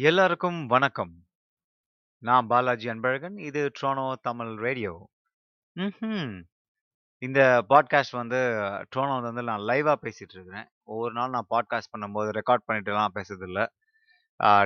எல்லாருக்கும் 0.00 0.66
வணக்கம். 0.66 1.10
நான் 2.18 2.46
பாலாஜி 2.46 2.88
அன்பழகன். 2.88 3.38
இது 3.38 3.70
ட்ரோனோ 3.80 4.14
தமிழ் 4.20 4.54
ரேடியோ. 4.54 5.08
இந்த 7.18 7.64
பாட்காஸ்ட் 7.68 8.16
வந்து 8.20 8.36
ட்ரோனோவில் 8.96 9.22
வந்து 9.22 9.42
நான் 9.42 9.60
லைவாக 9.60 9.96
பேசிகிட்டு 10.02 10.34
இருக்கிறேன். 10.34 10.68
ஒவ்வொரு 10.82 11.14
நாள் 11.14 11.30
நான் 11.30 11.46
பாட்காஸ்ட் 11.50 11.92
பண்ணும்போது 11.96 12.40
ரெக்கார்ட் 12.40 12.66
பண்ணிட்டுலாம் 12.68 13.14
பேசுறதில்ல. 13.14 13.66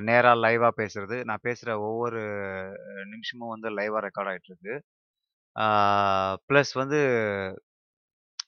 நேராக 0.01 0.49
லைவாக 0.49 0.71
பேசுகிறது 0.77 0.87
பேசுறது. 0.87 1.25
நான் 1.25 1.43
பேசுகிற 1.43 1.81
ஒவ்வொரு 1.81 2.23
நிமிஷமும் 3.05 3.49
வந்து 3.49 3.71
லைவாக 3.71 4.07
ரெக்கார்ட் 4.07 4.31
ஆகிட்டு 4.33 4.51
இருக்கு. 4.53 4.83
ப்ளஸ் 6.49 6.73
வந்து 6.73 7.01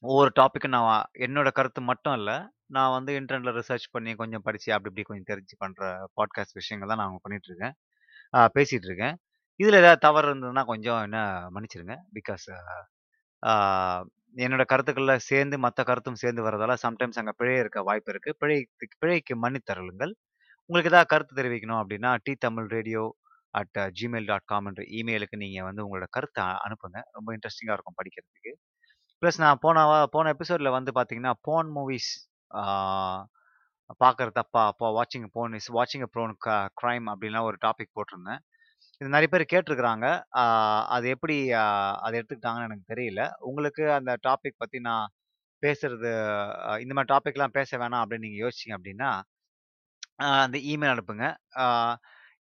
ஒவ்வொரு 0.01 0.33
டாப்பிக்கும் 0.41 0.69
நான் 0.69 1.05
என்னோட 1.19 1.51
கருத்து 1.53 1.81
மட்டும் 1.81 2.15
இல்லை 2.15 2.39
நான் 2.69 2.93
வந்து 2.93 3.13
இன்டர்நெட்ல 3.21 3.53
ரிசர்ச் 3.61 3.91
பண்ணி 3.91 4.15
கொஞ்சம் 4.15 4.43
படிச்சு 4.43 4.73
அப்படி 4.73 5.01
இப்படி 5.01 5.21
கொஞ்சம் 5.23 5.29
தெரிஞ்சு 5.31 5.55
பண்ற 5.59 6.09
பாட்காஸ்ட் 6.17 6.57
விஷயங்கள் 6.61 6.97
தான் 6.97 7.03
நான் 7.05 7.19
பண்ணிட்டு 7.23 7.49
இருக்கேன். 7.51 7.75
ஆ 8.35 8.51
பேசிட்டு 8.55 8.87
இருக்கேன். 8.89 9.17
இதுல 9.63 9.79
ஏதாவது 9.83 9.99
தவறு 9.99 10.29
இருந்ததுன்னா 10.29 10.65
கொஞ்சம் 10.65 11.03
என்ன 11.03 11.19
மன்னிச்சிடுங்க. 11.55 11.95
பிகாஸ் 12.17 12.47
என்னோட 14.37 14.65
கருத்துக்கள்ல 14.73 15.17
சேர்ந்து 15.31 15.59
மற்ற 15.59 15.85
கருத்தும் 15.85 16.21
சேர்ந்து 16.23 16.43
வரதால 16.45 16.75
சம்டைம்ஸ் 16.83 17.19
அங்க 17.23 17.33
பிழை 17.33 17.55
இருக்க 17.59 17.83
வாய்ப்பு 17.83 18.13
இருக்கு. 18.13 18.37
பிழைக்கு 18.39 18.89
பிழைக்கு 18.99 19.35
மன்னித்தருளுங்கள். 19.43 20.13
உங்களுக்கு 20.71 20.93
ஏதாவது 20.95 21.07
கருத்து 21.07 21.35
தெரிவிக்கணும் 21.35 21.81
அப்படின்னா, 21.83 22.11
T 22.23 22.35
Tamil 22.35 22.67
radio 22.67 23.05
at 23.51 23.77
Gmail 24.01 24.27
dot 24.27 24.45
com 24.45 24.67
என்ற 24.67 24.83
இமெயிலுக்கு 24.99 25.37
நீங்கள் 25.37 25.65
வந்து 25.65 25.83
உங்களோட 25.85 26.07
கருத்தை 26.11 26.45
அனுப்புங்க. 26.45 26.99
ரொம்ப 27.13 27.29
இன்ட்ரெஸ்டிங்காக 27.37 27.77
இருக்கும் 27.77 27.99
படிக்கிறதுக்கு. 28.01 28.53
ப்ளஸ் 29.23 29.39
நான் 29.39 29.59
போன 29.61 29.85
வா 29.87 30.07
போன 30.07 30.29
எபிசோடில் 30.29 30.75
வந்து 30.77 30.93
பார்த்தீங்கன்னா, 30.95 31.33
போன் 31.41 31.69
மூவிஸ் 31.77 32.11
ஆ 32.51 32.63
தப்பா? 34.39 34.63
அப்போ 34.71 34.87
வாட்சிங் 34.99 35.27
போன் 35.35 35.55
இஸ் 35.59 35.71
வாட்சிங் 35.73 36.05
அ 36.07 36.11
ப்ரோன் 36.15 36.35
க 36.39 36.49
க்ரைம் 36.81 37.07
அப்படின்லாம் 37.13 37.49
ஒரு 37.51 37.59
டாபிக் 37.67 37.95
போட்டிருந்தேன். 37.97 38.41
இது 39.01 39.09
நிறைய 39.09 39.29
பேர் 39.33 39.53
கேட்டிருக்கிறாங்க. 39.53 40.07
அது 40.89 41.07
எப்படி 41.15 41.37
அதை 42.05 42.15
எடுத்துக்கிட்டாங்கன்னு 42.21 42.69
எனக்கு 42.69 42.93
தெரியல. 42.95 43.23
உங்களுக்கு 43.49 43.85
அந்த 43.99 44.13
டாபிக் 44.29 44.61
பற்றி 44.63 44.81
நான் 44.89 45.09
பேசுறது 45.63 46.11
இந்த 46.85 46.93
மாதிரி 46.95 47.13
டாபிக்லாம் 47.15 47.57
பேச 47.59 47.71
வேணாம் 47.79 48.03
அப்படின்னு 48.05 48.27
நீங்கள் 48.27 48.45
யோசிச்சீங்க 48.45 48.77
அப்படின்னா, 48.79 49.11
அந்த 50.45 50.59
இமெயில் 50.73 50.95
அனுப்புங்க. 50.95 51.27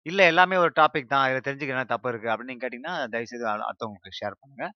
இல்லை 0.07 0.25
எல்லாமே 0.33 0.57
ஒரு 0.65 0.73
டாபிக் 0.81 1.13
தான். 1.15 1.27
இதில் 1.31 1.47
தெரிஞ்சுக்க 1.49 1.77
என்ன 1.77 1.87
தப்பு 1.95 2.09
இருக்குது 2.13 2.33
அப்படின்னு 2.33 2.53
நீங்கள் 2.53 2.65
கேட்டிங்கன்னா 2.67 2.95
தயவுசெய்து 3.15 3.47
அடுத்தவங்களுக்கு 3.63 4.19
ஷேர் 4.21 4.37
பண்ணுங்கள் 4.43 4.73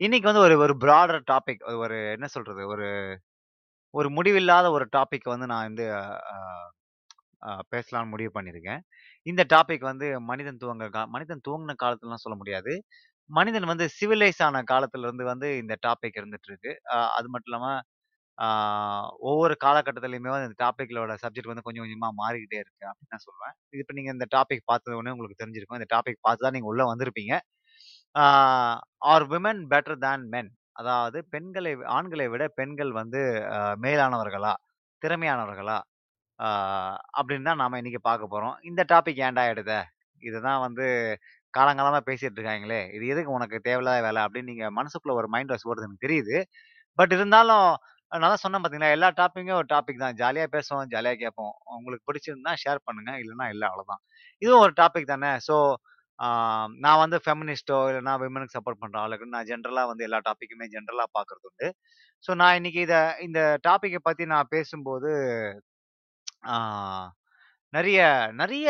இன்றைக்கி 0.00 0.26
வந்து 0.30 0.44
ஒரு 0.46 0.56
ஒரு 0.64 0.74
ப்ராடர் 0.84 1.22
டாபிக் 1.32 1.62
ஒரு 1.82 1.96
என்ன 2.16 2.26
சொல்கிறது 2.34 2.62
ஒரு 2.68 2.86
ஒரு 3.94 4.08
முடிவில்லாத 4.16 4.66
ஒரு 4.76 4.84
டாபிக் 4.96 5.28
வந்து 5.34 5.46
நான் 5.52 5.66
வந்து 5.68 5.86
பேசலாம்னு 7.72 8.12
முடிவு 8.14 8.30
பண்ணியிருக்கேன். 8.36 8.80
இந்த 9.26 9.42
டாபிக் 9.54 9.84
வந்து 9.90 10.06
மனிதன் 10.30 10.60
துவங்க 10.62 10.86
கா 10.96 11.02
மனிதன் 11.14 11.44
துவங்குன 11.48 11.76
காலத்துலலாம் 11.82 12.24
சொல்ல 12.24 12.36
முடியாது. 12.40 12.72
மனிதன் 13.30 13.66
வந்து 13.72 13.86
சிவிலைஸ் 13.98 14.42
ஆன 14.46 14.62
காலத்துலருந்து 14.72 15.24
வந்து 15.32 15.48
இந்த 15.62 15.74
டாபிக் 15.86 16.18
இருந்துட்டு 16.20 16.48
இருக்கு. 16.52 16.72
அது 17.18 17.28
மட்டும் 17.34 17.50
இல்லாமல் 17.52 17.80
ஒவ்வொரு 19.28 19.54
காலகட்டத்திலையுமே 19.64 20.30
வந்து 20.34 20.48
இந்த 20.48 20.58
டாப்பிக்களோட 20.64 21.12
சப்ஜெக்ட் 21.22 21.50
வந்து 21.52 21.64
கொஞ்சம் 21.66 21.84
கொஞ்சமாக 21.84 22.14
மாறிக்கிட்டே 22.22 22.58
இருக்கு 22.64 22.84
அப்படின்னு 22.90 23.12
நான் 23.14 23.26
சொல்லுவேன். 23.28 23.54
இது 23.72 23.82
இப்போ 23.84 23.94
நீங்கள் 23.98 24.16
இந்த 24.16 24.26
டாபிக் 24.36 24.68
பார்த்தது 24.72 24.98
உடனே 25.00 25.14
உங்களுக்கு 25.16 25.40
தெரிஞ்சிருக்கும். 25.42 25.78
இந்த 25.80 25.90
டாபிக் 25.96 26.24
பார்த்து 26.26 26.46
தான் 26.46 26.56
நீங்கள் 26.58 26.72
உள்ளே 26.72 26.86
வந்திருப்பீங்க. 26.92 27.34
Are 29.12 29.26
women 29.34 29.62
better 29.72 30.00
than 30.06 30.26
men? 30.34 30.50
அதாவது 30.78 31.18
பெண்களை 31.32 31.72
ஆண்களை 31.96 32.26
விட 32.30 32.44
பெண்கள் 32.58 32.92
வந்து 32.98 33.20
அ 33.54 33.70
மேலானவர்களா? 33.84 34.52
திறமையானவர்களா? 35.02 35.78
அப்படின்னு 37.18 37.48
தான் 37.48 37.60
நாம 37.62 37.78
இன்னைக்கு 37.80 38.00
பார்க்க 38.02 38.26
போறோம். 38.28 38.56
இந்த 38.68 38.82
டாபிக் 38.92 39.20
ஏன்டா 39.26 39.44
எடுத்த? 39.52 39.74
இதுதான் 40.22 40.60
வந்து 40.66 40.86
காலங்காலமா 41.54 42.00
பேசிட்டு 42.08 42.38
இருக்காங்களே! 42.38 42.80
இது 42.96 43.04
எதுக்கு 43.12 43.32
உனக்கு 43.36 43.58
தேவையில்லாத 43.66 44.00
வேலை 44.06 44.20
அப்படின்னு 44.24 44.50
நீங்க 44.52 44.66
மனசுக்குள்ள 44.78 45.14
ஒரு 45.20 45.28
மைண்ட் 45.34 45.52
வாஷ் 45.52 45.68
ஓடுது 45.70 45.86
எனக்கு 45.88 46.06
தெரியுது. 46.06 46.36
பட் 46.98 47.14
இருந்தாலும் 47.16 47.66
நான் 48.12 48.26
தான் 48.26 48.42
சொன்னேன் 48.42 48.62
பார்த்தீங்களா, 48.62 48.94
எல்லா 48.96 49.08
டாபிக்கும் 49.18 49.58
ஒரு 49.58 49.68
டாபிக் 49.72 50.02
தான். 50.02 50.16
ஜாலியா 50.20 50.46
பேசுவோம், 50.54 50.86
ஜாலியா 50.92 51.14
கேட்போம். 51.22 51.54
உங்களுக்கு 51.76 52.06
பிடிச்சிருந்தா 52.08 52.52
ஷேர் 52.62 52.80
பண்ணுங்க. 52.86 53.12
இல்லைன்னா 53.22 53.46
இல்லை 53.54 53.66
அவ்வளோதான். 53.70 54.02
இதுவும் 54.42 54.64
ஒரு 54.66 54.74
டாபிக் 54.80 55.12
தானே. 55.12 55.32
ஸோ 55.48 55.56
நான் 56.84 57.00
வந்து 57.02 57.18
ஃபெமினிஸ்ட்டோ 57.24 57.76
இல்லைனா 57.90 58.14
விமனுக்கு 58.22 58.56
சப்போர்ட் 58.56 58.82
பண்ற 58.82 58.96
ஆளுக்கு 59.02 59.34
நான் 59.34 59.48
ஜென்ரலாக 59.50 59.90
வந்து 59.90 60.06
எல்லா 60.08 60.20
டாப்பிக்குமே 60.28 60.66
ஜென்ரலாக 60.74 61.08
பார்க்கறது 61.16 61.48
உண்டு. 61.50 61.68
ஸோ 62.24 62.30
நான் 62.42 62.56
இன்னைக்கு 62.60 62.80
இதை 62.86 63.00
இந்த 63.26 63.40
டாப்பிக்கை 63.68 64.00
பற்றி 64.02 64.24
நான் 64.34 64.52
பேசும்போது 64.56 65.10
நிறைய 67.72 68.00
நிறைய 68.40 68.68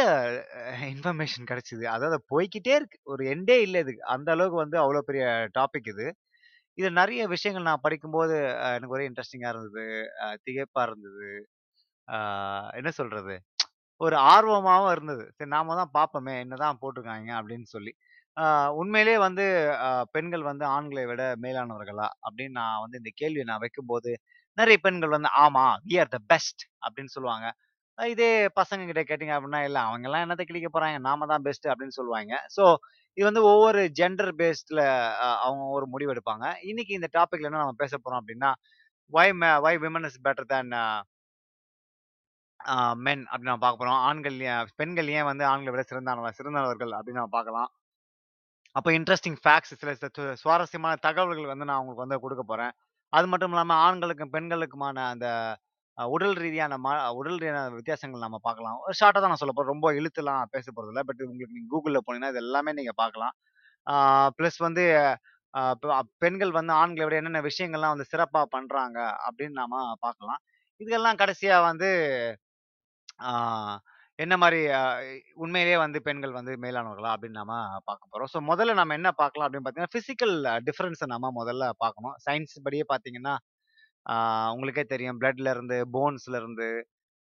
இன்ஃபர்மேஷன் 0.93 1.49
கிடைச்சிது 1.51 1.85
அதாவது 1.95 2.19
போய்க்கிட்டே 2.33 2.75
இருக்கு. 2.79 2.99
ஒரு 3.13 3.23
எண்டே 3.35 3.57
இல்லை 3.67 3.81
இதுக்கு. 3.85 4.03
அந்த 4.15 4.29
அளவுக்கு 4.35 4.59
வந்து 4.65 4.79
அவ்வளோ 4.85 5.03
பெரிய 5.11 5.25
டாபிக் 5.59 5.91
இது. 5.95 6.07
இதில் 6.79 6.99
நிறைய 7.01 7.23
விஷயங்கள் 7.35 7.69
நான் 7.71 7.85
படிக்கும்போது 7.87 8.37
எனக்கு 8.77 8.97
ஒரே 8.97 9.07
இன்ட்ரெஸ்டிங்காக 9.11 9.55
இருந்தது. 9.55 9.87
திகைப்பாக 10.47 10.87
இருந்தது. 10.89 11.29
என்ன 12.81 12.91
சொல்றது? 13.01 13.37
ஒரு 14.01 14.17
ஆர்வமாகவும் 14.31 14.93
இருந்தது. 14.95 15.25
சரி 15.37 15.51
நாம 15.51 15.75
தான் 15.81 15.93
பார்ப்போமே! 15.97 16.35
என்னதான் 16.43 16.79
போட்டிருக்காங்க 16.83 17.31
அப்படின்னு 17.39 17.69
சொல்லி. 17.75 17.93
உண்மையிலேயே 18.81 19.19
வந்து 19.25 19.45
பெண்கள் 20.15 20.45
வந்து 20.49 20.65
ஆண்களை 20.75 21.05
விட 21.11 21.23
மேலானவர்களா? 21.45 22.09
அப்படின்னு 22.27 22.57
நான் 22.61 22.83
வந்து 22.85 23.01
இந்த 23.01 23.11
கேள்வியை 23.21 23.47
நான் 23.49 23.63
வைக்கும்போது, 23.65 24.11
நிறைய 24.59 24.79
பெண்கள் 24.85 25.15
வந்து 25.17 25.31
ஆமா, 25.45 25.65
வி 25.87 25.97
ஆர் 26.03 26.13
த 26.15 26.21
பெஸ்ட் 26.33 26.63
அப்படின்னு 26.85 27.13
சொல்லுவாங்க. 27.17 27.47
இதே 27.99 28.31
பசங்க 28.59 28.83
கிட்ட 28.89 29.03
கேட்டிங்க 29.09 29.35
அப்படின்னா, 29.37 29.61
இல்லை 29.69 29.81
அவங்கெல்லாம் 29.87 30.25
என்னத்தை 30.25 30.47
கிடைக்க 30.49 30.69
போறாங்க? 30.73 30.99
நாம 31.09 31.27
தான் 31.33 31.45
பெஸ்ட் 31.49 31.69
அப்படின்னு 31.73 31.97
சொல்லுவாங்க 31.99 32.35
ஸோ 32.57 32.65
இது 33.17 33.27
வந்து 33.29 33.43
ஒவ்வொரு 33.51 33.81
ஜெண்டர் 33.99 34.33
பேஸ்டில் 34.41 34.83
அவங்க 35.45 35.65
ஒரு 35.77 35.87
முடிவு 35.93 36.13
எடுப்பாங்க. 36.15 36.47
இன்னைக்கு 36.71 36.93
இந்த 36.99 37.09
டாபிக்ல 37.17 37.49
என்ன 37.51 37.63
நம்ம 37.63 37.79
பேச 37.83 37.95
போறோம் 37.99 38.21
அப்படின்னா, 38.21 38.51
why 39.13 39.29
may 39.41 39.51
why 39.65 39.75
women 39.85 40.07
is 40.09 40.21
better 40.27 40.51
than 40.53 40.73
a 42.61 42.75
men 42.99 43.23
அப்படின்னு 43.25 43.51
நம்ம 43.51 43.63
பார்க்க 43.65 43.81
போறோம். 43.81 44.01
ஆண்கள் 44.07 44.37
ஏன் 44.49 44.71
பெண்கள் 44.79 45.11
ஏன் 45.15 45.29
வந்து 45.31 45.45
ஆண்களை 45.51 45.73
விட 45.75 45.85
சிறந்தானவ 45.91 46.31
சிறந்தவர்கள் 46.39 46.93
அப்படின்னு 46.97 47.21
நம்ம 47.21 47.35
பார்க்கலாம். 47.37 47.71
அப்போ 48.77 48.91
இன்ட்ரஸ்டிங் 48.97 49.39
ஃபேக்ட்ஸ் 49.43 49.73
சில 49.81 49.91
சு 49.99 50.09
சுவாரஸ்யமான 50.43 50.95
தகவல்கள் 51.07 51.53
வந்து 51.53 51.69
நான் 51.69 51.81
உங்களுக்கு 51.81 52.05
வந்து 52.05 52.19
கொடுக்க 52.25 52.43
போறேன். 52.45 52.73
அது 53.13 53.27
மட்டும் 53.33 53.53
இல்லாம 53.53 53.77
ஆண்களுக்கும், 53.87 54.33
பெண்களுக்குமான 54.35 54.97
அந்த 55.13 55.27
அ 55.99 56.05
உடல் 56.11 56.37
ரீதியான 56.41 56.75
ம 56.79 56.89
உடல் 57.17 57.39
ரீதியான 57.39 57.61
வித்தியாசங்கள் 57.77 58.25
நம்ம 58.25 58.39
பார்க்கலாம். 58.45 58.77
ஒரு 58.85 58.95
ஷார்ட்டா 59.01 59.21
தான் 59.21 59.33
நான் 59.33 59.43
சொல்ல 59.43 59.55
போறேன். 59.55 59.73
ரொம்ப 59.73 59.89
இழுத்துலாம் 59.99 60.51
பேச 60.55 60.67
போறதில்ல. 60.71 61.03
பட் 61.09 61.23
உங்களுக்கு 61.27 61.57
நீங்க 61.57 61.71
Googleல 61.75 62.01
போனீங்கன்னா, 62.05 62.33
இது 62.35 62.43
எல்லாமே 62.45 62.73
நீங்க 62.79 62.93
பார்க்கலாம். 63.01 63.35
ஆ 63.87 63.95
பிளஸ் 64.39 64.59
வந்து 64.67 64.85
அ 65.55 65.63
பெண்கள் 66.23 66.53
வந்து 66.57 66.73
ஆண்களை 66.81 67.05
விட 67.07 67.17
என்னென்ன 67.21 67.43
விஷயங்கள்லாம் 67.49 67.95
வந்து 67.95 68.11
சிறப்பா 68.13 68.43
பண்றாங்க 68.55 68.99
அப்படின்னு 69.27 69.57
நாம 69.63 69.75
பார்க்கலாம். 70.01 70.41
இதுக்கெல்லாம் 70.81 71.21
கடைசியா 71.23 71.57
வந்து 71.69 71.89
ஆ 73.19 73.31
என்ன 74.19 74.35
மாரி 74.37 74.61
அ 74.77 74.81
உண்மையிலேயே 75.37 75.77
வந்து 75.83 75.99
பெண்கள் 76.07 76.33
வந்து 76.37 76.53
மேலானவர்களா 76.63 77.11
அப்படின்னு 77.15 77.39
நாம 77.41 77.53
பார்க்க 77.89 78.11
போறோம். 78.13 78.31
ஸோ 78.33 78.39
முதல்ல 78.49 78.75
நம்ம 78.79 78.95
என்ன 78.95 79.11
பார்க்கலாம் 79.21 79.47
அப்படின்னு 79.47 79.67
பார்த்தீங்கன்னா, 79.67 79.95
பிசிக்கல் 79.97 80.35
டிஃபரன்ஸ 80.67 81.07
நம்ம 81.13 81.31
முதல்ல 81.39 81.69
பார்க்கணும். 81.83 82.17
சயின்ஸ் 82.27 82.57
படியே 82.67 82.85
பார்த்தீங்கன்னா, 82.91 83.35
ஆ 84.07 84.17
உங்களுக்கே 84.55 84.85
தெரியும். 84.89 85.19
பிளட்ல 85.21 85.53
இருந்து, 85.57 85.79
போன்ஸ்ல 85.97 86.37
இருந்து, 86.43 86.69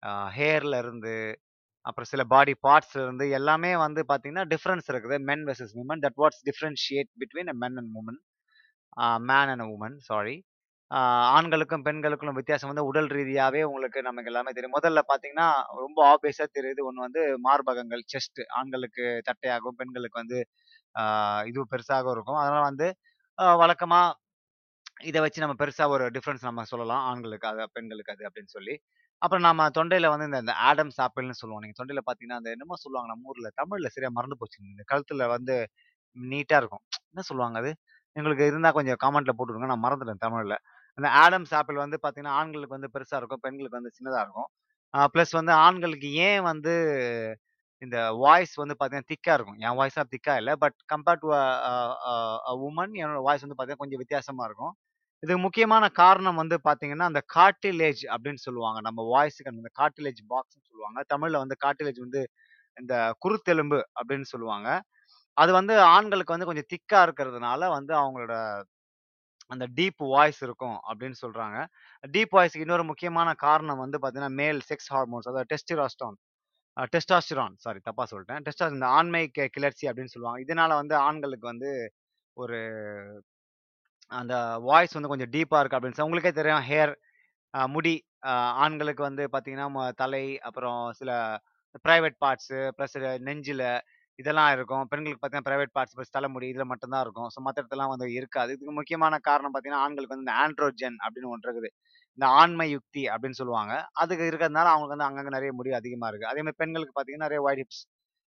அ 0.04 0.12
ஹேர்ல 0.38 0.78
இருந்து, 0.84 1.16
அப்புறம் 1.86 2.12
சில 2.12 2.26
பாடி 2.32 2.56
பார்ட்ஸ்ல 2.66 3.02
இருந்து 3.06 3.28
எல்லாமே 3.40 3.74
வந்து 3.86 4.04
பார்த்தீங்கன்னா, 4.10 4.48
டிஃபரன்ஸ் 4.54 4.90
இருக்குது. 4.94 5.20
Men 5.30 5.46
versus 5.50 5.76
women. 5.80 6.04
That 6.06 6.20
what's 6.24 6.44
differentiate 6.50 7.12
between 7.24 7.54
a 7.54 7.60
men 7.64 7.80
and 7.82 7.94
woman. 7.98 8.22
A 8.98 9.10
man 9.30 9.52
and 9.56 9.68
woman 9.70 9.98
sorry. 10.10 10.38
ஆண்களுக்கும், 11.36 11.84
பெண்களுக்கும் 11.88 12.38
வித்தியாசம் 12.40 12.72
வந்து 12.72 12.86
உடல் 12.90 13.10
ரீதியாகவே 13.16 13.62
உங்களுக்கு 13.70 14.00
நமக்கு 14.08 14.30
எல்லாமே 14.32 14.52
தெரியும். 14.58 14.76
முதல்ல 14.78 15.02
பார்த்தீங்கன்னா, 15.12 15.48
ரொம்ப 15.84 16.00
ஆப்வியஸாக 16.12 16.50
தெரியுது. 16.58 16.82
ஒன்று 16.90 17.06
வந்து 17.08 17.22
மார்பகங்கள், 17.48 18.04
செஸ்ட் 18.14 18.42
ஆண்களுக்கு 18.60 19.06
தட்டையாகவும், 19.30 19.78
பெண்களுக்கு 19.82 20.22
வந்து 20.24 20.40
இது 21.52 21.62
பெருசாகவும் 21.74 22.16
இருக்கும். 22.18 22.40
அதனால் 22.44 22.68
வந்து 22.70 22.88
வழக்கமாக 23.62 24.18
இதை 25.10 25.20
வச்சு 25.26 25.44
நம்ம 25.44 25.56
பெருசாக 25.62 25.94
ஒரு 25.96 26.06
டிஃப்ரென்ஸ் 26.16 26.48
நம்ம 26.50 26.64
சொல்லலாம். 26.72 27.04
ஆண்களுக்கு 27.12 27.48
அது, 27.52 27.64
பெண்களுக்கு 27.78 28.14
அது 28.16 28.24
அப்படின்னு 28.30 28.52
சொல்லி. 28.58 28.76
அப்புறம் 29.22 29.46
நம்ம 29.48 29.68
தொண்டையில் 29.78 30.12
வந்து 30.14 30.28
இந்த 30.42 30.54
ஆடம் 30.70 30.92
ஆடம்ஸ் 31.00 31.42
சொல்லுவோம். 31.42 31.64
நீங்கள் 31.64 31.80
தொண்டையில் 31.80 32.04
பார்த்தீங்கன்னா, 32.08 32.40
அந்த 32.42 32.50
என்னமோ 32.56 32.78
சொல்லுவாங்க 32.84 33.10
நம்ம 33.14 33.30
ஊரில் 33.32 33.50
தமிழில் 33.62 33.94
சரியாக 33.96 34.14
மறந்து 34.18 34.38
போச்சு 34.42 34.60
இந்த 34.74 34.86
கழுத்தில் 34.92 35.26
வந்து 35.36 35.56
நீட்டாக 36.18 36.62
இருக்கும். 36.64 36.84
என்ன 37.12 37.24
சொல்லுவாங்க 37.30 37.58
அது? 37.64 37.72
எங்களுக்கு 38.16 38.46
இருந்தால் 38.52 38.76
கொஞ்சம் 38.80 39.00
காமெண்ட்டில் 39.06 39.38
போட்டு 39.40 39.54
விடுங்க. 39.54 39.70
நான் 39.74 39.86
மறந்துட்டேன் 39.88 40.24
தமிழில் 40.26 40.58
அந்த 40.98 41.10
ஆடம்ஸ் 41.24 41.54
ஆப்பிள் 41.54 41.76
வந்து 41.76 41.98
பார்த்தீங்கன்னா, 42.04 42.36
ஆண்களுக்கு 42.42 42.78
வந்து 42.78 42.92
பெருசாக 42.96 43.20
இருக்கும். 43.22 43.42
பெண்களுக்கு 43.42 43.80
வந்து 43.80 43.96
சின்னதாக 43.98 44.24
இருக்கும். 44.26 44.50
ப்ளஸ் 45.14 45.32
வந்து 45.32 45.54
ஆண்களுக்கு 45.66 46.10
ஏன் 46.28 46.42
வந்து 46.42 46.74
இந்த 47.82 47.98
வாய்ஸ் 48.16 48.54
வந்து 48.56 48.76
பார்த்தீங்கன்னா, 48.80 49.10
திக்கா 49.14 49.34
இருக்கும். 49.34 49.60
என் 49.60 49.78
வாய்ஸாக 49.80 50.06
திக்கா 50.14 50.34
இல்லை 50.38 50.54
பட் 50.56 50.78
கம்பேர்ட் 50.94 51.24
டூ 51.24 51.30
உமன் 52.68 52.94
என்னோட 53.02 53.22
வாய்ஸ் 53.22 53.46
வந்து 53.46 53.58
பார்த்தீங்கன்னா, 53.58 53.84
கொஞ்சம் 53.84 54.02
வித்தியாசமா 54.04 54.46
இருக்கும். 54.46 54.74
இதுக்கு 55.24 55.42
முக்கியமான 55.42 55.86
காரணம் 56.02 56.36
வந்து 56.36 56.58
பார்த்தீங்கன்னா, 56.64 57.08
அந்த 57.12 57.22
காட்டிலேஜ் 57.36 58.02
அப்படின்னு 58.14 58.42
சொல்லுவாங்க. 58.48 58.80
நம்ம 58.82 59.02
வாய்ஸுக்கு 59.14 59.54
அந்த 59.54 59.72
காட்டிலேஜ் 59.82 60.22
பாக்ஸ்ன்னு 60.30 60.68
சொல்லுவாங்க. 60.72 61.00
தமிழில் 61.08 61.42
வந்து 61.44 61.58
காட்டிலேஜ் 61.66 62.00
வந்து 62.00 62.22
இந்த 62.78 62.96
குருத்தெலும்பு 63.24 63.80
அப்படின்னு 64.00 64.28
சொல்லுவாங்க. 64.34 64.70
அது 65.38 65.52
வந்து 65.54 65.76
ஆண்களுக்கு 65.96 66.36
வந்து 66.36 66.50
கொஞ்சம் 66.50 66.70
திக்கா 66.74 67.00
இருக்கிறதுனால 67.08 67.70
வந்து 67.70 67.94
அவங்களோட 67.96 68.36
அந்த 69.52 69.66
டீப் 69.78 70.02
வாய்ஸ் 70.12 70.42
இருக்கும் 70.48 70.78
அப்படின்னு 70.90 71.18
சொல்கிறாங்க 71.24 71.58
டீப் 72.04 72.34
வாய்ஸ்க்கு 72.38 72.66
இன்னொரு 72.66 72.86
முக்கியமான 72.92 73.30
காரணம் 73.46 73.82
வந்து 73.84 74.00
பார்த்தீங்கன்னா, 74.02 74.36
மேல் 74.42 74.62
செக்ஸ் 74.70 74.92
ஹார்மோன்ஸ் 74.94 75.30
அதாவது 75.32 75.50
டெஸ்டிராஸ்டான் 75.54 76.18
டெஸ்டாஸ்டிரான் 76.94 77.56
சாரி 77.64 77.80
தப்பாக 77.88 78.08
சொல்லிட்டேன். 78.12 78.42
டெஸ்டாஸ் 78.46 78.76
இந்த 78.78 78.88
ஆண்மை 78.98 79.24
கிளர்ச்சி 79.56 79.86
அப்படின்னு 79.90 80.14
சொல்லுவாங்க. 80.16 80.42
இதனால 80.46 80.72
வந்து 80.82 80.96
ஆண்களுக்கு 81.08 81.48
வந்து 81.54 81.72
ஒரு 82.38 82.60
அந்த 84.12 84.36
வாய்ஸ் 84.66 84.96
வந்து 84.98 85.12
கொஞ்சம் 85.12 85.34
டீப்பாக 85.36 85.62
இருக்குது 85.62 85.80
அப்படின்னு 85.80 86.00
சொ 86.00 86.08
உங்களுக்கே 86.08 86.34
தெரியும் 86.40 86.66
ஹேர் 86.70 86.94
முடி 87.70 87.94
ஆண்களுக்கு 88.64 89.04
வந்து 89.10 89.24
பார்த்தீங்கன்னா, 89.34 89.68
தலை, 90.02 90.26
அப்புறம் 90.48 90.82
சில 91.00 91.12
ப்ரைவேட் 91.86 92.18
பார்ட்ஸு 92.24 92.60
ப்ளஸ் 92.78 92.98
நெஞ்சில் 93.28 93.66
இதெல்லாம் 94.22 94.52
இருக்கும். 94.56 94.84
பெண்களுக்கு 94.92 95.20
பார்த்தீங்கன்னா, 95.20 95.50
பிரைவேட் 95.50 95.74
பார்ட்ஸ் 95.76 95.98
பஸ் 96.00 96.14
தலைமுடி 96.16 96.48
இதில 96.52 96.66
மட்டும் 96.72 96.94
தான் 96.94 97.04
இருக்கும். 97.06 97.30
ஸோ 97.34 97.42
மத்த 97.46 97.62
இடத்துலலாம் 97.62 97.94
வந்து 97.94 98.08
இருக்காது. 98.18 98.52
இதுக்கு 98.56 98.76
முக்கியமான 98.80 99.20
காரணம் 99.30 99.54
பார்த்தீங்கன்னா, 99.54 99.84
ஆண்களுக்கு 99.86 100.14
வந்து 100.16 100.28
இந்த 100.28 100.36
ஆண்ட்ரோஜன் 100.44 100.98
அப்படின்னு 101.06 101.32
ஒன்று 101.34 101.48
இருக்குது. 101.48 101.72
இந்த 102.18 102.28
ஆண்மை 102.40 102.68
யுக்தி 102.74 103.04
அப்படின்னு 103.14 103.40
சொல்லுவாங்க. 103.42 103.74
அதுக்கு 104.02 104.26
இருக்கிறதுனால 104.30 104.72
அவங்களுக்கு 104.72 104.96
வந்து 104.96 105.10
அங்கங்க 105.10 105.34
நெறைய 105.38 105.54
முடி 105.60 105.72
அதிகமா 105.80 106.10
இருக்கு. 106.12 106.32
அதே 106.32 106.44
மாரி 106.44 106.60
பெண்களுக்கு 106.62 106.96
பார்த்தீங்கன்னா, 106.96 107.28
நெறைய 107.28 107.42
ஒயிட் 107.48 107.64
ஹிப்ஸ் 107.64 107.84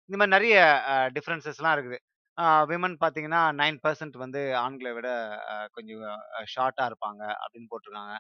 இந்த 0.10 0.18
மாரி 0.20 0.32
நெறைய 0.34 0.58
அ 0.92 0.96
டிஃபரன்ஸஸ்லாம் 1.16 1.76
இருக்குது. 1.78 2.00
ஆ 2.38 2.44
விமன் 2.72 2.98
பார்த்தீங்கன்னா, 3.02 3.42
9% 3.54 3.84
வந்து 4.24 4.42
ஆண்கள 4.62 4.90
விட 4.98 5.10
அ 5.54 5.66
கொஞ்சம் 5.76 6.04
அ 6.36 6.44
ஷார்ட்டா 6.54 6.86
இருப்பாங்க 6.90 7.22
அப்படின்னு 7.44 7.70
போட்டிருக்காங்க. 7.72 8.16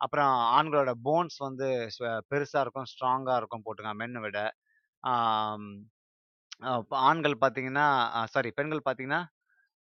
அப்புறம் 0.00 0.32
ஆண்களோட 0.56 0.92
போன்ஸ் 1.06 1.38
வந்து 1.42 1.68
பெருசாக 1.90 2.22
பெருசா 2.32 2.60
இருக்கும், 2.64 2.88
ஸ்ட்ராங்கா 2.92 3.36
இருக்கும் 3.40 3.64
போட்டிருக்காங்க 3.64 4.02
மென்ன 4.04 4.20
விட. 4.26 4.38
ஆம் 5.04 5.68
அ 6.62 6.72
ஆண்கள் 7.08 7.34
பார்த்தீங்கன்னா 7.42 7.84
அ 8.14 8.22
சாரி 8.32 8.50
பெண்கள் 8.52 8.82
பார்த்தீங்கன்னா, 8.86 9.20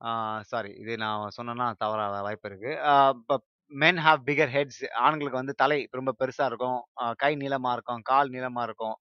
ஆ 0.00 0.10
சாரி 0.50 0.70
இது 0.82 0.94
நான் 1.02 1.34
சொன்னேன்னா 1.38 1.66
தவறா 1.82 2.04
வாய்ப்பு 2.20 2.48
இருக்கு. 2.50 2.72
அ 2.90 2.94
ப 3.28 3.32
மென் 3.72 4.00
ஹேவ் 4.04 4.20
பிக்கர் 4.28 4.52
ஹெட்ஸ் 4.54 4.80
ஆண்களுக்கு 5.04 5.40
வந்து 5.40 5.54
தலை 5.62 5.78
ரொம்ப 5.92 6.12
பெருசா 6.20 6.46
இருக்கும். 6.50 6.78
அ 7.02 7.14
கை 7.18 7.32
நீளமா 7.42 7.72
இருக்கும், 7.76 8.02
கால் 8.10 8.32
நீளமா 8.34 8.64
இருக்கும். 8.68 8.96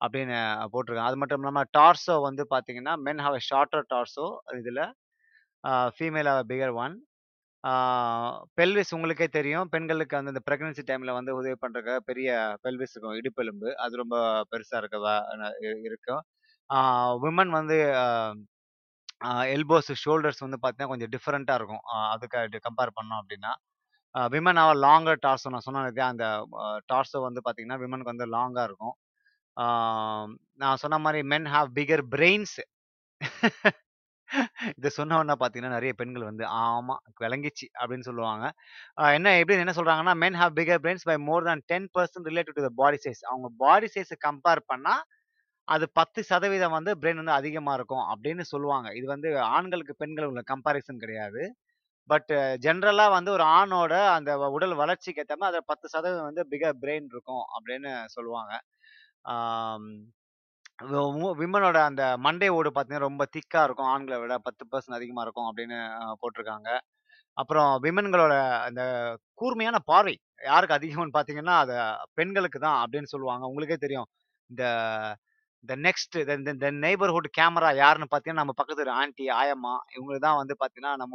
அப்படின்னு 0.00 0.38
போட்டிருக்காங்க. 0.72 1.10
அது 1.10 1.20
மட்டும் 1.22 1.40
இல்லாம 1.42 1.62
டார்சோ 1.76 2.16
வந்து 2.26 2.44
பார்த்தீங்கன்னா, 2.52 2.94
men 3.06 3.22
have 3.24 3.38
a 3.38 3.44
shorter 3.50 3.86
torso 3.92 4.26
இதுல. 4.60 4.82
A 5.64 5.72
female 5.96 6.30
have 6.30 6.42
a 6.42 6.48
bigger 6.50 6.74
one. 6.80 6.96
A 7.64 7.72
pelvis 8.58 8.94
உங்களுக்கே 8.96 9.28
தெரியும். 9.32 9.68
பெண்களுக்கு 9.74 10.16
வந்து 10.18 10.32
இந்த 10.34 10.44
பிரெக்னன்சி 10.48 10.84
டைம்ல 10.88 11.12
வந்து 11.18 11.32
உதவி 11.40 11.56
பண்றதுக்காக 11.62 12.00
பெரிய 12.10 12.30
பெல்விஸ் 12.64 12.94
இருக்கும். 12.94 13.18
இடுப்பெலும்பு. 13.20 13.70
அது 13.84 14.02
ரொம்ப 14.02 14.16
பெருசா 14.52 14.78
இருக்க 14.82 14.98
ந 15.36 15.46
இ 15.64 15.72
இருக்கும். 15.90 16.22
விமன் 17.24 17.52
வந்து 17.58 17.76
எல்போஸ், 19.54 19.90
ஷோல்டர்ஸ் 20.02 20.44
வந்து 20.44 20.58
பார்த்தீங்கன்னா, 20.62 20.92
கொஞ்சம் 20.92 21.12
டிஃப்ரெண்ட்டாக 21.14 21.58
இருக்கும். 21.60 21.84
அதுக்கு 22.14 22.60
கம்பேர் 22.68 22.96
பண்ணோம் 22.98 23.20
அப்படின்னா. 23.22 23.52
விமன் 24.34 24.60
ஹேவ் 24.62 24.74
லாங்கர் 24.86 25.20
டார்ஸோ 25.26 25.50
நான் 25.54 25.66
சொன்னேன் 25.66 25.86
அந்த 26.12 26.26
டார்ஸோ 26.92 27.20
வந்து 27.28 27.42
பார்த்தீங்கன்னா, 27.44 27.80
விமனுக்கு 27.84 28.14
வந்து 28.14 28.28
லாங்காக 28.36 28.68
இருக்கும். 28.70 28.96
நான் 30.62 30.82
சொன்ன 30.84 30.98
மாதிரி 31.06 31.20
மென் 31.32 31.48
ஹாவ் 31.54 31.68
பிகர் 31.78 32.04
பிரெயின்ஸ். 32.14 32.56
இதை 34.78 34.90
சொன்ன 34.96 35.16
உடனே 35.20 35.34
பார்த்தீங்கன்னா, 35.40 35.76
நிறைய 35.76 35.92
பெண்கள் 36.00 36.28
வந்து 36.30 36.44
ஆமா 36.64 36.94
விளங்கிச்சு 37.24 37.66
அப்படின்னு 37.80 38.06
சொல்லுவாங்க. 38.10 38.44
என்ன 39.18 39.34
எப்படி 39.40 39.58
என்ன 39.64 39.74
சொல்கிறாங்கன்னா 39.78 40.14
men 40.24 40.38
have 40.42 40.54
bigger 40.60 40.82
brains 40.84 41.08
by 41.10 41.16
more 41.30 41.46
than 41.48 41.64
10% 41.72 42.28
related 42.30 42.58
to 42.60 42.64
the 42.68 42.72
body 42.82 42.98
size. 43.06 43.22
அவங்க 43.30 43.48
பாடி 43.64 43.88
சைஸை 43.96 44.18
கம்பேர் 44.28 44.62
பண்ணால் 44.72 45.02
அது 45.74 45.84
10% 45.98 46.68
வந்து 46.76 46.92
பிரெயின் 47.00 47.20
வந்து 47.22 47.38
அதிகமாக 47.40 47.76
இருக்கும் 47.78 48.04
அப்படின்னு 48.12 48.44
சொல்லுவாங்க. 48.52 48.88
இது 48.98 49.06
வந்து 49.14 49.28
ஆண்களுக்கு 49.56 49.94
பெண்கள் 50.02 50.28
உள்ள 50.30 50.42
கம்பாரிசன் 50.52 51.02
கிடையாது. 51.04 51.42
பட் 52.08 52.32
ஜென்ரலாக 52.66 53.14
வந்து 53.16 53.30
ஒரு 53.36 53.44
ஆணோட 53.58 53.94
அந்த 54.16 54.30
உடல் 54.56 54.74
வளர்ச்சிக்கு 54.82 55.22
ஏற்ற 55.24 55.34
மாதிரி 55.36 55.50
அதில் 55.52 55.68
பத்து 55.72 55.86
சதவீதம் 55.94 56.28
வந்து 56.30 56.44
பிக 56.52 56.72
பிரெயின் 56.82 57.08
இருக்கும் 57.14 57.44
அப்படின்னு 57.56 57.92
சொல்லுவாங்க. 58.16 58.52
விமனோட 61.42 61.78
அந்த 61.90 62.04
மண்டை 62.26 62.48
ஓடு 62.58 62.70
பார்த்தீங்கன்னா, 62.70 63.08
ரொம்ப 63.08 63.24
திக்காக 63.36 63.64
இருக்கும். 63.68 63.90
ஆண்களை 63.94 64.16
விட 64.22 64.34
பத்து 64.46 64.64
பர்சன்ட் 64.72 64.98
அதிகமாக 64.98 65.26
இருக்கும் 65.26 65.48
அப்படின்னு 65.50 65.78
போட்டிருக்காங்க. 66.22 66.70
அப்புறம் 67.36 67.70
விமன்களோட 67.84 68.34
அந்த 68.68 68.82
கூர்மையான 69.40 69.78
பார்வை 69.90 70.14
யாருக்கு 70.50 70.78
அதிகம்னு 70.78 71.16
பார்த்தீங்கன்னா, 71.18 71.56
அது 71.64 71.74
பெண்களுக்கு 72.20 72.58
தான் 72.66 72.78
அப்படின்னு 72.84 73.12
சொல்லுவாங்க. 73.14 73.44
உங்களுக்கே 73.52 73.78
தெரியும். 73.86 74.08
இந்த 74.50 74.64
இந்த 75.64 75.74
நெக்ஸ்ட் 75.84 76.16
இந்த 76.30 76.48
இந்த 76.54 76.68
நெய்பர்ஹுட் 76.84 77.28
கேமரா 77.38 77.68
யாருன்னு 77.78 78.08
பார்த்தீங்கன்னா, 78.08 78.42
நம்ம 78.42 78.54
பக்கத்து 78.60 78.94
ஆண்டி 78.96 79.26
ஆயம்மா 79.36 79.74
இவங்களுக்கு 79.94 80.24
தான் 80.26 80.40
வந்து 80.40 80.54
பார்த்தீங்கன்னா, 80.60 80.94
நம்ம 81.02 81.14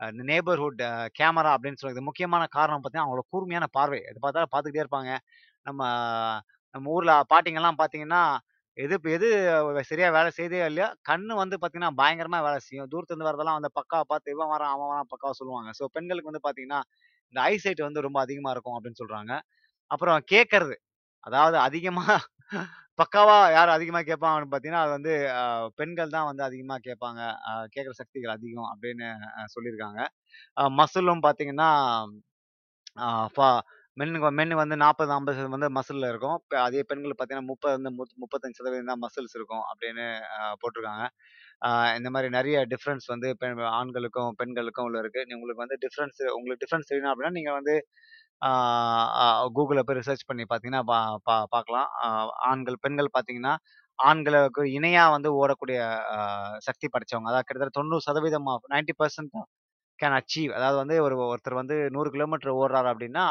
அ 0.00 0.06
நெய்பர்ஹுட் 0.28 0.82
கேமரா 1.18 1.50
அப்படின்னு 1.56 1.80
சொல்றது 1.80 2.02
முக்கியமான 2.08 2.44
காரணம் 2.56 2.80
பார்த்தீங்கன்னா, 2.80 3.06
அவங்களோட 3.06 3.26
கூர்மையான 3.32 3.66
பார்வை. 3.76 4.00
எத 4.10 4.18
பார்த்தாலும் 4.20 4.52
பார்த்துக்கிட்டே 4.52 4.84
இருப்பாங்க. 4.84 5.12
நம்ம 5.66 5.80
நம்ம 6.74 6.90
ஊரில் 6.90 7.14
பாட்டிங்கெல்லாம் 7.30 7.78
பார்த்தீங்கன்னா, 7.80 8.22
எது 8.78 8.96
எது 9.10 9.28
சரியாக 9.88 10.14
வேலை 10.16 10.30
செய்தே 10.36 10.60
இல்லையோ, 10.68 10.88
கண்ணு 11.08 11.32
வந்து 11.40 11.56
பார்த்தீங்கன்னா, 11.56 11.92
பயங்கரமாக 12.00 12.44
வேலை 12.46 12.60
செய்யும். 12.66 12.88
தூரத்துலேருந்து 12.92 13.28
வரதெல்லாம் 13.30 13.58
வந்து 13.58 13.72
பக்காவை 13.78 14.06
பார்த்து 14.12 14.34
இவன் 14.36 14.52
வரான், 14.54 14.74
அவன் 14.74 14.90
வரான் 14.92 15.10
பக்காவா 15.12 15.34
சொல்லுவாங்க. 15.40 15.70
ஸோ 15.78 15.86
பெண்களுக்கு 15.96 16.30
வந்து 16.32 16.44
பார்த்தீங்கன்னா, 16.46 16.80
இந்த 17.34 17.40
ஐ 17.46 17.54
சைட் 17.64 17.86
வந்து 17.88 18.06
ரொம்ப 18.06 18.18
அதிகமாக 18.24 18.54
இருக்கும் 18.56 18.76
அப்படின்னு 18.76 19.00
சொல்கிறாங்க 19.02 19.32
அப்புறம் 19.90 20.20
கேட்கறது. 20.32 20.76
அதாவது 21.26 21.56
அதிகமாக 21.66 22.18
பக்காவா 22.98 23.36
யார் 23.54 23.70
அதிகமாக 23.74 24.04
கேட்பாங்கன்னு 24.08 24.48
பார்த்தீங்கன்னா, 24.50 24.82
அது 24.84 24.92
வந்து 24.96 25.12
பெண்கள் 25.78 26.14
தான் 26.14 26.28
வந்து 26.30 26.42
அதிகமாக 26.48 26.80
கேட்பாங்க. 26.88 27.20
கேட்குற 27.74 27.94
சக்திகள் 28.00 28.34
அதிகம் 28.36 28.68
அப்படின்னு 28.72 29.08
சொல்லியிருக்காங்க. 29.54 30.00
மசிலும் 30.80 31.24
பார்த்தீங்கன்னா, 31.26 31.70
ஆ 32.98 33.08
மென்னு 33.96 34.18
மென்னுக்கு 34.38 34.62
வந்து 34.62 34.76
40, 34.82 35.12
50% 35.12 35.54
வந்து 35.56 35.68
மசில் 35.76 36.06
இருக்கும். 36.10 36.36
இப்ப 36.42 36.56
அதே 36.66 36.82
பெண்கள் 36.90 37.14
பார்த்தீங்கன்னா, 37.14 37.48
30 37.50 37.74
வந்து 37.76 37.90
முத் 37.98 38.14
35% 38.22 38.90
தான் 38.90 39.02
மசில்ஸ் 39.04 39.36
இருக்கும் 39.38 39.64
அப்படின்னு 39.70 40.06
போட்டிருக்காங்க. 40.62 41.04
இந்த 41.98 42.08
மாதிரி 42.14 42.28
நிறைய 42.38 42.58
டிஃப்ரென்ஸ் 42.72 43.06
வந்து 43.14 43.30
பெண் 43.42 43.58
ஆண்களுக்கும், 43.78 44.32
பெண்களுக்கும் 44.40 44.86
உள்ள 44.88 44.98
இருக்கு. 45.04 45.22
உங்களுக்கு 45.38 45.64
வந்து 45.64 45.78
டிஃப்ரென்ஸ் 45.84 46.20
உங்களுக்கு 46.36 46.62
டிஃப்ரென்ஸ் 46.64 46.90
தெரியணும் 46.92 47.12
அப்படின்னா, 47.14 47.36
நீங்க 47.38 47.52
வந்து 47.60 47.76
கூகுளில் 49.56 49.86
போய் 49.86 49.98
ரிசர்ச் 49.98 50.28
பண்ணி 50.28 50.44
பார்த்தீங்கன்னா, 50.44 50.82
பா 50.84 50.98
பா 51.28 51.36
பார்க்கலாம். 51.50 51.88
ஆண்கள், 52.50 52.78
பெண்கள் 52.80 53.14
பார்த்தீங்கன்னா, 53.16 53.54
ஆண்களுக்கு 53.98 54.62
இணையாக 54.76 55.14
வந்து 55.16 55.30
ஓடக்கூடிய 55.40 55.78
சக்தி 56.68 56.86
படைச்சவங்க. 56.88 57.30
அதாவது 57.32 57.48
கிட்டத்தட்ட 57.48 57.78
90% 57.80 58.48
ஆஃப் 58.54 58.66
90% 58.70 59.48
கேன் 59.98 60.16
அச்சீவ். 60.20 60.52
அதாவது 60.58 60.78
வந்து 60.82 60.96
ஒரு 61.06 61.16
ஒருத்தர் 61.30 61.60
வந்து 61.62 61.76
நூறு 61.96 62.10
கிலோமீட்டர் 62.14 62.58
ஓடுறாரு 62.60 62.90
அப்படின்னா, 62.94 63.26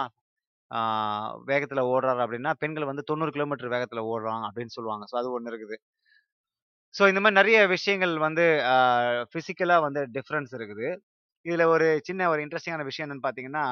வேகத்தில் 1.50 1.88
ஓடுறாரு 1.92 2.22
அப்படின்னா, 2.26 2.52
பெண்கள் 2.64 2.90
வந்து 2.92 3.04
90 3.04 3.36
கிலோமீட்டர் 3.36 3.74
வேகத்தில் 3.76 4.08
ஓடுறாங்க 4.12 4.46
அப்படின்னு 4.50 4.76
சொல்லுவாங்க. 4.78 5.06
ஸோ 5.12 5.18
அது 5.22 5.36
ஒன்று 5.38 5.52
இருக்குது. 5.54 5.78
ஸோ 6.96 7.04
இந்த 7.08 7.20
மாதிரி 7.22 7.40
நிறைய 7.40 7.58
விஷயங்கள் 7.74 8.14
வந்து 8.26 8.46
ஃபிசிக்கலாக 9.32 9.86
வந்து 9.88 10.02
டிஃப்ரென்ஸ் 10.16 10.54
இருக்குது. 10.60 10.88
இதில் 11.46 11.66
ஒரு 11.74 11.88
சின்ன 12.08 12.30
ஒரு 12.32 12.40
இன்ட்ரெஸ்டிங்கான 12.46 12.86
விஷயம் 12.90 13.06
என்னென்னு 13.08 13.26
பார்த்தீங்கன்னா, 13.28 13.66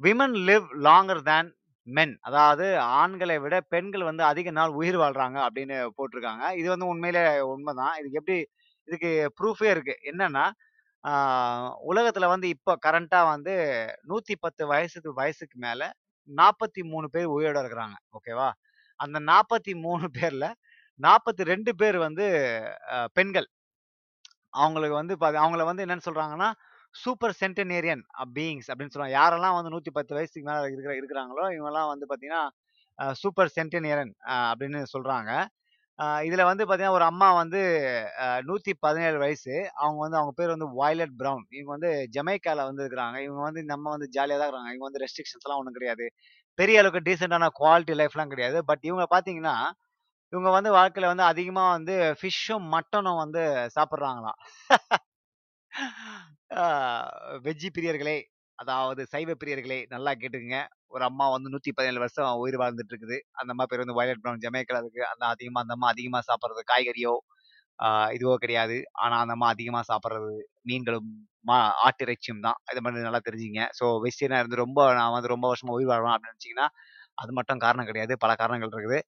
women 0.00 0.36
live 0.48 0.66
longer 0.86 1.22
than 1.28 1.48
men. 1.86 2.14
அதாவது 2.28 2.64
ஆண்களை 2.98 3.36
விட 3.44 3.56
பெண்கள் 3.72 4.08
வந்து 4.08 4.22
அதிக 4.24 4.48
நாள் 4.58 4.72
உயிர் 4.80 4.98
வாழ்றாங்க 5.02 5.38
அப்படின்னு 5.46 5.76
போட்டிருக்காங்க. 5.98 6.44
இது 6.60 6.68
வந்து 6.74 6.88
உண்மையிலே 6.92 7.22
உண்மைதான் 7.52 7.94
இதுக்கு 8.00 8.20
எப்படி 8.20 8.36
இதுக்கு 8.88 9.10
ப்ரூஃபே 9.38 9.68
இருக்கு. 9.74 9.94
என்னன்னா, 10.10 10.44
உலகத்துல 11.90 12.28
வந்து 12.34 12.46
இப்போ 12.54 12.72
கரண்டா 12.86 13.20
வந்து 13.32 13.54
110 14.08 14.64
வயசுக்கு 14.72 15.10
வயசுக்கு 15.20 15.56
மேல 15.66 15.82
43 16.28 17.08
பேர் 17.14 17.34
உயிரோட 17.36 17.58
இருக்கிறாங்க. 17.64 17.96
ஓகேவா? 18.16 18.48
அந்த 19.00 19.18
43 19.30 20.08
பேர்ல 20.18 20.46
42 21.00 21.72
பேர் 21.82 21.98
வந்து 22.06 22.26
பெண்கள். 23.18 23.48
அவங்களுக்கு 24.60 24.96
வந்து 25.00 25.14
அவங்கள 25.42 25.64
வந்து 25.70 25.84
என்னன்னு 25.86 26.08
சொல்றாங்கன்னா, 26.08 26.50
சூப்பர் 26.98 27.34
சென்டினேரியன் 27.40 28.02
அ 28.16 28.26
பீயிங்ஸ் 28.36 28.68
அப்படின்னு 28.70 28.92
சொல்லுவாங்க 28.92 29.16
யாரெல்லாம் 29.18 29.56
வந்து 29.58 29.72
110 29.72 29.90
வயசுக்கு 30.16 30.46
மேல 30.48 30.62
இருக்கிற 30.66 30.94
இருக்கிறாங்களோ, 30.98 31.44
இவங்கெல்லாம் 31.54 31.90
வந்து 31.92 32.06
பார்த்தீங்கன்னா, 32.08 32.42
சூப்பர் 33.20 33.52
சென்டினேரியன் 33.56 34.12
அப்படின்னு 34.48 34.80
சொல்றாங்க. 34.94 35.30
இதில் 36.26 36.48
வந்து 36.48 36.64
பார்த்தீங்கன்னா, 36.64 36.96
ஒரு 36.98 37.06
அம்மா 37.08 37.28
வந்து 37.38 37.60
நூற்றி 38.48 38.72
பதினேழு 38.84 39.18
வயசு. 39.22 39.54
அவங்க 39.78 40.00
வந்து 40.04 40.18
அவங்க 40.20 40.34
பேர் 40.38 40.54
வந்து 40.54 40.68
வாய்லட் 40.78 41.14
ப்ரௌன் 41.20 41.44
இவங்க 41.52 41.72
வந்து 41.76 41.90
ஜமைக்காவில் 42.16 42.68
வந்து 42.70 42.82
இருக்கிறாங்க. 42.84 43.18
இவங்க 43.26 43.42
வந்து 43.48 43.62
நம்ம 43.72 43.86
வந்து 43.94 44.08
ஜாலியாக 44.16 44.40
தான் 44.40 44.48
இருக்கிறாங்க. 44.48 44.72
இவங்க 44.72 44.88
வந்து 44.90 45.04
ரெஸ்ட்ரிக்ஷன்ஸ்லாம் 45.04 45.60
ஒன்றும் 45.62 45.78
கிடையாது. 45.78 46.06
பெரிய 46.58 46.80
அளவுக்கு 46.82 47.06
டீசெண்டான 47.08 47.50
குவாலிட்டி 47.60 47.96
லைஃப்லாம் 48.02 48.32
கிடையாது. 48.34 48.60
பட் 48.70 48.84
இவங்க 48.90 49.06
பார்த்தீங்கன்னா, 49.12 49.56
இவங்க 50.32 50.50
வந்து 50.54 50.70
வாழ்க்கையில் 50.74 51.12
வந்து 51.12 51.26
அதிகமாக 51.30 51.74
வந்து 51.76 51.94
ஃபிஷ்ஷும், 52.20 52.66
மட்டனும் 52.74 53.22
வந்து 53.24 53.42
சாப்பிட்றாங்களாம் 53.76 54.40
வெஜ்ஜி 57.46 57.68
பிரியர்களே! 57.76 58.18
அதாவது 58.58 59.02
சைவ 59.12 59.30
பிரியர்களே 59.40 59.78
நல்லா 59.90 60.12
கேட்டுக்குங்க. 60.14 60.58
ஒரு 60.94 61.02
அம்மா 61.08 61.24
வந்து 61.34 61.48
நூற்றி 61.52 61.70
பதினேழு 61.76 62.00
வருஷம் 62.02 62.40
உயிர் 62.42 62.58
வாழ்ந்துட்டு 62.62 62.92
இருக்குது 62.92 63.16
அந்த 63.38 63.50
அம்மா 63.54 63.64
பேர் 63.70 63.82
வந்து 63.82 63.96
வயலட் 63.98 64.22
ப்ரௌன் 64.22 64.42
ஜமேக்கில் 64.44 64.78
இருக்குது 64.80 65.04
அந்த 65.10 65.24
அதிகமாக 65.34 65.62
அந்த 65.64 65.74
அம்மா 65.76 65.88
அதிகமாக 65.94 66.22
சாப்பிடுறது 66.30 66.62
காய்கறியோ 66.70 67.14
இதுவோ 68.16 68.34
கிடையாது. 68.44 68.76
ஆனால் 69.02 69.20
அந்த 69.24 69.34
அம்மா 69.36 69.48
அதிகமாக 69.54 69.84
சாப்பிட்றது 69.90 70.32
மீன்களும் 70.70 71.10
மா 71.46 71.56
ஆட்டிறைச்சியும் 71.86 72.42
தான். 72.46 72.58
இது 72.72 72.80
மாதிரி 72.84 73.06
நல்லா 73.08 73.22
தெரிஞ்சுங்க 73.28 73.62
ஸோ 73.78 73.84
வெஜிடேரியனாக 74.04 74.42
இருந்து 74.44 74.62
ரொம்ப 74.64 74.80
நான் 74.98 75.14
வந்து 75.16 75.32
ரொம்ப 75.34 75.46
வருஷமாக 75.52 75.76
உயிர் 75.78 75.92
வாழ்வேன் 75.92 76.14
அப்படின்னு 76.14 76.34
நினச்சிங்கன்னா 76.34 76.66
அது 77.18 77.32
மட்டும் 77.38 77.62
காரணம் 77.64 77.88
கிடையாது. 77.90 78.14
பல 78.24 78.32
காரணங்கள் 78.42 78.72
இருக்குது. 78.74 78.98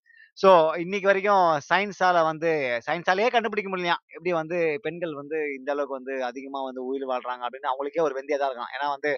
ஸோ 0.41 0.51
இன்னைக்கு 0.83 1.07
வரைக்கும் 1.09 1.41
சயின்ஸால 1.67 2.19
வந்து 2.29 2.51
சயின்ஸாலேயே 2.87 3.29
கண்டுபிடிக்க 3.33 3.69
முடியலையா? 3.71 3.97
எப்படி 4.15 4.31
வந்து 4.39 4.57
பெண்கள் 4.85 5.13
வந்து 5.19 5.39
இந்த 5.57 5.69
அளவுக்கு 5.75 5.97
வந்து 5.99 6.15
அதிகமாக 6.29 6.67
வந்து 6.69 6.83
உயிர் 6.89 7.05
வாழ்றாங்க 7.11 7.43
அப்படின்னு 7.47 7.71
அவங்களுக்கே 7.71 8.05
ஒரு 8.07 8.15
வெந்தியா 8.19 8.39
தான் 8.41 8.51
இருக்கும் 8.51 8.73
ஏன்னா 8.77 8.87
வந்து 8.95 9.11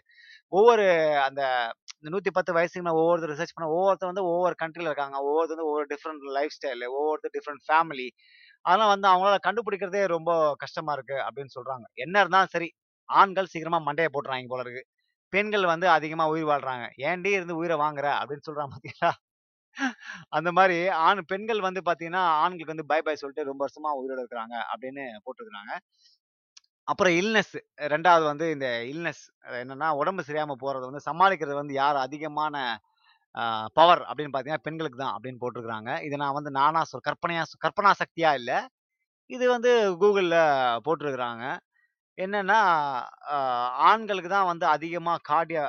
ஒவ்வொரு 0.52 0.86
அந்த 1.26 1.42
இந்த 1.96 2.10
நூத்தி 2.14 2.32
பத்து 2.36 2.52
வயசுக்கு 2.56 2.86
நான் 2.86 3.00
ஒவ்வொருத்தர் 3.00 3.32
ரிசர்ச் 3.34 3.54
பண்ண 3.56 3.68
ஒவ்வொருத்தர் 3.74 4.10
வந்து 4.12 4.24
ஒவ்வொரு 4.30 4.56
கண்ட்ரில 4.62 4.90
இருக்காங்க. 4.90 5.16
ஒவ்வொருத்தர் 5.26 5.56
வந்து 5.56 5.68
ஒவ்வொரு 5.70 5.86
டிஃப்ரெண்ட் 5.92 6.24
லைஃப் 6.38 6.54
ஸ்டைல் 6.56 6.84
ஒவ்வொருத்தர் 6.94 7.34
டிஃப்ரெண்ட் 7.36 7.64
ஃபேமிலி 7.68 8.08
அதெல்லாம் 8.64 8.92
வந்து 8.94 9.08
அவங்களால 9.10 9.38
கண்டுபிடிக்கிறதே 9.46 10.02
ரொம்ப 10.16 10.32
கஷ்டமா 10.64 10.94
இருக்கு 10.98 11.18
அப்படின்னு 11.26 11.54
சொல்றாங்க. 11.58 11.86
என்ன 12.04 12.16
இருந்தாலும் 12.22 12.54
சரி 12.56 12.68
ஆண்கள் 13.08 13.52
சீக்கிரமா 13.52 13.80
மண்டையை 13.88 14.10
போட்டுறாங்க 14.12 14.52
போல 14.54 14.64
இருக்கு. 14.66 14.84
பெண்கள் 15.32 15.66
வந்து 15.72 15.88
அதிகமா 15.96 16.26
உயிர் 16.34 16.50
வாழ்றாங்க. 16.52 16.86
ஏன்டி 17.08 17.30
இருந்து 17.38 17.60
உயிரை 17.60 17.78
வாங்குற 17.84 18.08
அப்படின்னு 18.20 18.48
சொல்றாங்க 18.48 18.72
பாத்தீங்களா? 18.76 19.12
அந்த 20.30 20.50
மாதிரி 20.52 20.76
ஆண் 21.06 21.22
பெண்கள் 21.24 21.60
வந்து 21.60 21.80
பாத்தீங்கன்னா 21.80 22.24
ஆண்களுக்கு 22.42 22.74
வந்து 22.74 22.90
பை 22.90 23.00
பை 23.02 23.14
சொல்லிட்டு 23.14 23.48
ரொம்ப 23.50 23.62
வருஷமா 23.66 23.92
உயிரோட 24.00 24.20
இருக்கிறாங்க 24.22 24.56
அப்படின்னு 24.72 25.04
போட்டிருக்கிறாங்க 25.26 25.72
அப்புறம் 26.88 27.14
இல்னஸ் 27.20 27.54
ரெண்டாவது 27.86 28.24
வந்து 28.24 28.46
இந்த 28.50 28.68
இல்னஸ் 28.92 29.24
என்னன்னா 29.60 29.88
உடம்பு 30.00 30.22
சரியாம 30.28 30.56
போறது 30.64 30.88
வந்து 30.90 31.06
சமாளிக்கிறது 31.08 31.56
வந்து 31.60 31.74
யார் 31.74 31.98
அதிகமான 31.98 32.56
பவர் 33.76 34.02
அப்படின்னு 34.08 34.32
பார்த்தீங்கன்னா 34.32 34.66
பெண்களுக்கு 34.66 34.98
தான் 34.98 35.14
அப்படின்னு 35.16 35.42
போட்டிருக்கிறாங்க 35.42 35.90
இதை 36.06 36.16
நான் 36.18 36.38
வந்து 36.38 36.50
நானா 36.50 36.80
சொல் 36.90 37.06
கற்பனையா 37.08 37.44
கற்பனா 37.64 37.92
சக்தியா 38.02 38.30
இல்லை. 38.40 38.58
இது 39.30 39.44
வந்து 39.48 39.70
கூகுளில் 40.02 40.38
போட்டிருக்கிறாங்க 40.86 41.44
என்னன்னா 42.18 42.58
ஆண்களுக்கு 43.90 44.30
தான் 44.30 44.50
வந்து 44.50 44.66
அதிகமா 44.66 45.14
கார்டியா 45.30 45.62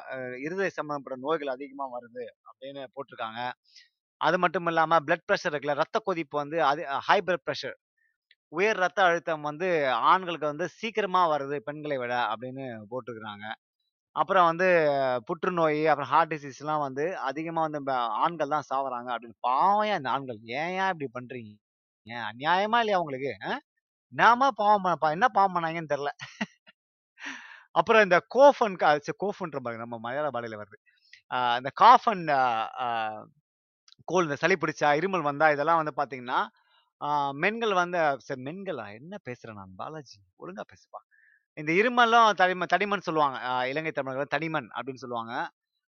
இருதய 0.45 0.71
சம்பந்தப்பட்ட 0.77 1.17
நோய்கள் 1.25 1.55
அதிகமா 1.55 1.85
வருது 1.95 2.25
அப்படின்னு 2.49 2.83
போட்டிருக்காங்க 2.95 3.41
அது 4.17 4.39
மட்டும் 4.39 4.65
இல்லாமல் 4.65 5.03
பிளட் 5.07 5.25
ப்ரெஷர் 5.31 5.51
இருக்குல்ல 5.51 5.73
ரத்த 5.73 5.99
கொதிப்பு 6.03 6.37
வந்து 6.37 6.63
அது 6.63 6.87
ஹை 6.87 7.21
பிளட் 7.25 7.45
ப்ரெஷர் 7.45 7.75
உயர் 8.47 8.77
ரத்த 8.77 9.03
அழுத்தம் 9.03 9.41
வந்து 9.41 9.91
ஆண்களுக்கு 9.91 10.45
வந்து 10.45 10.67
சீக்கிரமா 10.67 11.29
வருது 11.29 11.57
பெண்களை 11.57 11.97
விட 11.97 12.33
அப்படின்னு 12.33 12.85
போட்டுருக்குறாங்க 12.89 13.53
அப்புறம் 14.15 14.45
வந்து 14.45 14.67
புற்றுநோய் 15.25 15.87
அப்புறம் 15.87 16.09
ஹார்ட் 16.09 16.33
டிசீஸ்லாம் 16.33 16.79
வந்து 16.79 17.17
அதிகமாக 17.17 17.69
வந்து 17.69 17.91
ஆண்கள் 17.93 18.47
தான் 18.47 18.63
சாவறாங்க 18.73 19.09
அப்படின்னு. 19.09 19.33
பாவம் 19.39 19.97
இந்த 19.97 20.09
ஆண்கள்? 20.09 20.37
ஏன் 20.43 20.69
ஏன் 20.69 20.93
இப்படி 20.99 21.25
பண்றீங்க? 21.25 21.55
ஏன் 22.03 22.17
அநியாயமா 22.17 22.77
இல்லையா 22.77 22.99
உங்களுக்கு? 22.99 23.33
நாம 24.13 24.51
பாவம் 24.51 24.81
பண்ண- 24.81 25.09
என்ன 25.09 25.27
பாவம் 25.27 25.55
பண்ணாங்கன்னு 25.55 25.91
தெரியல. 25.93 26.07
அப்புறம் 27.71 28.03
இந்த 28.03 28.19
கோஃபன் 28.27 28.75
கோஃபன்ற 28.75 29.59
பாருங்க 29.63 29.77
நம்ம 29.77 29.97
மலையாள 29.99 30.29
பாடையில் 30.29 30.59
வருது. 30.59 30.77
இந்த 31.57 31.69
காஃபன் 31.73 32.27
கோல் 34.07 34.27
இந்த 34.27 34.37
சளி 34.41 34.55
பிடிச்சா 34.61 34.89
இருமல் 34.99 35.27
வந்தா 35.29 35.47
இதெல்லாம் 35.55 35.81
வந்து 35.81 35.93
பாத்தீங்கன்னா 35.99 36.39
மென்கள் 37.43 37.73
வந்து 37.81 37.99
சரி 38.27 38.41
மென்களா 38.47 38.85
என்ன 38.99 39.15
பேசுறேன் 39.27 39.57
நான்? 39.59 39.73
பாலாஜி 39.79 40.17
ஒழுங்கா 40.43 40.63
பேசுப்பா. 40.71 40.99
இந்த 41.57 41.71
இருமலும் 41.79 42.29
தடிமன் 42.41 42.71
தடிமன் 42.73 43.05
சொல்லுவாங்க. 43.07 43.37
இலங்கை 43.71 43.91
தமிழர்கள் 43.97 44.33
தடிமன் 44.35 44.69
அப்படின்னு 44.77 45.03
சொல்லுவாங்க. 45.05 45.33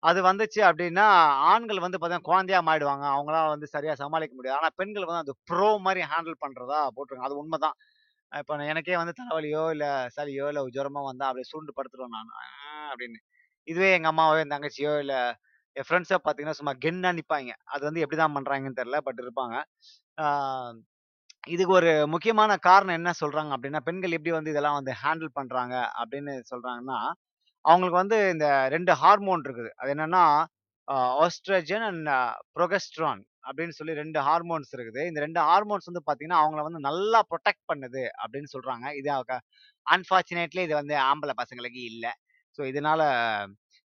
அது 0.03 0.21
வந்துச்சு 0.29 0.61
அப்படின்னா 0.69 1.07
ஆண்கள் 1.53 1.85
வந்து 1.87 1.99
பார்த்தீங்கன்னா 1.99 2.31
குழந்தையா 2.31 2.61
மாறிடுவாங்க. 2.69 3.05
அவங்களால 3.17 3.53
வந்து 3.55 3.69
சரியா 3.75 3.95
சமாளிக்க 4.03 4.35
முடியாது. 4.39 4.59
ஆனால் 4.61 4.77
பெண்கள் 4.81 5.09
வந்து 5.11 5.25
அது 5.25 5.35
ப்ரோ 5.51 5.71
மாதிரி 5.87 6.03
ஹேண்டில் 6.13 6.39
பண்றதா 6.45 6.81
போட்டிருக்காங்க. 6.97 7.31
அது 7.31 7.41
உண்மைதான் 7.43 7.77
இப்போ 8.33 8.55
எனக்கே 8.73 8.97
வந்து 9.01 9.15
தலைவலியோ 9.21 9.65
இல்லை 9.75 9.91
சளியோ 10.17 10.47
இல்லை 10.53 10.63
ஜுரமோ 10.79 11.03
வந்தா 11.11 11.27
அப்படியே 11.31 11.49
சுருண்டு 11.53 11.75
படுத்துருவேன் 11.79 12.15
நான். 12.17 12.33
அப்படின்னு. 12.93 13.21
இதுவே 13.69 13.91
எங்க 13.99 14.09
அம்மாவோ 14.13 14.37
என் 14.43 14.55
தங்கச்சியோ 14.55 14.95
இல்லை 15.05 15.21
என் 15.77 15.87
ஃப்ரெண்ட்ஸை 15.89 16.19
பார்த்தீங்கன்னா 16.21 16.59
சும்மா 16.61 16.75
கென்னா 16.85 17.11
நிற்பாங்க 17.19 17.53
அது 17.75 17.83
வந்து 17.89 18.03
எப்படிதான் 18.05 18.35
பண்ணுறாங்கன்னு 18.37 18.79
தெரில 18.81 18.99
பட் 19.07 19.21
இருப்பாங்க. 19.25 19.57
இதுக்கு 21.55 21.73
ஒரு 21.81 21.93
முக்கியமான 22.15 22.57
காரணம் 22.69 22.99
என்ன 22.99 23.13
சொல்கிறாங்க 23.21 23.51
அப்படின்னா 23.57 23.81
பெண்கள் 23.87 24.17
எப்படி 24.19 24.33
வந்து 24.37 24.53
இதெல்லாம் 24.53 24.79
வந்து 24.81 24.93
ஹேண்டில் 25.03 25.31
பண்ணுறாங்க 25.39 25.75
அப்படின்னு 26.01 26.33
சொல்கிறாங்கன்னா 26.51 26.99
அவங்களுக்கு 27.65 28.03
வந்து 28.03 28.19
இந்த 28.35 28.47
ரெண்டு 28.75 28.93
ஹார்மோன் 29.03 29.45
இருக்குது. 29.47 29.71
அது 29.81 29.91
என்னென்னா 29.95 30.25
ஆஸ்ட்ரஜன் 31.25 31.85
அண்ட் 31.89 32.11
ப்ரொகஸ்ட்ரான் 32.57 33.23
அப்படின்னு 33.49 33.75
சொல்லி 33.79 33.95
ரெண்டு 34.01 34.19
ஹார்மோன்ஸ் 34.27 34.73
இருக்குது. 34.77 35.01
இந்த 35.11 35.19
ரெண்டு 35.25 35.41
ஹார்மோன்ஸ் 35.49 35.89
வந்து 35.91 36.03
பார்த்தீங்கன்னா 36.07 36.41
அவங்கள 36.43 36.63
வந்து 36.69 36.81
நல்லா 36.89 37.21
ப்ரொடெக்ட் 37.31 37.65
பண்ணுது 37.71 38.03
அப்படின்னு 38.23 38.51
சொல்கிறாங்க 38.55 38.87
இது 39.01 39.11
அன்ஃபார்ச்சுனேட்லி 39.87 40.63
இது 40.69 40.75
வந்து 40.81 40.97
ஆம்பளை 41.11 41.35
பசங்களுக்கு 41.43 41.81
இல்லை. 41.93 42.13
ஸோ 42.59 42.63
இதனால 42.71 43.03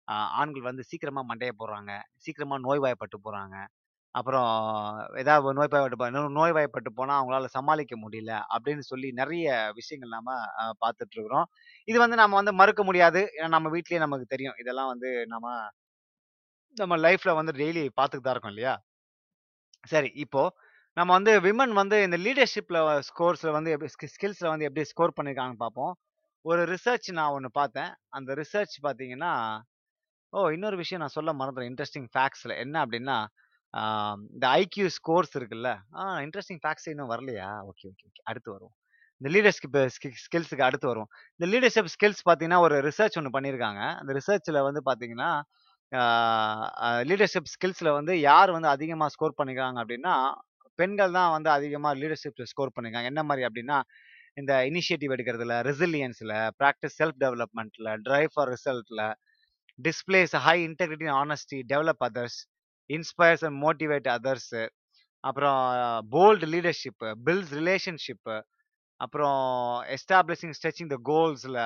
ஆண்கள் 0.06 0.62
வந்து 0.62 0.84
சீக்கிரமா 0.84 1.26
மண்டைய 1.28 1.52
போடுறாங்க. 1.60 2.02
சீக்கிரமா 2.16 2.58
நோய்வாய்ப்பட்டு 2.58 3.20
போறாங்க. 3.24 3.68
அப்புறம் 4.12 5.08
ஏதாவது 5.16 5.54
நோய்வாய்ப்பட்டு 5.54 6.06
போ- 6.06 6.32
நோய்வாய்ப்பட்டு 6.32 6.94
போனா 6.94 7.26
அவங்களால 7.26 7.46
சமாளிக்க 7.46 7.96
முடியல 7.98 8.42
அப்படின்னு 8.50 8.80
சொல்லி 8.80 9.12
நிறைய 9.12 9.72
விஷயங்கள் 9.74 10.12
நாம 10.12 10.42
ஆஹ் 10.42 10.86
பார்த்துட்டு 10.86 11.12
இருக்கிறோம் 11.12 11.48
இது 11.84 12.00
வந்து 12.00 12.16
நம்ம 12.16 12.36
வந்து 12.36 12.54
மறுக்க 12.54 12.84
முடியாது. 12.84 13.32
ஏன்னா 13.38 13.48
நம்ம 13.48 13.70
வீட்டிலேயே 13.70 14.08
நமக்கு 14.08 14.26
தெரியும். 14.26 14.54
இதெல்லாம் 14.60 14.88
வந்து 14.88 15.28
நம்ம 15.28 15.68
நம்ம 16.74 16.98
லைஃப்ல 16.98 17.34
வந்து 17.36 17.52
டெய்லி 17.52 17.84
பார்த்துட்டு 17.86 17.92
தான் 17.94 18.10
இருக்கோம் 18.10 18.52
இல்லையா? 18.52 18.84
சரி 19.88 20.12
இப்போ 20.16 20.54
நம்ம 20.94 21.14
வந்து 21.14 21.42
விமன் 21.42 21.72
வந்து 21.72 22.04
இந்த 22.04 22.18
லீடர்ஷிப்ல 22.18 23.00
ஸ்கோர்ஸ்ல 23.00 23.52
வந்து 23.52 23.72
எப்படி 23.72 23.92
ஸ்கில்ஸ்ல 23.92 24.48
வந்து 24.48 24.66
எப்படி 24.66 24.86
ஸ்கோர் 24.86 25.14
பண்ணியிருக்காங்கன்னு 25.22 25.54
பார்ப்போம். 25.54 25.96
ஒரு 26.42 26.64
ரிசர்ச் 26.64 27.12
நான் 27.12 27.30
ஒன்று 27.30 27.52
பார்த்தேன். 27.52 27.94
அந்த 28.10 28.34
ரிசர்ச் 28.34 28.84
பார்த்தீங்கன்னா 28.84 29.62
ஓ! 30.34 30.42
இன்னொரு 30.56 30.78
விஷயம் 30.80 31.02
நான் 31.02 31.16
சொல்ல 31.16 31.32
மறந்துறேன். 31.40 31.70
இன்ட்ரெஸ்டிங் 31.72 32.08
ஃபேக்ட்ஸில் 32.14 32.54
என்ன 32.64 32.76
அப்படின்னா 32.86 33.18
இந்த 34.30 34.46
ஐக்யூ 34.62 34.88
ஸ்கோர்ஸ் 34.96 35.36
இருக்குல்ல? 35.40 35.70
ஆ 35.96 36.04
இன்ட்ரெஸ்டிங் 36.26 36.62
ஃபேக்ட்ஸ் 36.64 36.88
இன்னும் 36.92 37.12
வரலையா? 37.14 37.50
ஓகே 37.70 37.86
ஓகே 37.92 38.06
ஓகே 38.10 38.22
அடுத்து 38.30 38.50
வரும் 38.56 38.74
இந்த 39.22 39.30
லீடர்ஷிப் 39.36 39.78
ஸ்கில்ஸுக்கு 40.24 40.66
அடுத்து 40.68 40.88
வரும் 40.92 41.10
இந்த 41.34 41.46
லீடர்ஷிப் 41.54 41.92
ஸ்கில்ஸ் 41.94 42.22
பார்த்தீங்கன்னா 42.28 42.62
ஒரு 42.66 42.76
ரிசர்ச் 42.88 43.18
ஒன்று 43.20 43.36
பண்ணியிருக்காங்க. 43.36 43.82
அந்த 44.02 44.12
ரிசர்ச்சில் 44.20 44.60
வந்து 44.68 44.82
பார்த்தீங்கன்னா 44.90 45.30
லீடர்ஷிப் 47.10 47.52
ஸ்கில்ஸில் 47.54 47.92
வந்து 47.98 48.14
யார் 48.30 48.52
வந்து 48.56 48.70
அதிகமாக 48.76 49.12
ஸ்கோர் 49.16 49.38
பண்ணிக்கிறாங்க 49.40 49.78
அப்படின்னா 49.84 50.16
பெண்கள் 50.80 51.16
தான் 51.18 51.32
வந்து 51.36 51.50
அதிகமாக 51.56 51.94
லீடர்ஷிப் 52.02 52.42
ஸ்கோர் 52.52 52.74
பண்ணிருக்காங்க 52.76 53.12
என்ன 53.14 53.24
மாதிரி 53.30 53.44
அப்படின்னா 53.48 53.78
இந்த 54.38 54.54
இனிஷியேட்டிவ் 54.70 55.14
எடுக்கிறதுல 55.16 55.56
ரெசிலியன்ஸில் 55.70 56.34
practice 56.60 56.98
self 57.00 57.20
டெவலப்மெண்ட்டில் 57.24 57.92
drive 58.08 58.32
for 58.34 58.52
ரிசல்ட்டில் 58.54 59.04
displays 59.80 60.34
high 60.38 60.56
integrity 60.64 61.10
honesty 61.16 61.60
develop 61.64 62.04
others 62.04 62.40
inspires 62.90 63.44
and 63.44 63.58
motivate 63.64 64.08
others 64.08 64.54
அப்புறம் 65.24 65.60
போல்டு 66.10 66.48
லீடர்ஷிப் 66.48 67.04
பில்ஸ் 67.24 67.54
ரிலேஷன்ஷிப்பு 67.54 68.36
அப்புறம் 69.00 69.42
establishing 69.90 70.56
stretching 70.58 70.92
the 70.94 70.98
கோல்ஸில் 71.04 71.62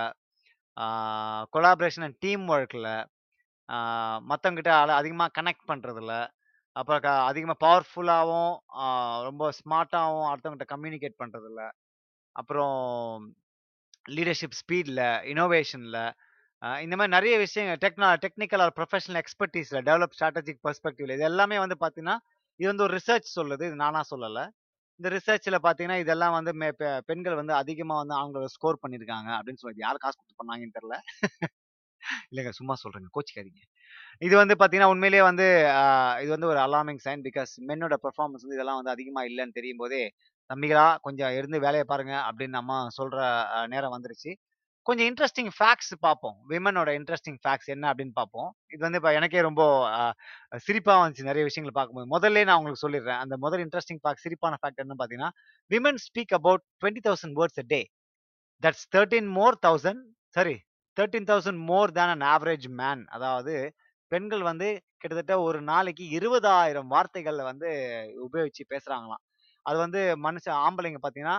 collaboration 1.53 2.05
and 2.07 2.19
team 2.19 2.43
ஒர்க்கில் 2.49 2.89
மற்றவங்கிட்ட 4.27 4.71
அதிகமாக 4.93 5.35
கனெக்ட் 5.37 5.67
பண்ணுறதுல 5.67 6.13
அப்புறம் 6.75 7.01
க 7.01 7.09
அதிகமாக 7.23 7.59
பவர்ஃபுல்லாகவும் 7.65 8.53
ரொம்ப 9.23 9.43
ஸ்மார்ட்டாகவும் 9.59 10.27
அடுத்தவங்ககிட்ட 10.29 10.67
கம்யூனிகேட் 10.73 11.19
பண்ணுறதில்ல 11.19 11.61
அப்புறம் 12.35 12.75
லீடர்ஷிப் 14.09 14.57
ஸ்பீடில் 14.59 15.03
இனோவேஷனில் 15.25 16.01
இந்த 16.59 16.95
மாதிரி 16.95 17.07
நிறைய 17.07 17.37
விஷயங்கள் 17.37 17.91
டெக்னா 17.91 18.17
டெக்னிக்கல் 18.21 18.61
ஆர் 18.61 18.73
ப்ரொஃபஷனல் 18.75 19.21
எக்ஸ்பர்டீஸில் 19.21 19.83
டெவலப் 19.87 20.09
ஸ்ட்ராட்டஜிக் 20.19 20.69
பர்ஸ்பெக்டிவ்ல 20.69 21.13
இது 21.13 21.23
எல்லாமே 21.23 21.59
வந்து 21.59 21.77
பார்த்தீங்கன்னா 21.79 22.17
இது 22.55 22.67
வந்து 22.67 22.83
ஒரு 22.83 22.97
ரிசர்ச் 22.97 23.37
சொல்லுது. 23.39 23.65
இது 23.65 23.75
நானா 23.75 24.01
சொல்லலை. 24.15 24.49
இந்த 24.95 25.17
ரிசர்ச்சில் 25.17 25.57
பார்த்தீங்கன்னா 25.63 25.99
இதெல்லாம் 25.99 26.31
வந்து 26.31 26.51
மே- 26.51 26.71
பெ- 26.79 26.99
பெண்கள் 27.05 27.35
வந்து 27.35 27.53
அதிகமாக 27.53 28.05
வந்து 28.05 28.15
அவங்கள 28.15 28.45
ஸ்கோர் 28.45 28.79
பண்ணியிருக்காங்க 28.87 29.29
அப்படின்னு 29.29 29.53
சொல்லி 29.53 29.77
யார் 29.77 29.95
காசு 29.95 30.15
கொடுத்து 30.17 30.43
பண்ணாங்கன்னு 30.43 30.75
தெரில. 30.79 30.99
இல்லைங்க 32.31 32.49
சும்மா 32.49 32.73
சொல்கிறேங்க 32.73 33.19
கோச்சிக்காதீங்க. 33.19 33.61
இது 34.19 34.35
வந்து 34.35 34.55
பார்த்தீங்கன்னா 34.59 34.83
உண்மையிலேயே 34.83 35.23
வந்து 35.23 35.43
இது 36.21 36.29
வந்து 36.29 36.47
ஒரு 36.47 36.59
அலார்மிங் 36.59 36.97
சைன் 37.05 37.21
பிகாஸ் 37.23 37.53
மென்னோட 37.67 37.95
பெர்ஃபார்மன்ஸ் 38.03 38.41
வந்து 38.41 38.53
இதெல்லாம் 38.53 38.75
வந்து 38.75 38.91
அதிகமாக 38.91 39.27
இல்லைன்னு 39.27 39.51
தெரியும் 39.51 39.77
போதே 39.77 40.11
தம்பிகளா 40.53 40.97
கொஞ்சம் 41.01 41.31
இருந்து 41.31 41.59
வேலையை 41.59 41.83
பாருங்க 41.83 42.31
அப்படின்னு 42.31 42.47
நம்ம 42.47 42.87
சொல்ற 43.01 43.17
நேரம் 43.67 44.01
வந்துருச்சு. 44.01 44.35
கொஞ்சம் 44.87 45.07
இன்ட்ரெஸ்டிங் 45.09 45.49
ஃபேக்ட்ஸ் 45.57 45.93
பார்ப்போம். 46.05 46.35
விமனோட 46.51 46.89
இன்ட்ரெஸ்டிங் 46.99 47.39
ஃபேக்ட்ஸ் 47.43 47.69
என்ன 47.73 47.85
அப்படின்னு 47.91 48.13
பார்ப்போம். 48.19 48.49
இது 48.73 48.81
வந்து 48.85 48.99
இப்போ 49.01 49.11
எனக்கே 49.19 49.41
ரொம்ப 49.47 49.61
சிரிப்பாக 50.67 50.99
வந்துச்சு 51.01 51.27
நிறைய 51.29 51.43
விஷயங்கள் 51.49 51.77
பார்க்கும்போது. 51.77 52.07
முதல்ல 52.15 52.43
நான் 52.49 52.59
உங்களுக்கு 52.61 52.83
சொல்லிடுறேன். 52.85 53.19
அந்த 53.23 53.37
முதல் 53.45 53.63
இன்ட்ரெஸ்டிங் 53.65 54.01
ஃபேக்ட் 54.03 54.23
சிரிப்பான 54.25 54.59
ஃபேக்ட் 54.61 54.83
என்ன 54.85 54.95
பார்த்தீங்கன்னா 55.01 55.31
women 55.71 55.99
speak 56.07 56.35
about 56.39 56.63
twenty 56.81 57.03
thousand 57.07 57.35
words 57.41 57.61
a 57.63 57.65
day 57.73 57.81
that's 58.63 58.85
thirteen 58.95 59.29
more 59.39 59.57
thousand 59.67 60.01
sorry 60.35 60.55
thirteen 60.97 61.27
thousand 61.31 61.61
more 61.71 61.91
than 61.97 62.13
an 62.15 62.25
average 62.33 62.67
man 62.79 63.03
அதாவது 63.15 63.55
பெண்கள் 64.11 64.43
வந்து 64.51 64.67
கிட்டத்தட்ட 65.01 65.33
ஒரு 65.47 65.59
நாளைக்கு 65.71 66.03
இருபதாயிரம் 66.17 66.91
வார்த்தைகளை 66.93 67.43
வந்து 67.49 67.69
உபயோகிச்சு 68.27 68.63
பேசுகிறாங்களாம் 68.73 69.23
அது 69.65 69.77
வந்து 69.85 70.01
மனுஷன் 70.25 70.57
ஆம்பளைங்க 70.65 70.99
பார்த்தீங்கன்னா 71.01 71.37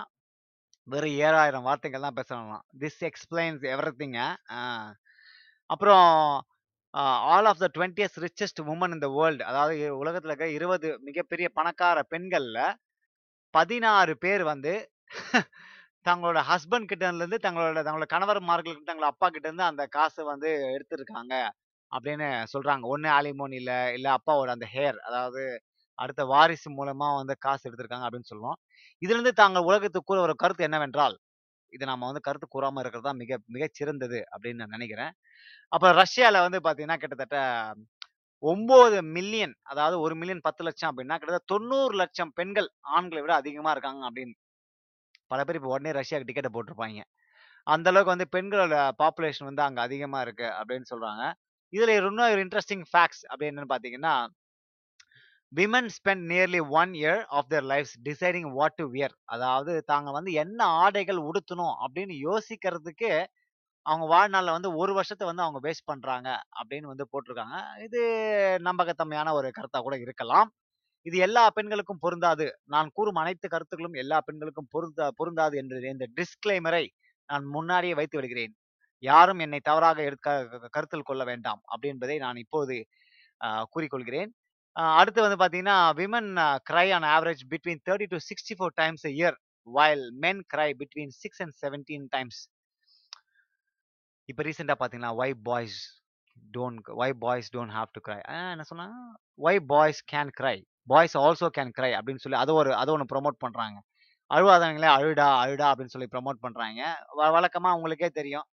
வெறும் 0.88 1.16
ஏழாயிரம் 1.20 1.66
வார்த்தைகள் 1.66 2.06
தான் 2.06 2.18
பேசணும் 2.18 2.62
திஸ் 2.78 3.00
எக்ஸ்பிளைன்ஸ் 3.04 3.64
எவ்ரி 3.70 3.92
திங்க 3.96 4.20
அப்புறம் 5.70 6.06
all 7.28 7.48
of 7.50 7.62
the 7.62 7.68
twenties 7.74 8.16
richest 8.18 8.60
woman 8.66 8.94
இந்த 8.94 9.08
வேர்ல்டு 9.08 9.42
அதாவது 9.44 9.74
உலகத்தில் 9.94 10.30
இருக்க 10.30 10.48
இருபது 10.50 10.88
மிகப்பெரிய 11.00 11.48
பணக்கார 11.54 11.98
பெண்களில் 12.02 12.62
பதினாறு 13.54 14.12
பேர் 14.16 14.44
வந்து 14.44 14.72
தங்களோட 16.06 16.40
ஹஸ்பண்ட் 16.42 16.90
கிட்டேருந்து 16.90 17.38
தங்களோட 17.38 17.80
தங்களோட 17.82 18.08
கணவர்மார்களுக்கு 18.10 18.88
தங்களோட 18.90 19.10
அப்பா 19.10 19.28
கிட்டேருந்து 19.28 19.64
அந்த 19.64 19.84
காசை 19.86 20.22
வந்து 20.24 20.50
எடுத்திருக்காங்க 20.74 21.34
அப்படின்னு 21.92 22.28
சொல்கிறாங்க 22.52 22.86
ஒன்று 22.86 23.08
ஆலிமோன் 23.10 23.54
இல்லை 23.54 23.78
இல்லை 23.92 24.10
அப்பாவோட 24.10 24.50
அந்த 24.50 24.66
ஹேர் 24.74 24.98
அதாவது 25.00 25.42
அடுத்த 25.98 26.22
வாரிசு 26.32 26.68
மூலமா 26.78 27.08
வந்து 27.20 27.34
காசு 27.46 27.64
எடுத்திருக்காங்க 27.68 28.06
அப்படின்னு 28.08 28.30
சொல்லுவோம். 28.32 28.58
இதுல 29.02 29.16
இருந்து 29.18 29.34
தாங்கள் 29.42 29.66
உலகத்துக்கு 29.70 30.10
கூற 30.10 30.20
ஒரு 30.26 30.34
கருத்து 30.42 30.66
என்னவென்றால் 30.68 31.16
இது 31.72 31.84
நம்ம 31.90 32.06
வந்து 32.10 32.22
கருத்து 32.26 32.46
கூறாம 32.54 32.80
இருக்கிறது 32.82 33.06
தான் 33.08 33.20
மிக 33.22 33.36
மிக 33.54 33.64
சிறந்தது 33.78 34.18
அப்படின்னு 34.34 34.60
நான் 34.62 34.76
நினைக்கிறேன். 34.76 35.12
அப்ப 35.72 35.90
ரஷ்யால 36.02 36.40
வந்து 36.46 36.60
பாத்தீங்கன்னா 36.66 36.98
கிட்டத்தட்ட 37.02 37.38
ஒன்பது 38.42 38.98
மில்லியன் 39.16 39.54
அதாவது 39.72 39.96
ஒரு 40.04 40.14
மில்லியன் 40.20 40.44
பத்து 40.46 40.62
லட்சம் 40.66 40.90
அப்படின்னா 40.90 41.16
கிட்டத்தட்ட 41.18 41.50
தொண்ணூறு 41.54 41.94
லட்சம் 42.02 42.32
பெண்கள் 42.38 42.68
ஆண்களை 42.96 43.20
விட 43.24 43.34
அதிகமா 43.42 43.70
இருக்காங்க 43.76 44.02
அப்படின்னு. 44.08 44.34
பல 45.32 45.40
பேர் 45.46 45.58
இப்போ 45.60 45.70
உடனே 45.74 45.92
ரஷ்யாவுக்கு 45.98 46.28
டிக்கெட்டை 46.30 46.52
போட்டிருப்பாங்க. 46.56 47.00
அந்த 47.66 47.88
அளவுக்கு 47.92 48.14
வந்து 48.14 48.28
பெண்களோட 48.36 48.76
பாப்புலேஷன் 49.02 49.48
வந்து 49.50 49.64
அங்க 49.66 49.80
அதிகமா 49.86 50.20
இருக்கு 50.26 50.48
அப்படின்னு 50.60 50.88
சொல்றாங்க. 50.92 51.24
இதுல 51.72 51.94
இன்னும் 52.00 52.24
ஒரு 52.34 52.42
இன்ட்ரெஸ்டிங் 52.46 52.84
ஃபேக்ட்ஸ் 52.92 53.22
அப்படின்னு 53.30 53.52
என்னன்னு 53.54 53.74
பாத்தீங்கன்னா 53.74 54.14
women 55.52 55.90
spend 55.94 56.24
nearly 56.30 56.60
one 56.78 56.92
year 56.98 57.20
of 57.36 57.48
their 57.50 57.64
lives 57.70 57.94
deciding 58.06 58.48
what 58.56 58.76
to 58.78 58.84
wear 58.94 59.14
அதாவது 59.34 59.72
தாங்க 59.90 60.10
வந்து 60.16 60.30
என்ன 60.42 60.60
ஆடைகள் 60.82 61.20
உடுத்தணும் 61.28 61.74
அப்படின்னு 61.84 62.14
யோசிக்கிறதுக்கு 62.26 63.10
அவங்க 63.86 64.06
வாழ்நாளில் 64.12 64.56
வந்து 64.56 64.70
ஒரு 64.80 64.92
வருஷத்தை 64.98 65.26
வந்து 65.28 65.44
அவங்க 65.44 65.60
வேஸ்ட் 65.66 65.88
பண்றாங்க 65.90 66.28
அப்படின்னு 66.60 66.90
வந்து 66.92 67.06
போட்டிருக்காங்க. 67.12 67.56
இது 67.86 68.00
நம்பகத்தன்மையான 68.68 69.32
ஒரு 69.38 69.48
கருத்தா 69.58 69.80
கூட 69.82 69.96
இருக்கலாம். 70.04 70.48
இது 71.06 71.16
எல்லா 71.26 71.44
பெண்களுக்கும் 71.56 72.02
பொருந்தாது. 72.04 72.46
நான் 72.74 72.88
கூறும் 72.96 73.20
அனைத்து 73.22 73.48
கருத்துக்களும் 73.54 73.98
எல்லா 74.02 74.18
பெண்களுக்கும் 74.28 74.70
பொருந்தா 74.74 75.06
பொருந்தாது 75.20 75.56
என்று 75.62 75.92
இந்த 75.94 76.08
டிஸ்க்ளைமரை 76.18 76.84
நான் 77.28 77.46
முன்னாடியே 77.56 77.94
வைத்து 78.00 78.18
விடுகிறேன். 78.18 78.54
யாரும் 79.02 79.42
என்னை 79.46 79.60
தவறாக 79.64 79.98
எடுக்க 80.08 80.28
கருத்தில் 80.76 81.08
கொள்ள 81.10 81.24
வேண்டாம் 81.30 81.62
அப்படி 81.68 81.92
என்பதை 81.94 82.18
நான் 82.26 82.42
இப்போது 82.44 82.76
ஆஹ், 83.40 83.66
கூறிக்கொள்கிறேன். 83.72 84.30
அடுத்து 84.78 85.20
வந்து 85.22 85.38
பார்த்தீங்கன்னா 85.40 85.76
women 86.00 86.30
cry 86.66 86.86
on 86.92 87.06
average 87.12 87.42
between 87.52 87.82
thirty 87.86 88.06
to 88.06 88.18
sixty 88.28 88.54
four 88.58 88.74
times 88.76 89.04
year 89.12 89.36
while 89.66 90.04
men 90.18 90.42
cry 90.46 90.68
between 90.72 91.12
six 91.22 91.40
and 91.40 91.54
seventeen 91.62 92.06
times 92.12 92.40
இப்போ 94.28 94.42
ரீசெண்டாக 94.42 94.78
பார்த்தீங்கன்னா 94.80 95.12
why 95.16 95.34
boys 95.44 95.78
don't 96.54 96.88
why 97.02 97.14
boys 97.18 97.48
don't 97.54 97.74
have 97.74 97.90
to 97.94 98.00
cry 98.00 98.18
என்ன 98.52 98.64
சொன்னால் 98.64 98.96
why 99.38 99.54
boys 99.72 100.00
can 100.04 100.32
cry 100.38 100.56
boys 100.88 101.16
also 101.16 101.48
can 101.48 101.72
cry 101.72 101.90
அப்படின்னு 101.92 102.22
சொல்லி 102.24 102.38
அதை 102.38 102.52
ஒரு 102.54 102.70
அதை 102.74 102.92
ஒன்று 102.94 103.10
ப்ரொமோட் 103.14 103.38
பண்ணுறாங்க 103.44 103.78
அழுவாதவங்களே 104.30 104.88
அழுடா 104.96 105.26
அழுடா 105.42 105.66
அப்படின்னு 105.70 105.94
சொல்லி 105.94 106.08
ப்ரமோட் 106.14 106.42
பண்ணுறாங்க 106.44 106.80
வழக்கமாக 107.34 107.76
உங்களுக்கே 107.76 108.10
தெரியும். 108.10 108.46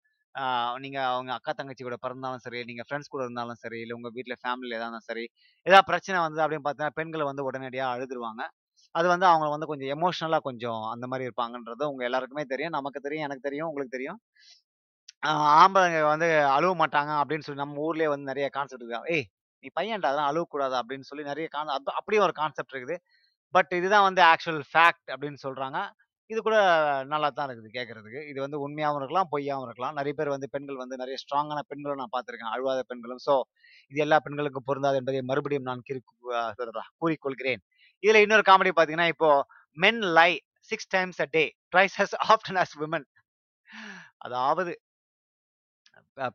நீங்க 0.84 1.00
அவங்க 1.12 1.32
அக்கா 1.38 1.52
தங்கச்சி 1.60 1.84
கூட 1.84 1.98
பிறந்தாலும் 2.06 2.44
சரி 2.46 2.60
நீங்க 2.70 2.84
ஃப்ரெண்ட்ஸ் 2.88 3.12
கூட 3.14 3.22
இருந்தாலும் 3.26 3.60
சரி 3.64 3.80
இல்லை 3.84 3.96
உங்க 4.00 4.10
வீட்டில் 4.18 4.38
ஃபேமிலியில் 4.44 4.76
இருந்தாலும் 4.78 5.06
சரி 5.10 5.26
ஏதாவது 5.68 5.88
பிரச்சனை 5.92 6.18
வந்து 6.28 6.42
அப்படின்னு 6.44 6.66
பார்த்தீங்கன்னா 6.68 6.98
பெண்கள் 7.00 7.30
வந்து 7.30 7.46
உடனடியாக 7.50 7.94
அழுதுருவாங்க. 7.96 8.42
அது 8.96 9.08
வந்து 9.14 9.28
அவங்க 9.32 9.48
வந்து 9.54 9.68
கொஞ்சம் 9.72 9.92
எமோஷ்னலாக 9.96 10.44
கொஞ்சம் 10.50 10.84
அந்த 10.94 11.06
மாதிரி 11.12 11.28
இருப்பாங்கன்றது 11.30 11.84
உங்க 11.92 12.04
எல்லாருக்குமே 12.10 12.44
தெரியும். 12.54 12.76
நமக்கு 12.78 13.00
தெரியும் 13.08 13.26
எனக்கு 13.28 13.48
தெரியும் 13.48 13.70
உங்களுக்கு 13.70 13.96
தெரியும். 13.98 14.20
ஆம்பளைங்க 15.62 16.00
வந்து 16.14 16.28
அழுவ 16.58 16.72
மாட்டாங்க 16.82 17.12
அப்படின்னு 17.22 17.46
சொல்லி 17.48 17.64
நம்ம 17.64 17.82
ஊர்லயே 17.88 18.10
வந்து 18.14 18.30
நிறைய 18.32 18.48
கான்செப்ட் 18.58 18.84
இருக்கு. 18.84 19.14
ஏய் 19.16 19.28
நீ 19.64 19.68
பையன்டா 19.78 20.10
அதெல்லாம் 20.10 20.30
அழுவக்கூடாது 20.32 20.76
அப்படின்னு 20.82 21.08
சொல்லி 21.10 21.24
நிறைய 21.32 21.48
கான் 21.56 21.72
அப்படியே 22.00 22.22
ஒரு 22.28 22.34
கான்செப்ட் 22.42 22.74
இருக்குது. 22.76 22.98
பட் 23.54 23.72
இதுதான் 23.80 24.08
வந்து 24.10 24.22
ஆக்சுவல் 24.32 24.64
ஃபேக்ட் 24.72 25.08
அப்படின்னு 25.14 25.40
சொல்றாங்க. 25.46 25.80
இது 26.30 26.40
கூட 26.42 26.58
நல்லா 27.06 27.30
தான் 27.30 27.48
இருக்குது 27.48 27.70
கேட்கறதுக்கு. 27.76 28.22
இது 28.32 28.40
வந்து 28.42 28.58
உண்மையாகவும் 28.60 29.02
இருக்கலாம் 29.02 29.30
பொய்யாகவும் 29.32 29.68
இருக்கலாம். 29.68 29.96
நிறைய 29.96 30.14
பேர் 30.20 30.34
வந்து 30.36 30.48
பெண்கள் 30.50 30.82
வந்து 30.84 30.96
நிறைய 30.98 31.18
ஸ்ட்ராங்கான 31.24 31.60
பெண்களும் 31.72 32.02
நான் 32.02 32.14
பார்த்துருக்கேன் 32.16 32.54
அழுவாத 32.54 32.82
பெண்களும். 32.92 33.22
ஸோ 33.28 33.34
இது 33.92 34.00
எல்லா 34.06 34.18
பெண்களுக்கும் 34.28 34.68
பொருந்தாது 34.70 35.00
என்பதை 35.02 35.22
மறுபடியும் 35.32 35.68
நான் 35.70 35.84
கிறு- 35.90 36.04
கூறிக்கொள்கிறேன். 37.02 37.62
இதுல 38.04 38.22
இன்னொரு 38.26 38.44
காமெடி 38.48 38.72
பார்த்தீங்கன்னா 38.76 39.10
இப்போ 39.14 39.30
men 39.78 40.02
lie 40.20 40.32
six 40.70 40.92
times 40.96 41.22
a 41.22 41.28
day 41.38 41.44
tries 41.74 41.98
as 42.06 42.16
often 42.34 42.60
as 42.64 42.76
women 42.84 43.08
அதாவது 44.26 44.72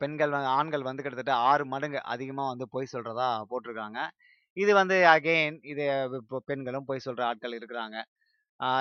பெண்கள் 0.03 0.35
வந்து 0.35 0.51
ஆண்கள் 0.57 0.83
வந்து 0.83 1.03
கிட்டத்தட்ட 1.03 1.35
ஆறு 1.49 1.65
மடங்கு 1.67 2.01
அதிகமாக 2.13 2.53
வந்து 2.53 2.67
பொய் 2.69 2.93
சொல்றதா 2.93 3.29
போட்டிருக்காங்க. 3.51 3.99
இது 4.57 4.73
வந்து 4.75 4.97
அகைன் 5.15 5.57
இது 5.73 5.85
இப்போ 6.21 6.39
பெண்களும் 6.51 6.89
பொய் 6.91 7.05
சொல்ற 7.07 7.23
ஆட்கள் 7.31 7.57
இருக்கிறாங்க. 7.61 7.97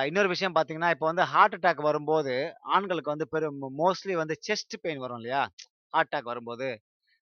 இன்னொரு 0.07 0.29
விஷயம் 0.33 0.55
பார்த்தீங்கன்னா 0.55 0.91
இப்போ 0.95 1.05
வந்து 1.09 1.25
ஹார்ட் 1.33 1.55
அட்டாக் 1.57 1.81
வரும்போது 1.87 2.33
ஆண்களுக்கு 2.75 3.11
வந்து 3.13 3.27
பெரும் 3.33 3.59
மோஸ்ட்லி 3.81 4.15
வந்து 4.21 4.35
செஸ்ட் 4.47 4.75
பெயின் 4.85 5.03
வரும் 5.03 5.19
இல்லையா? 5.21 5.41
ஹார்ட் 5.93 6.09
அட்டாக் 6.09 6.31
வரும்போது. 6.31 6.67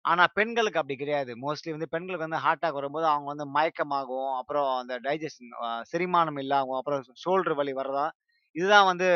ஆனால் 0.06 0.32
பெண்களுக்கு 0.38 0.80
அப்படி 0.82 0.96
கிடையாது. 1.02 1.32
மோஸ்ட்லி 1.46 1.72
வந்து 1.76 1.90
பெண்களுக்கு 1.96 2.26
வந்து 2.28 2.42
ஹார்ட் 2.46 2.60
அட்டாக் 2.60 2.80
வரும்போது 2.80 3.06
அவங்க 3.14 3.28
வந்து 3.34 3.46
மயக்கமாகும் 3.58 4.32
அப்புறம் 4.40 4.70
அந்த 4.82 4.96
டைஜஷன் 5.08 5.52
செரிமானம் 5.92 6.40
இல்லாகும் 6.44 6.80
அப்புறம் 6.80 7.04
ஷோல்டர் 7.24 7.58
வலி 7.62 7.74
வரதா 7.82 8.06
இதுதான் 8.56 8.88
வந்து 8.92 9.08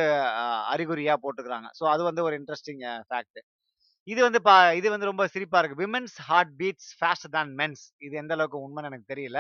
அறிகுறியாக 0.74 1.18
போட்டுக்கிறாங்க. 1.24 1.68
ஸோ 1.80 1.84
அது 1.94 2.02
வந்து 2.10 2.24
ஒரு 2.28 2.36
இன்ட்ரெஸ்டிங் 2.42 2.84
ஃபேக்ட் 3.10 3.42
இது 4.08 4.20
வந்து 4.28 4.40
பா 4.48 4.56
இது 4.80 4.88
வந்து 4.94 5.10
ரொம்ப 5.12 5.24
சிரிப்பாக 5.36 5.60
இருக்குது 5.62 5.84
women's 5.86 6.16
heart 6.30 6.54
beats 6.62 6.90
faster 7.00 7.34
than 7.38 7.54
men's 7.62 7.84
இது 8.06 8.16
எந்த 8.24 8.34
அளவுக்கு 8.38 8.64
உண்மைன்னு 8.66 8.90
எனக்கு 8.92 9.12
தெரியல. 9.14 9.40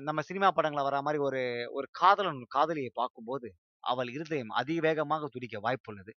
நம்ம 0.00 0.20
சினிமா 0.20 0.48
படங்களை 0.50 0.84
வர 0.84 0.96
மாதிரி 1.02 1.22
ஒரு 1.22 1.42
ஒரு 1.72 1.86
காதலன் 2.00 2.42
காதலியை 2.48 2.90
பார்க்கும்போது 2.94 3.48
அவள் 3.84 4.08
இருதயம் 4.08 4.52
அதிவேகமாக 4.60 5.28
துடிக்க 5.32 5.56
வாய்ப்புள்ளது. 5.66 6.12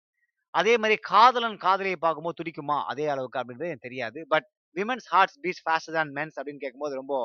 அதே 0.53 0.73
மாதிரி 0.77 0.95
காதலன் 1.01 1.57
காதலியை 1.57 1.97
பார்க்கும்போது 1.97 2.37
துடிக்குமா? 2.41 2.77
அதே 2.91 3.07
அளவுக்கு 3.07 3.39
அப்படின்றது 3.39 3.71
எனக்கு 3.71 3.87
தெரியாது. 3.89 4.19
But 4.27 4.47
women's 4.75 5.07
hearts 5.11 5.39
beats 5.43 5.63
faster 5.69 5.93
than 5.97 6.09
men's 6.17 6.37
அப்படின்னு 6.39 6.63
கேட்கும்போது 6.65 6.95
ரொம்ப 7.01 7.15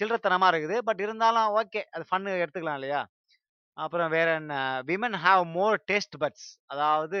சில்லறத்தனமா 0.00 0.48
இருக்குது. 0.54 0.78
பட் 0.88 1.00
இருந்தாலும் 1.00 1.48
ஓகே 1.60 1.82
அது 1.96 2.04
ஃபன்னு 2.10 2.34
எடுத்துக்கலாம் 2.44 2.78
இல்லையா? 2.80 3.02
அப்புறம் 3.76 4.10
வேற 4.10 4.28
என்ன? 4.34 4.54
Women 4.86 5.18
have 5.26 5.44
more 5.56 5.76
taste 5.92 6.16
buds. 6.20 6.48
அதாவது 6.66 7.20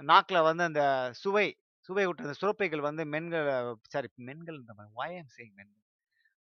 நாக்குல 0.00 0.42
வந்து 0.48 0.64
அந்த 0.70 0.82
சுவை 1.22 1.46
சுவை 1.88 2.06
விட்டு 2.06 2.26
அந்த 2.26 2.36
சுரப்பைகள் 2.42 2.86
வந்து 2.88 3.04
மென்கள் 3.14 3.48
சாரி 3.94 4.08
மென்கள் 4.28 4.58
வாயம் 5.00 5.32
செய்யும் 5.36 5.56
மென்கள். 5.60 5.81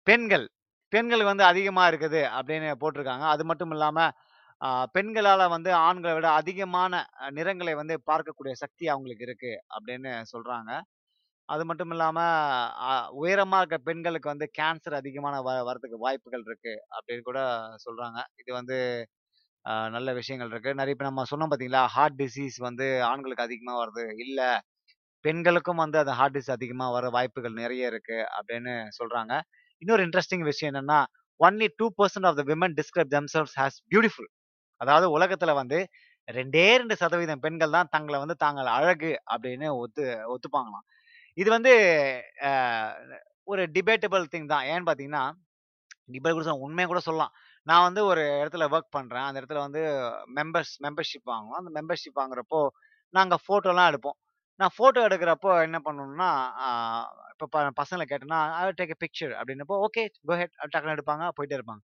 பெண்கள் 0.07 0.45
பெண்கள் 0.93 1.23
வந்து 1.31 1.43
அதிகமாக 1.51 1.89
இருக்குது 1.91 2.21
அப்படின்னு 2.37 2.67
போட்டிருக்காங்க. 2.81 3.25
அது 3.35 3.43
மட்டும் 3.49 3.73
இல்லாமல் 3.75 4.11
பெண்களால் 4.95 5.51
வந்து 5.53 5.71
ஆண்களை 5.87 6.11
விட 6.17 6.27
அதிகமான 6.41 6.93
நிறங்களை 7.37 7.73
வந்து 7.79 7.95
பார்க்கக்கூடிய 8.09 8.53
சக்தி 8.63 8.85
அவங்களுக்கு 8.93 9.25
இருக்கு 9.27 9.53
அப்படின்னு 9.75 10.11
சொல்கிறாங்க 10.33 10.71
அது 11.49 11.63
மட்டும் 11.69 11.91
இல்லாமல் 11.95 13.09
உயரமாக 13.23 13.61
இருக்க 13.61 13.77
பெண்களுக்கு 13.89 14.27
வந்து 14.33 14.47
கேன்சர் 14.59 14.95
அதிகமான 15.01 15.35
வ 15.47 15.51
வரதுக்கு 15.69 15.97
வாய்ப்புகள் 16.05 16.45
இருக்கு 16.49 16.73
அப்படின்னு 16.97 17.25
கூட 17.29 17.39
சொல்கிறாங்க 17.85 18.19
இது 18.41 18.51
வந்து 18.59 18.77
நல்ல 19.95 20.09
விஷயங்கள் 20.19 20.51
இருக்கு. 20.53 20.71
நிறைய 20.79 20.95
இப்போ 20.95 21.05
நம்ம 21.09 21.25
சொன்னோம் 21.31 21.51
பார்த்தீங்களா 21.51 21.83
ஹார்ட் 21.95 22.17
டிசீஸ் 22.21 22.57
வந்து 22.67 22.87
ஆண்களுக்கு 23.11 23.45
அதிகமாக 23.47 23.77
வருது. 23.83 24.05
இல்லை 24.25 24.49
பெண்களுக்கும் 25.25 25.81
வந்து 25.83 25.97
அந்த 26.03 26.13
ஹார்ட் 26.19 26.35
டிசீஸ் 26.37 26.57
அதிகமாக 26.57 26.95
வர 26.97 27.05
வாய்ப்புகள் 27.17 27.59
நிறைய 27.63 27.91
இருக்கு 27.93 28.17
அப்படின்னு 28.37 28.73
சொல்கிறாங்க 28.99 29.33
இன்னொரு 29.85 30.03
இன்ட்ரெஸ்டிங் 30.07 30.45
விஷயம் 30.51 30.71
என்னன்னா 30.71 30.99
only 31.39 31.67
two 31.79 31.87
percent 31.99 32.27
of 32.29 32.37
the 32.39 32.43
women 32.51 32.75
describe 32.79 33.11
themselves 33.15 33.55
as 33.61 33.77
beautiful 33.91 34.29
அதாவது 34.81 35.07
உலகத்துல 35.17 35.51
வந்து 35.61 35.79
ரெண்டே 36.27 36.63
ரெண்டு 36.81 36.95
சதவீதம் 37.01 37.41
பெண்கள் 37.43 37.75
தான் 37.77 37.89
தங்களை 37.95 38.17
வந்து 38.23 38.35
தாங்கள் 38.43 38.69
அழகு 38.77 39.11
அப்படின்னு 39.33 39.67
ஒத்து 39.81 40.03
ஒத்துப்பாங்களாம். 40.33 40.85
இது 41.37 41.49
வந்து 41.55 41.73
ஒரு 43.51 43.63
டிபேட்டபிள் 43.75 44.23
திங் 44.33 44.51
தான். 44.53 44.65
ஏன்னு 44.71 44.87
பார்த்தீங்கன்னா 44.87 45.23
டிபேட் 46.15 46.37
கூட 46.37 46.55
உண்மையை 46.67 46.87
கூட 46.91 47.01
சொல்லலாம். 47.09 47.33
நான் 47.67 47.85
வந்து 47.87 48.01
ஒரு 48.11 48.23
இடத்துல 48.41 48.65
ஒர்க் 48.75 48.95
பண்ணுறேன் 48.97 49.27
அந்த 49.27 49.37
இடத்துல 49.41 49.61
வந்து 49.67 49.81
மெம்பர்ஸ் 50.37 50.73
மெம்பர்ஷிப் 50.85 51.31
வாங்குவோம் 51.33 51.59
அந்த 51.61 51.71
மெம்பர்ஷிப் 51.77 52.19
வாங்குறப்போ 52.21 52.61
நாங்கள் 53.13 53.41
ஃபோட்டோலாம் 53.45 53.89
எடுப்போம். 53.91 54.17
நான் 54.59 54.73
ஃபோட்டோ 54.75 55.01
எடுக்கிறப்போ 55.07 55.51
என்ன 55.63 55.77
பண்ணணும்னா 55.85 56.29
இப்போ 57.33 57.45
ப- 57.53 57.73
பசங்களை 57.79 58.05
கேட்டேன்னா 58.07 58.39
ஐ 58.57 58.65
டேக் 58.79 58.93
எ 58.95 58.99
பிக்சர் 59.03 59.33
அப்படின்னப்போ 59.39 59.77
ஓகே 59.85 60.03
கோ 60.23 60.35
ஹெட் 60.41 60.55
டக்குன்னு 60.73 60.95
எடுப்பாங்க 60.97 61.25
போயிட்டே 61.37 61.57
இருப்பாங்க 61.57 61.83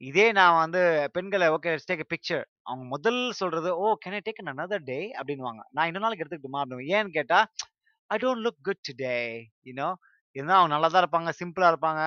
இதே 0.00 0.26
நான் 0.32 0.60
வந்து 0.62 0.80
பெண்களை 1.16 1.46
ஓகே 1.50 1.70
டேக் 1.90 2.04
எ 2.04 2.08
பிக்சர். 2.12 2.42
அவங்க 2.62 2.84
முதல் 2.86 3.20
சொல்றது, 3.32 3.70
"ஓ 3.78 3.86
can 4.04 4.16
I 4.18 4.22
take 4.26 4.40
an 4.42 4.52
another 4.54 4.84
day?" 4.84 4.98
அப்படின்னுவாங்க. 5.18 5.62
நான் 5.70 5.88
இன்னொரு 5.88 6.04
நாளைக்கு 6.06 6.24
எடுத்துக்கிட்டு 6.24 6.56
மாறணும் 6.56 6.84
ஏன்னு 6.94 7.16
கேட்டா, 7.18 7.38
"I 8.10 8.18
don't 8.22 8.44
look 8.46 8.60
good 8.68 8.84
today." 8.90 9.16
You know 9.66 9.88
இருந்தால் 10.36 10.58
அவங்க 10.58 10.74
நல்லா 10.74 10.90
தான் 10.90 11.04
இருப்பாங்க, 11.04 11.32
சிம்பிளாக 11.40 11.72
இருப்பாங்க. 11.72 12.02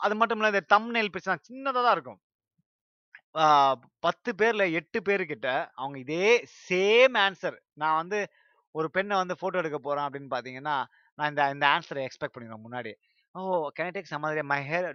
அது 0.00 0.14
மட்டும் 0.16 0.38
இல்லை 0.38 0.50
இந்த 0.54 0.64
தம்நெல் 0.74 1.12
பிரச்சனை 1.12 1.36
சின்னதாக 1.48 1.84
தான் 1.86 1.96
இருக்கும். 1.96 2.20
பத்து 4.00 4.30
பேரில் 4.34 4.74
எட்டு 4.78 4.98
பேர்கிட்ட 5.00 5.48
அவங்க 5.76 5.96
இதே 6.04 6.28
சேம் 6.64 7.16
ஆன்சர். 7.24 7.56
நான் 7.74 7.98
வந்து 8.00 8.18
ஒரு 8.74 8.88
பெண்ணை 8.94 9.14
வந்து 9.20 9.34
ஃபோட்டோ 9.38 9.60
எடுக்க 9.62 9.78
போகிறான் 9.80 10.06
அப்படின்னு 10.08 10.30
பார்த்தீங்கன்னா, 10.32 10.76
நான் 11.18 11.30
இந்த 11.32 11.42
இந்த 11.54 11.66
ஆன்சரை 11.74 12.02
எக்ஸ்பெக்ட் 12.06 12.34
பண்ணிடுவேன் 12.34 12.64
முன்னாடி 12.66 12.92
"ஓ 13.34 13.40
can 13.78 13.92
take 13.96 14.10
some 14.10 14.24
other 14.26 14.46
my 14.52 14.60
hair 14.68 14.86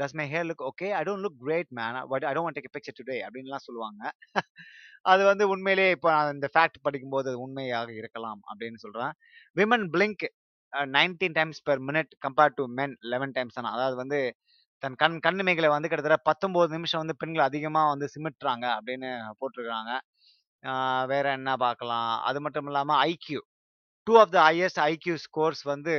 does 0.00 0.16
my 0.18 0.26
hair 0.32 0.46
look 0.48 0.64
okay? 0.68 0.88
I 0.92 1.02
don't 1.06 1.24
look 1.26 1.38
great 1.44 1.70
man. 1.78 1.98
But 2.12 2.24
I 2.28 2.32
don't 2.36 2.56
take 2.58 2.68
picture 2.76 2.96
today" 2.98 3.18
அப்படின்லாம் 3.26 3.64
சொல்லுவாங்க. 3.68 4.02
அது 5.04 5.22
வந்து 5.28 5.44
உண்மையிலேயே 5.52 5.90
இப்ப 5.96 6.08
இந்த 6.34 6.48
ஃபேக்ட் 6.54 6.78
படிக்கும்போது 6.86 7.28
அது 7.30 7.38
உண்மையாக 7.44 7.90
இருக்கலாம் 8.00 8.40
அப்படின்னு 8.50 8.78
சொல்கிறேன் 8.84 9.12
women 9.56 9.86
blink 9.94 10.24
nineteen 10.92 11.36
times 11.38 11.60
per 11.68 11.82
minute 11.88 12.12
compared 12.24 12.56
to 12.58 12.64
men 12.78 12.94
11 13.04 13.34
times 13.38 13.56
தான. 13.58 13.72
அதாவது 13.76 13.96
வந்து 14.02 14.18
தன் 14.82 14.96
கண் 15.00 15.16
கண்ணுமைகளை 15.26 15.68
வந்து 15.72 15.88
கிட்டத்தட்ட 15.90 16.18
19 16.26 16.48
நிமிஷம் 16.76 17.02
வந்து 17.02 17.16
பெண்கள் 17.20 17.48
அதிகமாக 17.48 17.92
வந்து 17.92 18.06
சிமிட்டுறாங்க 18.14 18.66
அப்படின்னு 18.76 19.08
போட்டிருக்கிறாங்க 19.40 19.92
வேற 21.12 21.26
என்ன 21.32 21.50
பார்க்கலாம்? 21.56 22.12
அது 22.28 22.38
மட்டும் 22.40 22.66
இல்லாமல் 22.66 23.00
IQ. 23.08 23.40
Two 24.06 24.14
of 24.22 24.32
the 24.36 24.40
highest 24.48 24.80
IQ 24.88 25.14
scores 25.26 25.62
வந்து 25.72 25.94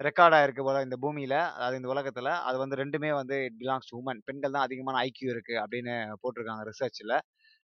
ரெக்கார்ட் 0.00 0.36
ஆயிருக்கு 0.38 0.64
போல 0.68 0.82
இந்த 0.86 0.96
பூமியில. 1.04 1.34
அதாவது 1.56 1.78
இந்த 1.80 1.90
உலகத்துல. 1.94 2.30
அது 2.48 2.56
வந்து 2.58 2.76
ரெண்டுமே 2.82 3.10
வந்து 3.20 3.36
இட் 3.46 3.58
பிலாங்ஸ் 3.62 3.90
உமன் 3.98 4.22
பெண்கள் 4.28 4.54
தான் 4.56 4.66
அதிகமான 4.68 4.96
ஐக்யூ 5.06 5.28
இருக்கு 5.34 5.54
அப்படின்னு 5.64 5.94
போட்டிருக்காங்க 6.22 6.64
ரிசர்ச்ல. 6.70 7.14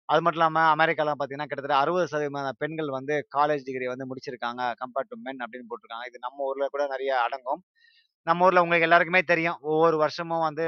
அது 0.09 0.23
மட்டும் 0.23 0.41
இல்லாமல் 0.41 0.71
அமெரிக்காலாம் 0.75 1.19
பார்த்தீங்கன்னா, 1.19 1.49
கிட்டத்தட்ட 1.51 1.79
60% 1.83 2.27
பெண்கள் 2.63 2.91
வந்து 2.99 3.15
காலேஜ் 3.37 3.67
டிகிரி 3.69 3.87
வந்து 3.93 4.09
முடிச்சிருக்காங்க 4.11 4.63
கம்பேர்ட் 4.83 5.13
டு 5.13 5.19
மென் 5.27 5.43
அப்படின்னு 5.45 5.69
போட்டிருக்காங்க. 5.71 6.07
இது 6.11 6.19
நம்ம 6.27 6.47
ஊரில் 6.51 6.73
கூட 6.75 6.85
நிறைய 6.95 7.13
அடங்கும். 7.27 7.63
நம்ம 8.29 8.47
ஊர்ல 8.47 8.63
உங்களுக்கு 8.65 8.87
எல்லாருக்குமே 8.87 9.21
தெரியும். 9.31 9.59
ஒவ்வொரு 9.71 9.97
வருஷமும் 10.03 10.45
வந்து 10.47 10.65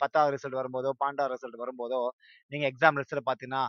பத்தாவது 0.00 0.32
ரிசல்ட் 0.34 0.58
வரும்போதோ, 0.60 0.90
12வது 1.00 1.32
ரிசல்ட் 1.34 1.60
வரும்போதோ, 1.62 2.00
நீங்க 2.52 2.64
எக்ஸாம் 2.70 2.98
ரிசல்ட் 3.02 3.28
பாத்தீங்கன்னா 3.28 3.62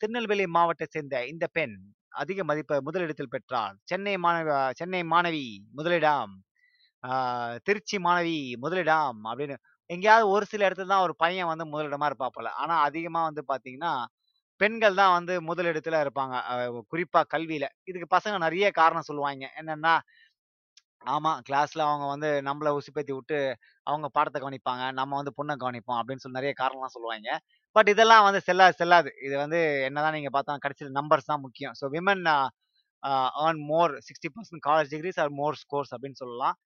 திருநெல்வேலி 0.00 0.46
மாவட்டத்தை 0.56 0.88
சேர்ந்த 0.90 1.24
இந்த 1.26 1.46
பெண் 1.58 1.76
அதிக 2.16 2.44
மதிப்பை 2.44 2.76
முதலிடத்தில் 2.86 3.32
பெற்றார். 3.32 3.74
சென்னை 3.90 4.14
மாணவ 4.24 4.50
சென்னை 4.78 5.00
மாணவி 5.12 5.46
முதலிடம். 5.78 6.32
திருச்சி 7.66 7.96
மாணவி 8.06 8.38
முதலிடம் 8.62 9.18
அப்படின்னு 9.30 9.56
எங்கேயாவது 9.90 10.26
ஒரு 10.34 10.44
சில 10.52 10.62
இடத்துல 10.68 10.90
தான் 10.92 11.04
ஒரு 11.06 11.14
பையன் 11.22 11.50
வந்து 11.50 11.64
முதலிடமா 11.72 12.06
இருப்பாப்புல. 12.10 12.50
ஆனா 12.62 12.74
அதிகமா 12.88 13.20
வந்து 13.28 13.42
பாத்தீங்கன்னா 13.50 13.92
பெண்கள் 14.60 14.98
தான் 15.00 15.14
வந்து 15.16 15.34
முதலிடத்துல 15.48 15.96
இருப்பாங்க. 16.04 16.34
குறிப்பா 16.92 17.20
கல்வியில. 17.34 17.66
இதுக்கு 17.90 18.08
பசங்க 18.14 18.36
நிறைய 18.44 18.66
காரணம் 18.78 19.08
சொல்லுவாங்க 19.08 19.44
என்னன்னா, 19.60 19.94
ஆமா 21.06 21.32
கிளாஸ்ல 21.48 21.80
அவங்க 21.88 22.06
வந்து 22.12 22.28
நம்மள 22.46 22.68
உசுப்பேத்தி 22.78 23.12
விட்டு, 23.16 23.38
அவங்க 23.86 24.06
பாடத்தை 24.16 24.38
கவனிப்பாங்க. 24.44 24.84
நம்ம 24.98 25.12
வந்து 25.20 25.32
பொண்ணை 25.38 25.54
கவனிப்போம் 25.62 25.98
அப்படின்னு 26.00 26.22
சொல்லி 26.22 26.38
நிறைய 26.38 26.52
காரணம்லாம் 26.60 26.94
சொல்லுவாங்க 26.96 27.28
பட் 27.76 27.88
இதெல்லாம் 27.92 28.24
வந்து 28.26 28.40
செல்லா 28.48 28.66
செல்லாது. 28.80 29.10
இது 29.26 29.34
வந்து 29.42 29.58
என்னதான் 29.88 30.16
நீங்க 30.18 30.30
பார்த்தா 30.36 30.58
கிடைச்சது 30.64 30.90
நம்பர்ஸ் 30.98 31.30
தான் 31.30 31.44
முக்கியம். 31.46 31.74
So 31.80 31.86
women 31.96 32.24
earn 33.44 33.60
more 33.70 33.92
60% 34.08 34.62
college 34.68 34.90
degrees 34.94 35.20
or 35.24 35.32
more 35.40 35.58
scores 35.62 35.92
அப்படின்னு 35.94 36.20
சொல்லலாம். 36.22 36.56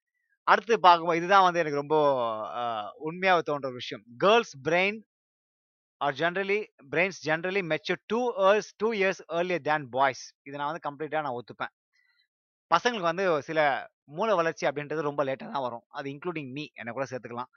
அடுத்து 0.47 0.75
பார்க்கும்போது 0.87 1.21
இதுதான் 1.21 1.47
வந்து 1.47 1.61
எனக்கு 1.63 1.83
ரொம்ப 1.83 1.97
உண்மையாக 3.09 3.43
தோன்ற 3.51 3.69
விஷயம். 3.81 4.03
Girls 4.25 4.55
brain 4.69 4.99
are 6.01 6.17
generally 6.23 6.59
brains 6.93 7.19
generally 7.29 7.63
mature 7.73 8.01
two 8.13 8.21
years 8.45 8.71
two 8.83 8.89
years 9.01 9.23
earlier 9.39 9.65
than 9.71 9.87
boys. 9.97 10.25
இதை 10.49 10.55
நான் 10.61 10.71
வந்து 10.73 10.87
கம்ப்ளீட்டாக 10.89 11.25
நான் 11.27 11.39
ஒத்துப்பேன். 11.41 11.73
பசங்களுக்கு 12.71 13.11
வந்து 13.13 13.27
சில 13.49 13.61
மூளை 14.11 14.35
வளர்ச்சி 14.35 14.65
அப்படின்றது 14.69 15.09
ரொம்ப 15.09 15.25
லேட்டாக 15.25 15.51
தான் 15.55 15.65
வரும். 15.67 15.85
அது 15.91 16.07
இன்க்ளூடிங் 16.15 16.51
மீ 16.57 16.65
என்ன 16.75 16.93
கூட 16.93 17.07
சேர்த்துக்கலாம். 17.13 17.51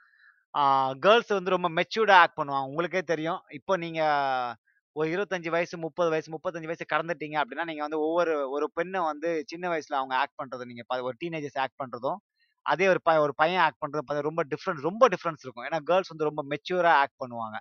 கேர்ள்ஸ் 1.04 1.32
வந்து 1.38 1.54
ரொம்ப 1.56 1.68
மெச்சூர்டாக 1.78 2.22
ஆக்ட் 2.24 2.38
பண்ணுவாங்க. 2.40 2.68
உங்களுக்கே 2.70 3.02
தெரியும். 3.12 3.40
இப்போ 3.58 3.74
நீங்கள் 3.76 4.52
ஒரு 4.96 5.08
25 5.10 5.50
வயசு, 5.54 5.74
30 5.78 6.10
வயசு, 6.14 6.28
35 6.30 6.68
வயசு 6.70 6.84
கடந்துட்டீங்க 6.92 7.36
அப்படின்னா, 7.42 7.64
நீங்கள் 7.64 7.86
வந்து 7.86 8.00
ஒவ்வொரு 8.00 8.34
ஒரு 8.50 8.66
பெண்ணை 8.78 9.00
வந்து 9.02 9.30
சின்ன 9.52 9.64
வயசில் 9.68 9.98
அவங்க 10.00 10.14
ஆக்ட் 10.16 10.38
பண்ணுறது 10.40 10.68
நீங்கள் 10.70 11.06
ஒரு 11.08 11.16
டீனேஜர்ஸ் 11.22 11.60
ஆக்ட் 11.64 11.80
பண்ணுறதும் 11.82 12.18
அதே 12.66 12.86
ஒரு 12.92 13.00
ப 13.06 13.10
ஒரு 13.24 13.34
பையன் 13.34 13.62
ஆக்ட் 13.64 13.82
பண்ணுறது 13.82 14.28
ரொம்ப 14.28 14.42
டிஃப்ரெண்ட் 14.52 14.86
ரொம்ப 14.88 15.04
டிஃப்ரென்ஸ் 15.14 15.42
இருக்கும். 15.44 15.66
ஏன்னா 15.68 15.80
கேர்ள்ஸ் 15.90 16.12
வந்து 16.14 16.28
ரொம்ப 16.30 16.42
மெச்சூராக 16.52 17.00
ஆக்ட் 17.02 17.20
பண்ணுவாங்க. 17.24 17.56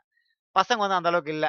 பசங்க 0.56 0.82
வந்து 0.86 0.99
அந்த 0.99 1.12
அளவுக்கு 1.12 1.34
இல்ல. 1.38 1.47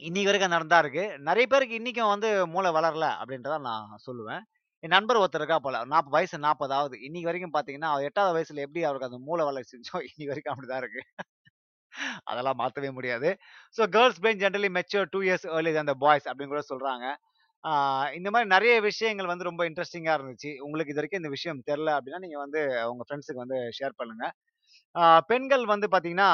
இன்னைக்கு 0.00 0.28
வரைக்கும் 0.28 0.48
அது 0.48 0.56
நடந்தா 0.56 0.78
இருக்கு. 0.82 1.04
நிறைய 1.20 1.46
பேருக்கு 1.46 1.78
இன்னைக்கும் 1.80 2.12
வந்து 2.12 2.28
மூளை 2.54 2.70
வளரல 2.76 3.06
அப்படின்றத 3.20 3.56
நான் 3.68 4.02
சொல்லுவேன். 4.06 4.42
என் 4.84 4.92
நண்பர் 4.92 5.18
ஒருத்தர் 5.18 5.40
இருக்கா 5.40 5.58
போல. 5.60 5.76
நாற்பது 5.92 6.14
வயசு 6.14 6.36
நாற்பதாவது 6.42 6.96
இன்னைக்கு 7.06 7.28
வரைக்கும் 7.28 7.54
பார்த்தீங்கன்னா, 7.54 7.90
எட்டாவது 8.06 8.34
வயசுல 8.36 8.64
எப்படி 8.66 8.82
அவருக்கு 8.84 9.08
அந்த 9.08 9.18
மூளை 9.26 9.44
வளர்ச்சி 9.48 9.72
இருந்துச்சோ, 9.74 9.98
இன்னைக்கு 10.10 10.32
வரைக்கும் 10.32 10.54
அப்படிதான் 10.54 10.82
இருக்கு. 10.82 11.02
அதெல்லாம் 12.26 12.58
மாற்றவே 12.60 12.90
முடியாது. 12.96 13.30
So 13.76 13.82
girls 13.94 14.20
brain 14.22 14.42
generally 14.42 14.70
mature 14.76 15.08
two 15.12 15.20
years 15.26 15.46
early 15.52 15.72
அந்த 15.84 15.94
பாய்ஸ் 16.02 16.28
அப்படின்னு 16.30 16.54
கூட 16.54 16.64
சொல்கிறாங்க 16.70 17.06
இந்த 18.16 18.28
மாதிரி 18.32 18.48
நிறைய 18.50 18.74
விஷயங்கள் 18.84 19.30
வந்து 19.30 19.46
ரொம்ப 19.48 19.62
இன்ட்ரெஸ்டிங்காக 19.68 20.16
இருந்துச்சு. 20.18 20.50
உங்களுக்கு 20.64 20.92
இது 20.92 21.00
வரைக்கும் 21.00 21.22
இந்த 21.22 21.32
விஷயம் 21.34 21.60
தெரில 21.68 21.90
அப்படின்னா, 21.96 22.20
நீங்கள் 22.24 22.42
வந்து 22.44 22.60
உங்கள் 22.90 23.06
ஃப்ரெண்ட்ஸுக்கு 23.08 23.42
வந்து 23.44 23.58
ஷேர் 23.78 23.96
பண்ணுங்கள் 24.00 24.34
பெண்கள் 25.30 25.64
வந்து 25.72 25.88
பார்த்தீங்கன்னா, 25.92 26.30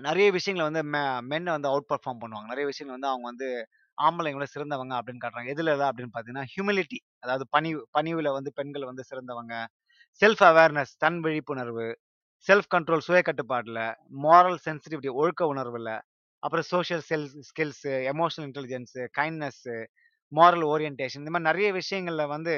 நிறைய 0.00 0.28
விஷயங்கள 0.34 0.64
வந்து 0.68 0.82
மெ 0.92 1.00
மென் 1.30 1.54
வந்து 1.54 1.70
அவுட் 1.70 1.90
பர்ஃபார்ம் 1.92 2.22
பண்ணுவாங்க. 2.22 2.48
நிறைய 2.52 2.66
விஷயங்கள் 2.70 2.98
வந்து 2.98 3.12
அவங்க 3.12 3.26
வந்து 3.32 3.48
ஆம்பளைங்களை 3.98 4.46
சிறந்தவங்க 4.54 4.94
அப்படின்னு 4.98 5.22
காட்டுறாங்க. 5.24 5.50
எதுலலாம் 5.54 5.90
அப்படின்னு 5.90 6.12
பார்த்தீங்கன்னா, 6.14 6.46
ஹியூமிலிட்டி 6.54 6.98
அதாவது 7.22 7.44
பணிவு 7.50 7.80
பணிவுல 7.98 8.32
வந்து 8.32 8.50
பெண்கள் 8.52 8.84
வந்து 8.84 9.04
சிறந்தவங்க. 9.10 9.54
செல்ஃப் 10.20 10.44
அவேர்னஸ் 10.44 10.94
தன் 10.98 11.20
விழிப்புணர்வு. 11.20 11.88
செல்ஃப் 12.46 12.68
கண்ட்ரோல் 12.74 13.06
சுய 13.06 13.20
கட்டுப்பாடுல, 13.22 13.80
மாரல் 14.24 14.60
சென்சிட்டிவிட்டி 14.66 15.10
ஒழுக்க 15.20 15.42
உணர்வுல, 15.54 15.90
அப்புறம் 16.42 16.66
சோஷியல் 16.68 17.04
செல் 17.06 17.28
skills 17.48 17.92
emotional 18.12 18.46
intelligence 18.48 19.02
kindness 19.18 19.76
moral 20.32 20.66
orientation 20.68 21.22
இந்த 21.22 21.32
மாதிரி 21.34 21.48
நிறைய 21.50 21.68
விஷயங்களில் 21.72 22.32
வந்து 22.34 22.54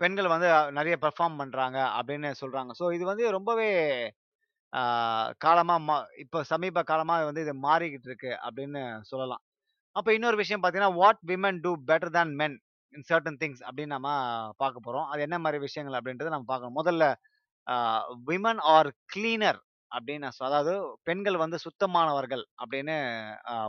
பெண்கள் 0.00 0.28
வந்து 0.28 0.48
நிறைய 0.72 0.94
பெர்ஃபார்ம் 1.02 1.38
பண்ணுறாங்க 1.40 1.78
அப்படின்னு 1.98 2.30
சொல்கிறாங்க 2.42 2.70
ஸோ 2.80 2.84
இது 2.94 3.04
வந்து 3.04 3.24
ரொம்பவே 3.30 3.68
காலமாக 5.44 5.80
மா 5.88 5.96
இப்போ 6.24 6.38
சமீப 6.52 6.82
காலமாக 6.90 7.26
வந்து 7.28 7.42
இது 7.46 7.54
மாறிக்கிட்டு 7.66 8.08
இருக்கு 8.10 8.30
அப்படின்னு 8.46 8.82
சொல்லலாம். 9.10 9.42
அப்போ 9.96 10.10
இன்னொரு 10.16 10.38
விஷயம் 10.42 10.62
பார்த்தீங்கன்னா, 10.62 10.94
what 11.02 11.22
women 11.32 11.60
do 11.64 11.72
better 11.90 12.14
than 12.18 12.34
men 12.40 12.56
in 12.94 13.06
certain 13.10 13.38
things 13.42 13.62
அப்படின்னு 13.68 13.94
நம்ம 13.96 14.10
பார்க்க 14.62 14.86
போகிறோம் 14.86 15.08
அது 15.12 15.20
என்ன 15.26 15.36
மாதிரி 15.44 15.58
விஷயங்கள் 15.66 15.98
அப்படின்றத 16.00 16.32
நம்ம 16.36 16.48
பார்க்கணும். 16.52 16.78
முதல்ல 16.80 17.04
விமன் 18.30 18.62
ஆர் 18.76 18.90
கிளீனர் 19.14 19.60
அப்படின்னு 19.90 20.24
நான் 20.26 20.46
அதாவது 20.50 20.74
பெண்கள் 21.08 21.38
வந்து 21.44 21.58
சுத்தமானவர்கள் 21.66 22.44
அப்படின்னு 22.62 22.94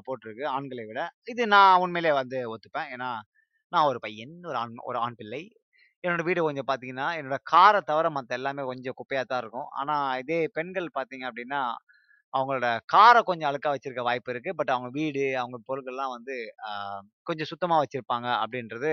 போட்டிருக்கு 0.07 0.45
ஆண்களை 0.55 0.85
விட. 0.89 1.01
இது 1.33 1.43
நான் 1.55 1.81
உண்மையிலேயே 1.85 2.15
வந்து 2.21 2.39
ஒத்துப்பேன். 2.53 2.89
ஏன்னா, 2.95 3.09
நான் 3.71 3.89
ஒரு 3.91 3.99
பையன், 4.05 4.35
ஒரு 4.51 4.57
ஆண் 4.63 4.75
ஒரு 4.89 4.97
ஆண் 4.99 5.17
பிள்ளை. 5.21 5.41
என்னோட 6.03 6.21
வீடு 6.27 6.41
கொஞ்சம் 6.41 6.67
பார்த்தீங்கன்னா, 6.69 7.07
என்னோட 7.17 7.37
கார 7.49 7.75
தவிர 7.83 8.07
மத்த 8.13 8.37
எல்லாமே 8.37 8.63
கொஞ்சம் 8.69 8.95
குப்பையா 8.99 9.21
தான் 9.23 9.41
இருக்கும். 9.43 9.67
ஆனா, 9.79 9.93
இதே 10.21 10.39
பெண்கள் 10.57 10.87
பார்த்தீங்க 10.95 11.25
அப்படின்னா, 11.29 11.61
அவங்களோட 12.33 12.67
கார 12.91 13.15
கொஞ்சம் 13.23 13.49
அழுக்கா 13.49 13.71
வச்சிருக்க 13.73 14.03
வாய்ப்பு 14.05 14.31
இருக்கு. 14.33 14.51
பட் 14.59 14.71
அவங்க 14.73 14.89
வீடு, 14.95 15.23
அவங்க 15.41 15.57
பொருட்கள்லாம் 15.67 16.13
வந்து 16.15 16.35
கொஞ்சம் 17.27 17.49
சுத்தமா 17.51 17.77
வச்சிருப்பாங்க 17.81 18.27
அப்படின்றது 18.41 18.91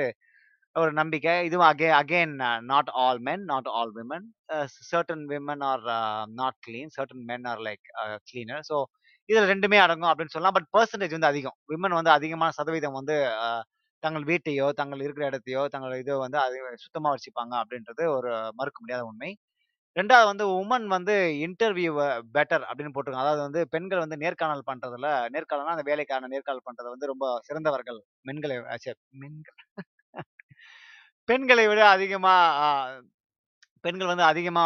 ஒரு 0.77 0.93
நம்பிக்கை. 0.99 1.35
இதுவும் 1.47 1.69
அகெ 1.69 1.89
again 1.99 2.35
not 2.69 2.91
all 3.01 3.21
men, 3.23 3.45
not 3.47 3.71
all 3.75 3.93
women. 3.97 4.27
A 4.55 4.59
certain 4.89 5.25
women 5.33 5.65
are 5.71 5.85
not 6.37 6.59
clean. 6.67 6.93
Certain 6.97 7.25
men 7.31 7.47
are 7.53 7.63
like 7.69 7.85
a 8.01 8.27
cleaner. 8.29 8.65
So 8.71 8.77
இதுல 9.29 9.45
2மே 9.49 9.81
அடங்கும் 9.83 10.11
அப்படின்னு 10.13 10.35
சொல்லலாம். 10.35 10.57
பட் 10.59 10.71
பர்சன்டேஜ் 10.75 11.17
வந்து 11.17 11.31
அதிகம். 11.31 11.57
விமன் 11.71 11.99
வந்து 11.99 12.13
அதிகமான 12.17 12.53
சதவீதம் 12.59 12.99
வந்து 13.01 13.17
அ 13.41 13.49
தங்கள் 14.03 14.25
வீட்டையோ, 14.31 14.67
தங்கள் 14.77 15.05
இருக்கிற 15.05 15.25
இடத்தையோ, 15.31 15.63
தங்கள் 15.75 15.95
இதோ 16.03 16.17
வந்து 16.23 16.39
அது 16.43 16.57
சுத்தமாக 16.85 17.15
வச்சுப்பாங்க 17.17 17.55
அப்படின்றது 17.63 18.05
ஒரு 18.17 18.31
மறுக்க 18.59 18.79
முடியாத 18.83 19.05
உண்மை. 19.11 19.31
ரெண்டாவது 19.97 20.29
வந்து 20.31 20.45
உமன் 20.59 20.87
வந்து 20.95 21.15
இன்டர்வியூ 21.47 21.93
பெட்டர் 22.37 22.65
அப்படின்னு 22.69 22.95
போட்டிருக்காங்க. 22.95 23.27
அதாவது 23.27 23.45
வந்து 23.49 23.63
பெண்கள் 23.75 24.05
வந்து 24.05 24.19
நேர்காணல் 24.25 24.69
பண்றதுல 24.71 25.07
நேர்காணல்னா 25.35 25.77
அந்த 25.77 25.87
வேலைக்கான 25.91 26.31
நேர்காணல் 26.35 26.67
பண்றது 26.69 26.95
வந்து 26.95 27.11
ரொம்ப 27.13 27.27
சிறந்தவர்கள். 27.49 28.01
மென்களை 28.29 28.59
அ 28.69 28.79
மென்கள் 29.23 29.59
பெண்களை 31.29 31.65
விட 31.69 31.83
அதிகமா 31.95 32.35
பெண்கள் 33.85 34.11
வந்து 34.13 34.25
அதிகமா 34.25 34.65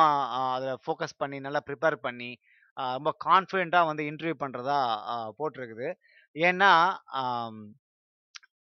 அதில் 0.49 0.81
ஃபோக்கஸ் 0.85 1.19
பண்ணி, 1.19 1.39
நல்லா 1.41 1.61
ப்ரிப்பேர் 1.67 1.97
பண்ணி, 2.01 2.31
ரொம்ப 2.77 3.11
கான்ஃபிடென்ட்டாக 3.27 3.91
வந்து 3.91 4.05
இன்டர்வியூ 4.11 4.37
பண்ணுறதா 4.41 4.79
போட்டிருக்குது. 5.39 5.89
ஏன்னா, 6.37 6.73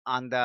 அந்த 0.07 0.37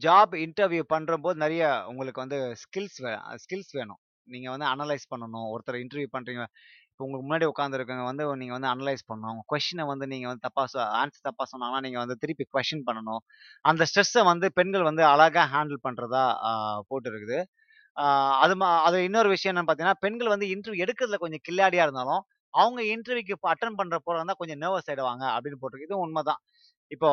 ஜாப் 0.00 0.34
இன்டர்வியூ 0.44 0.82
பண்ணுறம்போது 0.92 1.36
நிறைய 1.44 1.62
உங்களுக்கு 1.90 2.22
வந்து 2.24 2.38
ஸ்கில்ஸ் 2.62 2.98
வே 3.04 3.12
ஸ்கில்ஸ் 3.44 3.72
வேணும். 3.78 4.00
நீங்கள் 4.28 4.52
வந்து 4.54 4.66
அனலைஸ் 4.74 5.06
பண்ணணும். 5.12 5.46
ஒருத்தர் 5.54 5.78
இன்டர்வியூ 5.84 6.08
பண்ணுறீங்க 6.16 6.42
இப்போ 6.90 7.04
உங்களுக்கு 7.06 7.26
முன்னாடி 7.28 7.46
உட்காந்துருக்கவங்க 7.52 8.04
வந்து 8.10 8.24
நீங்கள் 8.40 8.56
வந்து 8.58 8.70
அனலைஸ் 8.74 9.02
பண்ணணும். 9.08 9.30
அவங்க 9.30 9.44
கொஷினை 9.52 9.84
வந்து 9.90 10.06
நீங்கள் 10.12 10.30
வந்து 10.30 10.44
தப்பாக 10.46 10.68
சொ 10.72 10.78
ஆன்சர் 11.00 11.26
தப்பாக 11.28 11.46
சொன்னாங்கன்னா, 11.52 11.82
நீங்கள் 11.86 12.02
வந்து 12.04 12.16
திருப்பி 12.22 12.44
கொஷின் 12.56 12.84
பண்ணணும். 12.88 13.22
அந்த 13.64 13.82
ஸ்ட்ரெஸ்ஸை 13.90 14.22
வந்து 14.30 14.48
பெண்கள் 14.58 14.86
வந்து 14.90 15.04
அழகாக 15.12 15.46
ஹேண்டில் 15.54 15.80
பண்ணுறதா 15.86 16.24
போட்டுருக்குது 16.90 17.38
அது 18.44 18.54
மா 18.60 18.68
அது 18.88 18.96
இன்னொரு 19.06 19.28
விஷயம் 19.34 19.52
என்னன்னு 19.52 19.68
பார்த்தீங்கன்னா, 19.68 20.00
பெண்கள் 20.04 20.32
வந்து 20.34 20.48
இன்டர்வியூ 20.54 20.84
எடுக்கிறதுல 20.86 21.18
கொஞ்சம் 21.24 21.44
கில்லாடியாக 21.48 21.86
இருந்தாலும், 21.88 22.22
அவங்க 22.54 22.80
இன்டர்வியூக்கு 22.94 23.50
அட்டன் 23.52 23.78
பண்ணுற 23.80 23.98
போல 24.06 24.34
கொஞ்சம் 24.42 24.60
நர்வஸ் 24.64 24.88
ஆயிடுவாங்க 24.90 25.24
அப்படின்னு 25.36 25.60
போட்டிருக்கு. 25.62 25.88
இதுவும் 25.90 26.04
உண்மதான். 26.06 26.40
இப்போ 26.90 27.08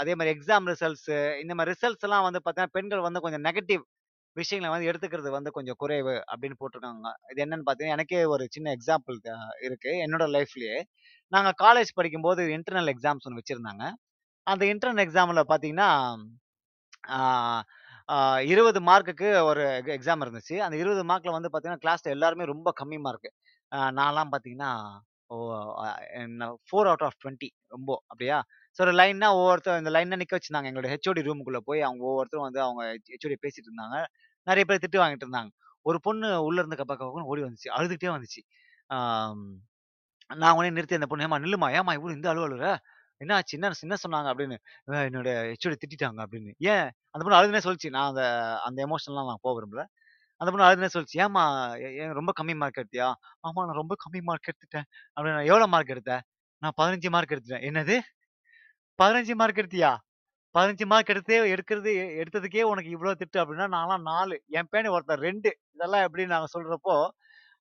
அதே 0.00 0.12
மாதிரி 0.18 0.32
எக்ஸாம் 0.34 0.68
ரிசல்ட்ஸு 0.72 1.16
இந்த 1.42 1.52
மாதிரி 1.56 1.72
ரிசல்ட்ஸ் 1.74 2.06
எல்லாம் 2.08 2.26
வந்து 2.28 2.40
பார்த்தீங்கன்னா, 2.40 2.74
பெண்கள் 2.76 3.06
வந்து 3.06 3.22
கொஞ்சம் 3.24 3.44
நெகட்டிவ் 3.48 3.82
விஷயங்களை 4.36 4.70
வந்து 4.72 4.88
எடுத்துக்கிறது 4.90 5.30
வந்து 5.36 5.50
கொஞ்சம் 5.56 5.78
குறைவு 5.82 6.14
அப்படின்னு 6.32 6.56
போட்டிருக்காங்க. 6.60 7.08
இது 7.32 7.42
என்னன்னு 7.44 7.66
பார்த்தீங்கன்னா, 7.68 7.96
எனக்கே 7.98 8.20
ஒரு 8.34 8.44
சின்ன 8.56 8.72
எக்ஸாம்பிள் 8.76 9.16
இருக்கு. 9.66 9.92
என்னோட 10.06 10.26
லைஃப்லயே. 10.36 10.76
நாங்கள் 11.32 11.56
காலேஜ் 11.64 11.92
படிக்கும்போது 11.98 12.42
இன்டர்னல் 12.56 12.92
எக்ஸாம்ஸ் 12.94 13.26
ஒன்று 13.28 13.40
வச்சுருந்தாங்க 13.42 13.84
அந்த 14.46 14.64
இன்டர்னல் 14.72 15.04
எக்ஸாமில் 15.06 15.48
பார்த்தீங்கன்னா, 15.50 15.90
இருபது 18.46 18.80
மார்க்குக்கு 18.88 19.28
ஒரு 19.50 19.62
எக்ஸாம் 19.96 20.22
இருந்துச்சு. 20.24 20.56
அந்த 20.66 20.76
இருபது 20.82 21.02
மார்க்கில் 21.10 21.36
வந்து 21.36 21.50
பார்த்தீங்கன்னா, 21.50 21.82
கிளாஸில் 21.84 22.14
எல்லாருமே 22.16 22.46
ரொம்ப 22.54 22.68
கம்மி 22.80 22.98
மார்க்கு 23.06 23.30
நான்லாம் 24.00 24.32
பார்த்தீங்கன்னா, 24.34 24.72
ஓ 25.30 25.36
என்ன 26.20 26.46
ஃபோர் 26.68 26.88
அவுட் 26.90 27.04
ஆஃப் 27.08 27.18
20 27.20 27.48
ரொம்ப 27.68 27.90
அப்படியா? 28.08 28.38
ஸோ 28.80 28.84
ஒரு 28.86 28.92
லைன்னா 28.92 29.28
ஒவ்வொருத்தர் 29.38 29.80
இந்த 29.80 29.90
லைன்ல 29.90 30.16
நிக்க 30.20 30.34
வச்சிருந்தாங்க. 30.36 30.68
எங்களோட 30.70 30.88
ஹெச்ஓடி 30.92 31.22
ரூமுக்குள்ள 31.26 31.58
போய் 31.68 31.80
அவங்க 31.82 32.02
ஒவ்வொருத்தரும் 32.04 32.46
வந்து 32.46 32.60
அவங்க 32.62 32.82
ஹெச்ஓடி 33.10 33.36
பேசிட்டு 33.42 33.68
இருந்தாங்க. 33.70 33.96
நிறைய 34.46 34.64
பேர் 34.68 34.82
திட்டு 34.84 35.00
வாங்கிட்டு 35.02 35.26
இருந்தாங்க. 35.26 35.50
ஒரு 35.86 35.98
பொண்ணு 36.00 36.28
உள்ள 36.44 36.58
இருந்த 36.62 36.76
கப்பா 36.80 36.94
கபன்னு 37.00 37.30
ஓடி 37.32 37.42
வந்துச்சு. 37.42 37.68
அழுதுகிட்டே 37.76 38.10
வந்துச்சு. 38.16 38.40
நான் 40.30 40.56
உடனே 40.58 40.70
நிறுத்தி 40.70 40.94
அந்த 40.94 41.06
பொண்ணு, 41.06 41.24
"ஏம்மா 41.24 41.38
நில்லுமா 41.38 41.68
ஏம்மா 41.78 41.92
இவ்வளோ 41.94 42.14
இந்த 42.18 42.28
அழுவ 42.32 42.46
என்ன 43.20 43.32
ஆச்சு? 43.34 43.54
என்ன 43.58 43.70
என்ன 43.82 43.96
சொன்னாங்க?" 44.04 44.28
அப்படின்னு. 44.32 44.56
என்னோட 45.08 45.30
ஹெச்ஓடி 45.50 45.76
திட்டிட்டாங்க" 45.82 46.20
அப்படின்னு. 46.26 46.52
"ஏன்?" 46.74 46.86
அந்த 47.14 47.22
பொண்ணு 47.24 47.38
அழுதுனே 47.40 47.62
சொல்லிச்சு 47.66 47.90
நான் 47.90 48.08
அந்த 48.08 48.24
அந்த 48.64 48.78
எமோஷன்லாம் 48.86 49.30
நான் 49.30 49.42
போக 49.42 49.54
விரும்பல. 49.56 49.82
அந்த 50.40 50.48
பொண்ணு 50.52 50.68
அழுதுனே 50.68 50.90
சொல்லிச்சு 50.94 51.18
"ஏம்மா 51.24 51.44
ஏ 51.84 51.90
ஏன் 51.96 52.12
ரொம்ப 52.12 52.32
கம்மி 52.40 52.54
மார்க் 52.56 52.80
எடுத்தியா?" 52.82 53.08
"ஆமா 53.48 53.60
நான் 53.68 53.80
ரொம்ப 53.82 53.96
கம்மி 54.04 54.22
மார்க் 54.22 54.50
எடுத்துட்டேன்." 54.52 54.88
நான் 55.16 55.48
"எவ்வளோ 55.52 55.66
மார்க் 55.66 55.94
எடுத்தேன் 55.96 56.24
"நான் 56.62 56.76
15 56.82 57.10
மார்க் 57.16 57.34
எடுத்துட்டேன்." 57.34 57.66
"என்னது? 57.70 57.96
15 59.00 59.34
மார்க் 59.40 59.60
எடுத்தியா? 59.62 59.90
15 60.54 60.86
மார்க் 60.90 61.12
எடுத்தே 61.12 61.36
எடுக்கிறது 61.54 61.90
எடுத்ததுக்கே 62.22 62.62
உனக்கு 62.70 62.90
இவ்வளோ 62.96 63.12
திட்டு 63.20 63.38
அப்படின்னா, 63.42 63.66
நான்லாம் 63.74 64.04
நாலு 64.10 64.36
என் 64.58 64.70
பேணி 64.72 64.88
ஒருத்தன் 64.96 65.22
2 65.24 65.50
இதெல்லாம் 65.74 66.04
எப்படின்னு 66.06 66.34
நாங்க 66.34 66.48
சொல்றப்போ, 66.54 66.94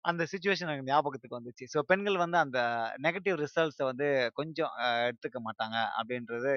அந்த 0.05 0.23
சுச்சுவேஷன் 0.31 0.67
எனக்கு 0.67 0.89
ஞாபகத்துக்கு 0.89 1.37
வந்துச்சு. 1.39 1.65
ஸோ 1.73 1.79
பெண்கள் 1.91 2.17
வந்து 2.23 2.37
அந்த 2.37 2.59
நெகட்டிவ் 3.05 3.37
ரிசல்ட்ஸை 3.43 3.85
வந்து 3.91 4.07
கொஞ்சம் 4.39 4.73
எடுத்துக்க 5.09 5.39
மாட்டாங்க 5.47 5.77
அப்படின்றது, 5.99 6.51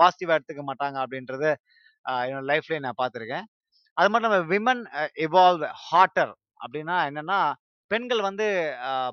பாசிட்டிவாக 0.00 0.38
எடுத்துக்க 0.38 0.64
மாட்டாங்க 0.70 0.98
அப்படின்றது 1.04 1.50
என்னோட 2.24 2.44
லைஃப்லேயே 2.52 2.82
நான் 2.86 3.00
பார்த்துருக்கேன். 3.02 3.46
அது 3.96 4.08
மட்டும் 4.12 4.28
நம்ம 4.28 4.46
விமன் 4.54 4.82
இவால்வ் 5.26 5.66
எவால்வ் 5.90 6.32
அப்படின்னா 6.60 6.96
என்னன்னா, 7.10 7.40
பெண்கள் 7.92 8.20
வந்து 8.20 8.46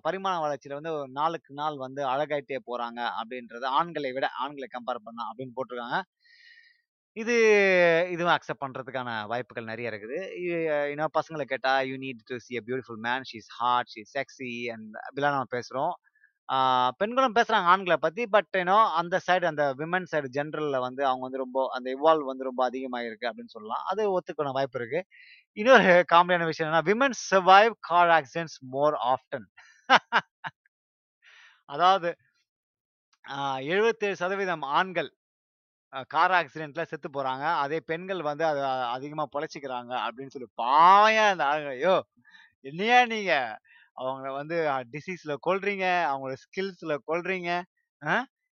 பரிமாண 0.03 0.35
வளர்ச்சியில 0.39 0.77
வந்து 0.79 0.91
நாளுக்கு 1.11 1.51
நாள் 1.53 1.77
வந்து 1.77 2.01
அழகாயிட்டே 2.05 2.59
போறாங்க 2.67 2.99
அப்படின்றது 3.19 3.65
ஆண்களை 3.79 4.11
விட 4.11 4.27
ஆண்களை 4.43 4.69
கம்பேர் 4.69 5.05
பண்ணா 5.07 5.25
அப்படின்னு 5.29 5.55
போட்டிருக்காங்க. 5.57 5.99
இது 7.17 7.35
இதுவும் 8.09 8.33
அக்செப்ட் 8.33 8.63
பண்றதுக்கான 8.63 9.09
வாய்ப்புகள் 9.27 9.63
நிறைய 9.63 9.91
இருக்குது. 9.91 10.17
இன்னும் 10.91 11.15
பசங்களை 11.17 11.45
கேட்டா, 11.45 11.73
"you 11.81 11.95
need 11.97 12.21
to 12.25 12.35
see 12.37 12.57
a 12.57 12.63
beautiful 12.67 12.99
man. 12.99 13.25
She's 13.31 13.49
hot 13.57 13.91
she 13.93 14.03
sexy" 14.13 14.51
and 14.73 14.93
அப்படிலாம் 15.05 15.35
நம்ம 15.35 15.51
பேசுறோம். 15.51 15.93
பெண்களும் 16.99 17.35
பேசுறாங்க 17.35 17.69
ஆண்களை 17.71 17.97
பத்தி. 17.97 18.23
பட் 18.27 18.57
யூ 18.61 18.77
அந்த 18.99 19.15
சைடு 19.27 19.45
அந்த 19.45 19.65
விமன் 19.77 20.07
சைடு 20.11 20.29
ஜென்ரலில் 20.37 20.79
வந்து 20.79 21.01
அவங்க 21.05 21.23
வந்து 21.25 21.43
ரொம்ப 21.43 21.59
அந்த 21.73 21.87
இவால்வ் 21.91 22.29
வந்து 22.31 22.43
ரொம்ப 22.43 22.61
அதிகமாயிருக்கு 22.69 23.29
அப்படின்னு 23.29 23.55
சொல்லலாம். 23.55 23.83
அது 23.91 24.03
ஒத்துக்கணும் 24.15 24.57
வாய்ப்பு 24.57 24.79
இருக்கு. 24.81 25.01
இன்னொரு 25.57 25.93
காமெடியான 26.13 26.45
விஷயம் 26.45 26.69
என்னன்னா, 26.69 26.87
women 26.91 27.17
survive 27.25 27.75
car 27.89 28.13
accidents 28.17 28.59
more 28.71 28.97
often. 29.11 29.47
அதாவது 31.69 32.09
எழுபத்தேழு 33.69 34.15
சதவீதம் 34.15 34.63
ஆண்கள் 34.73 35.09
கார் 36.09 36.33
ஆக்சிடென்ட்ல 36.33 36.83
செத்து 36.83 37.09
போறாங்க. 37.09 37.45
அதே 37.59 37.79
பெண்கள் 37.81 38.21
வந்து 38.23 38.45
அதை 38.45 38.63
அதிகமா 38.95 39.25
பொழைச்சிக்கிறாங்க 39.33 39.93
அப்படின்னு 40.05 40.33
சொல்லி 40.35 40.49
பாவையா 40.61 41.25
அந்த 41.31 41.43
ஆளுங்க. 41.49 41.73
யோவ்! 41.85 42.03
என்னய்யா 42.65 42.99
நீங்க? 43.07 43.33
அவங்கள 43.99 44.31
வந்து 44.39 44.57
டிசீஸ்ல 44.95 45.33
கொள்றீங்க 45.47 45.85
அவங்களோட 46.11 46.37
ஸ்கில்ஸ்ல 46.45 46.95
கொள்றீங்க 47.09 47.49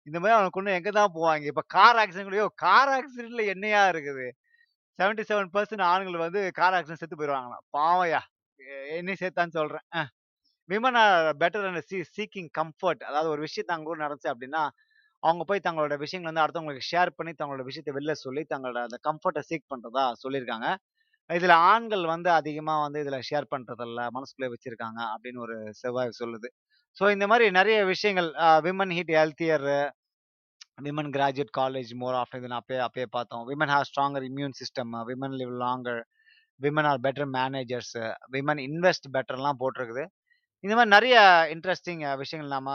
இந்த 0.08 0.17
மாதிரி 0.21 0.36
அவனுக்கு 0.36 0.58
கொன்னு 0.58 0.77
எங்க 0.80 0.91
தான் 0.99 1.13
போவாங்க 1.17 1.45
இப்ப 1.51 1.63
கார் 1.75 1.99
ஆக்சிடென்ட் 2.04 2.54
கார் 2.63 2.91
ஆக்சிடென்ட்ல 2.97 3.43
என்னையா 3.54 3.82
இருக்குது? 3.93 4.25
77% 4.99 5.84
ஆண்கள் 5.91 6.23
வந்து 6.25 6.41
கார் 6.60 6.75
ஆக்சிடென்ட் 6.77 7.04
செத்து 7.04 7.19
போயிடுவாங்களாம் 7.19 7.65
பாவையா 7.77 8.21
என்னையும் 8.97 9.21
சேர்த்தான்னு 9.23 9.58
சொல்றேன். 9.60 9.86
Women 10.69 10.97
are 11.04 11.30
better 11.43 11.65
and 11.69 11.86
sea 11.89 11.97
seeking 12.17 12.49
comfort. 12.60 13.01
அதாவது 13.10 13.30
ஒரு 13.34 13.41
விஷயத்தை 13.47 13.73
அங்கே 13.75 13.88
கூட 13.89 13.99
நடந்துச்சு 14.06 14.32
அப்படின்னா, 14.34 14.63
அவங்க 15.23 15.43
போய் 15.49 15.65
தங்களோட 15.67 15.95
விஷயங்களை 16.04 16.30
வந்து 16.32 16.43
அடுத்தவங்களுக்கு 16.45 16.89
ஷேர் 16.91 17.12
பண்ணி, 17.17 17.34
தங்களோட 17.41 17.63
விஷயத்தை 17.69 17.93
வெளில 17.97 18.13
சொல்லி, 18.25 18.43
தங்களோட 18.54 18.80
அந்த 18.88 18.99
கம்ஃபர்ட்டை 19.10 19.43
சீக் 19.49 19.69
பண்ணுறதா 19.73 20.06
சொல்லியிருக்காங்க. 20.23 20.67
இதில் 21.38 21.56
ஆண்கள் 21.72 22.04
வந்து 22.13 22.30
அதிகமாக 22.39 22.84
வந்து 22.86 23.02
இதில் 23.04 23.26
ஷேர் 23.30 23.48
பண்ணுறதில்ல 23.54 24.02
மனசுக்குள்ளே 24.15 24.52
வச்சுருக்காங்க 24.54 25.00
அப்படின்னு 25.13 25.44
ஒரு 25.46 25.56
செவ்வாய் 25.82 26.20
சொல்லுது. 26.22 26.50
ஸோ 26.98 27.04
இந்த 27.15 27.26
மாதிரி 27.32 27.46
நிறைய 27.60 27.78
விஷயங்கள் 27.94 28.30
women 28.67 28.94
eat 28.98 29.13
healthier 29.20 29.67
women 30.86 31.12
graduate 31.15 31.54
college 31.60 31.91
more 32.02 32.17
after 32.22 32.39
இது 32.41 32.50
அப்பயே 32.60 32.80
அப்பயே 32.88 33.08
பார்த்தோம். 33.17 33.44
Women 33.52 33.72
have 33.74 33.88
stronger 33.89 34.26
immune 34.30 34.58
system. 34.62 34.94
Women 35.10 35.36
live 35.41 35.54
longer. 35.63 36.02
Women 36.60 36.88
are 36.91 37.02
better 37.06 37.30
managers. 37.38 37.96
Women 38.36 38.62
invest 38.67 39.08
பெட்டர்லாம் 39.15 39.60
போட்டிருக்குது. 39.62 40.04
இந்த 40.63 40.74
மாதிரி 40.78 40.94
நிறைய 40.96 41.15
இன்ட்ரெஸ்டிங் 41.54 42.02
விஷயங்கள் 42.22 42.56
நாம 42.56 42.70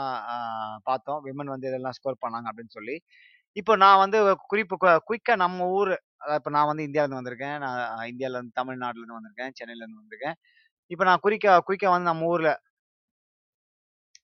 பார்த்தோம். 0.89 1.19
விமன் 1.27 1.53
வந்து 1.53 1.69
இதெல்லாம் 1.71 1.95
ஸ்கோர் 1.97 2.21
பண்ணாங்க 2.23 2.47
அப்படின்னு 2.51 2.75
சொல்லி. 2.77 2.95
இப்போ 3.57 3.73
நான் 3.83 4.01
வந்து 4.03 4.17
குறிப்பு 4.51 4.75
குயிக்காக 5.09 5.37
நம்ம 5.43 5.67
ஊர் 5.79 5.93
அதாவது 6.23 6.53
நான் 6.55 6.69
வந்து 6.71 6.85
இந்தியாவிலேருந்து 6.87 7.19
வந்திருக்கேன். 7.21 7.57
நான் 7.63 8.09
இந்தியாவிலேருந்து 8.11 8.57
தமிழ்நாட்டிலேருந்து 8.59 9.17
வந்திருக்கேன். 9.17 9.53
சென்னையிலேருந்து 9.59 10.01
வந்திருக்கேன். 10.01 10.37
இப்போ 10.91 11.03
நான் 11.09 11.23
குறிக்க 11.25 11.47
குயிக்காக 11.67 11.93
வந்து 11.95 12.09
நம்ம 12.11 12.27
ஊரில் 12.33 12.53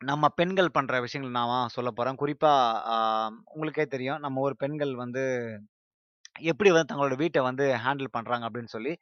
நம்ம 0.01 0.25
பெண்கள் 0.39 0.75
பண்ணுற 0.77 0.95
விஷயங்கள் 1.05 1.37
நான் 1.39 1.73
சொல்ல 1.75 1.89
போகிறேன் 1.97 2.19
குறிப்பாக 2.21 2.95
உங்களுக்கே 3.53 3.85
தெரியும். 3.95 4.21
நம்ம 4.25 4.41
ஊர் 4.45 4.55
பெண்கள் 4.63 4.93
வந்து 5.03 5.23
எப்படி 6.51 6.69
வந்து 6.73 6.89
தங்களோட 6.91 7.15
வீட்டை 7.23 7.41
வந்து 7.49 7.65
ஹேண்டில் 7.85 8.15
பண்ணுறாங்க 8.15 8.45
அப்படின்னு 8.49 8.73
சொல்லி. 8.75 8.93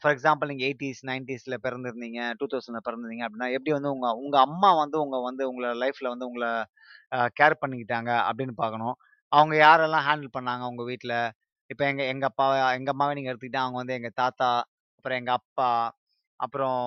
ஃபார் 0.00 0.12
எக்ஸாம்பிள் 0.14 0.50
நீங்கள் 0.50 0.68
எயிட்டிஸ் 0.68 1.02
நைன்டிஸில் 1.10 1.56
பிறந்திருந்தீங்க, 1.64 2.20
2000ல 2.40 2.80
பிறந்திருந்தீங்க 2.86 3.24
அப்படின்னா, 3.26 3.48
எப்படி 3.56 3.72
வந்து 3.76 3.90
உங்கள் 3.96 4.18
உங்கள் 4.24 4.44
அம்மா 4.46 4.70
வந்து 4.82 4.96
உங்கள் 5.04 5.24
வந்து 5.28 5.42
உங்களை 5.50 5.70
லைஃப்பில் 5.82 6.12
வந்து 6.14 6.28
உங்களை 6.30 6.50
கேர் 7.40 7.60
பண்ணிக்கிட்டாங்க 7.62 8.10
அப்படின்னு 8.28 8.54
பார்க்கணும். 8.62 8.96
அவங்க 9.32 9.54
யாரெல்லாம் 9.58 10.06
ஹேண்டில் 10.06 10.34
பண்ணாங்க 10.36 10.64
உங்க 10.66 10.82
வீட்ல. 10.84 11.14
இப்ப 11.70 11.82
எங்க 11.86 12.02
எங்க 12.06 12.24
அப்பா 12.30 12.46
எங்க 12.76 12.90
அம்மாவ 12.92 13.14
நீங்க 13.14 13.30
எடுத்துக்கிட்டா, 13.32 13.64
அவங்க 13.64 13.78
வந்து 13.78 13.96
எங்க 13.98 14.10
தாத்தா, 14.16 14.50
அப்புறம் 14.98 15.18
எங்க 15.20 15.32
அப்பா, 15.40 15.70
அப்புறம் 16.40 16.80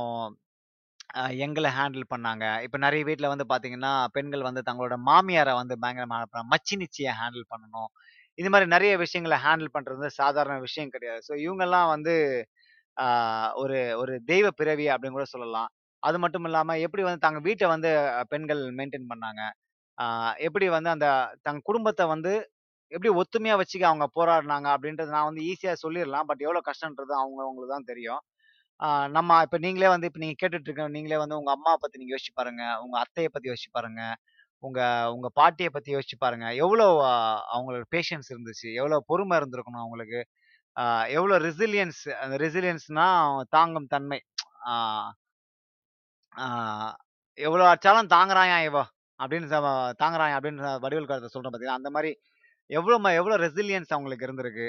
அ 1.15 1.33
எங்கள 1.45 1.67
ஹேண்டில் 1.75 2.05
பண்ணாங்க. 2.11 2.45
இப்ப 2.65 2.77
நெறைய 2.83 3.03
வீட்ல 3.09 3.27
வந்து 3.31 3.45
பார்த்தீங்கன்னா, 3.49 3.91
பெண்கள் 4.15 4.47
வந்து 4.47 4.61
தங்களோட 4.67 4.95
மாமியார 5.07 5.49
வந்து 5.59 5.75
பயங்கரமா 5.83 6.17
மச்சினிச்சிய 6.51 7.09
ஹேண்டில் 7.19 7.45
பண்ணணும். 7.51 7.89
இது 8.37 8.49
மாரி 8.49 8.65
நெறைய 8.67 8.93
விஷயங்கள 9.01 9.35
ஹேண்டில் 9.43 9.73
பண்றது 9.75 9.99
வந்து 9.99 10.17
சாதாரண 10.19 10.55
விஷயம் 10.65 10.93
கிடையாது. 10.95 11.21
ஸோ 11.27 11.35
இவங்கலாம் 11.45 11.89
வந்து 11.95 12.13
ஆ 12.97 13.05
ஒரு 13.61 13.77
ஒரு 14.01 14.13
தெய்வ 14.27 14.47
பிறவி 14.55 14.85
அப்படின்னு 14.93 15.17
கூட 15.17 15.27
சொல்லலாம். 15.33 15.69
அது 16.03 16.17
மட்டும் 16.23 16.45
இல்லாம 16.45 16.75
எப்படி 16.85 17.03
வந்து 17.07 17.25
தங்க 17.25 17.39
வீட்ட 17.45 17.65
வந்து 17.73 17.89
பெண்கள் 18.31 18.61
மெயின்டெயின் 18.79 19.11
பண்ணாங்க. 19.11 19.41
எப்படி 20.45 20.65
வந்து 20.75 20.89
அந்த 20.89 21.07
தங்க 21.43 21.61
குடும்பத்தை 21.69 22.05
வந்து 22.13 22.33
எப்படி 22.91 23.11
ஒத்துமையா 23.21 23.55
வச்சுக்க 23.59 23.85
அவங்க 23.89 24.05
போராடினாங்க 24.17 24.67
அப்படின்றது 24.75 25.15
நான் 25.15 25.29
வந்து 25.29 25.43
ஈஸியா 25.51 25.73
சொல்லிடலாம் 25.83 26.27
பட் 26.29 26.43
எவ்வளோ 26.45 26.61
கஷ்டன்றது 26.69 27.13
அவங்க 27.19 27.39
அவங்களுக்கு 27.43 27.75
தான் 27.75 27.89
தெரியும். 27.91 28.21
நம்ம 29.15 29.39
இப்ப 29.45 29.57
நீங்களே 29.65 29.89
வந்து 29.93 30.07
இப்ப 30.09 30.19
நீங்க 30.23 30.37
கேட்டுட்டு 30.41 30.69
இருக்க 30.69 30.87
நீங்களே 30.95 31.19
வந்து 31.23 31.37
உங்க 31.39 31.51
அம்மா 31.57 31.73
பத்தி 31.83 31.99
நீங்க 32.01 32.13
யோசிச்சு 32.15 32.33
பாருங்க. 32.39 32.63
உங்க 32.85 32.95
அத்தையை 33.03 33.29
பத்தி 33.33 33.49
யோசிச்சு 33.51 33.71
பாருங்க. 33.73 34.01
உங்க 34.63 34.79
உங்க 35.15 35.29
பாட்டியை 35.37 35.69
பத்தி 35.71 35.91
யோசிச்சு 35.95 36.17
பாருங்க. 36.19 36.47
எவ்வளோ 36.63 36.87
அ 37.07 37.13
அவங்களுக்கு 37.53 37.87
பேஷன்ஸ் 37.95 38.31
இருந்துச்சு. 38.33 38.69
எவ்வளோ 38.79 38.99
பொறுமை 39.11 39.37
இருந்திருக்கணும் 39.41 39.83
அவங்களுக்கு. 39.83 40.21
ஆஹ் 40.77 41.07
எவ்வளோ 41.17 41.37
ரெசிலியன்ஸ் 41.47 42.03
அந்த 42.23 42.37
ரெசிலியன்ஸ்னா 42.45 43.07
தாங்கும் 43.55 43.91
தன்மை. 43.95 44.19
ஆஹ் 44.71 45.11
ஆ 46.31 46.45
எவ்வளோ 47.37 47.63
அடிச்சாலும் 47.69 48.11
தாங்குறான்யா 48.13 48.57
இவன் 48.65 48.89
அப்படின்னு 49.23 49.49
தாங்குறாங்க 50.03 50.35
அப்படின்னு 50.39 50.71
வடிவல் 50.85 51.09
காலத்துல 51.09 51.33
சொல்கிறோம் 51.35 51.53
பார்த்தீங்கன்னா 51.53 51.81
அந்த 51.81 51.91
மாதிரி 51.97 52.11
எவ்வளோ 52.69 52.97
ம 53.05 53.09
எவ்வளோ 53.19 53.35
ரெசிலியன்ஸ் 53.45 53.93
அவங்களுக்கு 53.95 54.27
இருந்திருக்கு. 54.27 54.67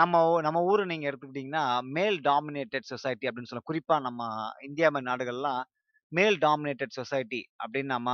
நம்ம 0.00 0.14
ஊ 0.30 0.34
நம்ம 0.46 0.58
ஊர் 0.70 0.82
நீங்கள் 0.92 1.08
எடுத்துக்கிட்டிங்கன்னா 1.10 1.64
மேல் 1.96 2.18
டாமினேட்டட் 2.28 2.88
சொசைட்டி 2.92 3.26
அப்படின்னு 3.28 3.50
சொல்ல 3.50 3.64
குறிப்பாக 3.70 4.00
நம்ம 4.06 4.20
இந்தியா 4.68 4.88
மாதிரி 4.94 5.08
நாடுகள்லாம், 5.10 5.62
மேல் 6.12 6.36
டாமினேட்டட் 6.46 6.96
சொசைட்டி 6.98 7.40
அப்படின்னு 7.62 7.92
நம்ம 7.96 8.10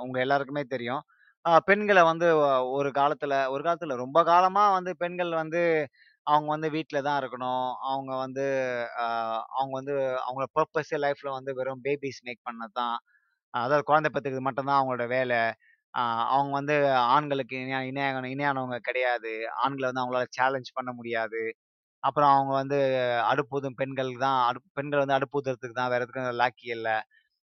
அவங்க 0.00 0.18
எல்லாருக்குமே 0.26 0.64
தெரியும். 0.74 1.02
பெண்களை 1.68 2.02
வந்து 2.10 2.26
ஒரு 2.78 2.90
காலத்தில் 2.98 3.36
ஒரு 3.54 3.62
காலத்தில் 3.66 4.00
ரொம்ப 4.04 4.18
காலமாக 4.30 4.74
வந்து 4.78 4.92
பெண்கள் 5.02 5.32
வந்து 5.42 5.62
அவங்க 6.26 6.48
வந்து 6.54 6.68
வீட்டில் 6.76 7.06
தான் 7.08 7.18
இருக்கணும். 7.22 7.68
அவங்க 7.90 8.12
வந்து 8.24 8.46
அவங்க 9.58 9.72
வந்து 9.80 9.94
அவங்க 10.26 10.44
பர்பஸே 10.58 10.98
லைஃப்பில் 11.04 11.36
வந்து 11.38 11.52
வெறும் 11.60 11.82
பேபிஸ் 11.86 12.22
மேக் 12.28 12.46
பண்ணது 12.48 12.74
தான். 12.80 12.96
அதாவது 13.54 13.84
குழந்தை 13.84 14.08
பெத்துக்கிறது 14.10 14.46
மட்டும்தான் 14.46 14.78
அவங்களோட 14.80 15.06
வேலை 15.12 15.38
அவங்க 16.32 16.52
வந்து 16.58 16.74
ஆண்களுக்கு 17.14 17.56
இணையா 17.58 17.80
இணையான 17.88 18.28
இணையானவங்க 18.32 18.78
கிடையாது. 18.86 19.32
ஆண்கள 19.62 19.86
வந்து 19.88 20.02
அவங்களால 20.02 20.28
சேலஞ்ச் 20.36 20.70
பண்ண 20.74 20.90
முடியாது. 20.94 21.42
அப்புறம் 22.02 22.32
அவங்க 22.34 22.52
வந்து 22.56 22.78
அடுப்பூதும் 23.28 23.76
பெண்கள் 23.80 24.10
தான் 24.20 24.38
அடுப் 24.48 24.66
பெண்கள் 24.78 25.02
வந்து 25.02 25.16
அடுப்பூதுறதுக்கு 25.18 25.76
தான் 25.76 25.92
வேற 25.92 26.02
எதுக்கும் 26.04 26.40
லாக்கி 26.40 26.68
இல்ல. 26.76 26.88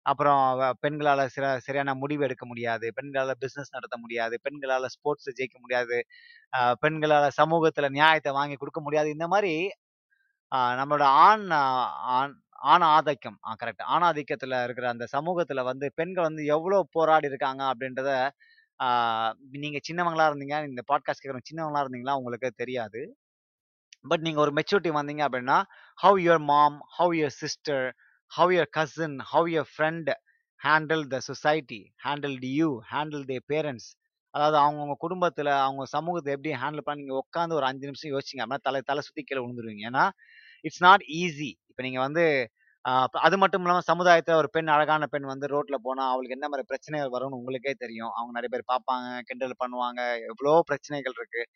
அப்புறம் 0.05 0.39
வ 0.59 0.65
பெண்களால 0.83 1.21
சில 1.33 1.45
சரியான 1.65 1.93
முடிவு 1.99 2.23
எடுக்க 2.27 2.45
முடியாது. 2.47 2.87
பெண்களால 2.97 3.33
பிசினஸ் 3.43 3.75
நடத்த 3.75 3.97
முடியாது. 4.03 4.35
பெண்களால 4.45 4.89
ஸ்போர்ட்ஸ்ல 4.95 5.33
ஜெயிக்க 5.37 5.57
முடியாது. 5.61 5.97
அ 6.53 6.61
பெண்களால 6.83 7.27
சமூகத்துல 7.39 7.89
நியாயத்த 7.97 8.33
வாங்கி 8.37 8.57
குடுக்க 8.59 8.81
முடியாது. 8.83 9.09
இந்த 9.15 9.27
மாரி 9.33 9.55
அ 10.51 10.59
நம்மளோட 10.79 11.05
ஆண் 11.23 11.45
ஆண் 12.15 12.35
ஆண் 12.63 12.81
ஆதிக்கம் 12.81 13.37
ஆ 13.47 13.55
கரெக்ட். 13.63 13.83
ஆணாதிக்கத்துல 13.89 14.63
இருக்கிற 14.63 14.89
அந்த 14.89 15.05
சமூகத்துல 15.17 15.63
வந்து 15.63 15.91
பெண்கள் 15.95 16.23
வந்து 16.23 16.45
எவ்வளவு 16.45 16.87
போராடி 16.91 17.27
இருக்காங்க 17.27 17.63
அப்படின்றத, 17.63 18.29
ஆ 18.81 18.87
நீங்க 19.51 19.79
சின்னவங்களா 19.87 20.25
இருந்தீங்க, 20.31 20.67
இந்த 20.67 20.81
பாட்காஸ்ட் 20.91 21.23
கேட்குற 21.23 21.37
சின்னவங்களா 21.49 21.85
இருந்தீங்களா 21.85 22.13
உங்களுக்கு 22.13 22.51
தெரியாது. 22.55 23.17
பட் 24.07 24.19
நீங்க 24.19 24.39
ஒரு 24.39 24.53
மெச்சூரிட்டி 24.53 24.91
வந்தீங்க 24.91 25.23
அப்படின்னா, 25.29 25.63
how 25.95 26.17
your 26.17 26.39
mom, 26.39 26.79
how 26.97 27.13
your 27.13 27.35
sister, 27.41 27.95
how 28.27 28.51
your 28.51 28.69
cousin, 28.69 29.19
how 29.19 29.47
your 29.47 29.69
friend 29.77 30.13
handle 30.63 31.07
the 31.07 31.19
society, 31.19 31.93
handle 32.03 32.37
the 32.39 32.53
you, 32.53 32.81
handle 32.91 33.23
the 33.23 33.39
parents. 33.53 33.89
அதாவது 34.29 34.57
அவங்கவுங்க 34.57 34.95
குடும்பத்துல, 35.09 35.49
அவங்க 35.61 35.85
சமூகத்தை 35.85 36.33
எப்படி 36.33 36.55
ஹேண்டில் 36.55 36.81
பண்ண 36.83 37.01
நீங்க 37.01 37.25
உட்காந்து 37.27 37.53
ஒரு 37.53 37.65
அஞ்சு 37.65 37.91
நிமிஷம் 37.91 38.11
யோசிச்சீங்க 38.11 38.45
அப்படின்னா, 38.45 38.57
தலை 38.61 38.81
தலை 38.85 39.01
சுத்தி 39.01 39.23
கீழே 39.23 39.41
விழுந்துருவீங்க. 39.43 39.89
ஏன்னா, 39.91 40.09
இட்ஸ் 40.63 40.83
நாட் 40.87 41.03
ஈஸி. 41.21 41.51
இப்போ 41.71 41.83
நீங்கள் 41.87 42.05
வந்து 42.07 42.25
அது 43.25 43.35
மட்டும் 43.41 43.63
இல்லாமல் 43.65 43.87
சமுதாயத்தில் 43.89 44.39
ஒரு 44.39 44.47
பெண் 44.55 44.69
அழகான 44.73 45.03
பெண் 45.13 45.27
வந்து 45.31 45.45
ரோட்டில் 45.53 45.83
போனால் 45.85 46.09
அவளுக்கு 46.13 46.35
என்ன 46.37 46.47
மாதிரி 46.51 46.65
பிரச்சனைகள் 46.71 47.13
வரும்னு 47.15 47.37
உங்களுக்கே 47.39 47.73
தெரியும். 47.83 48.11
அவங்க 48.17 48.31
நிறைய 48.37 48.49
பேர் 48.55 48.65
பார்ப்பாங்க, 48.71 49.07
கிண்டல் 49.29 49.55
பண்ணுவாங்க. 49.61 50.01
எவ்வளோ 50.31 50.53
பிரச்சனைகள் 50.69 51.15
இருக்குது 51.19 51.47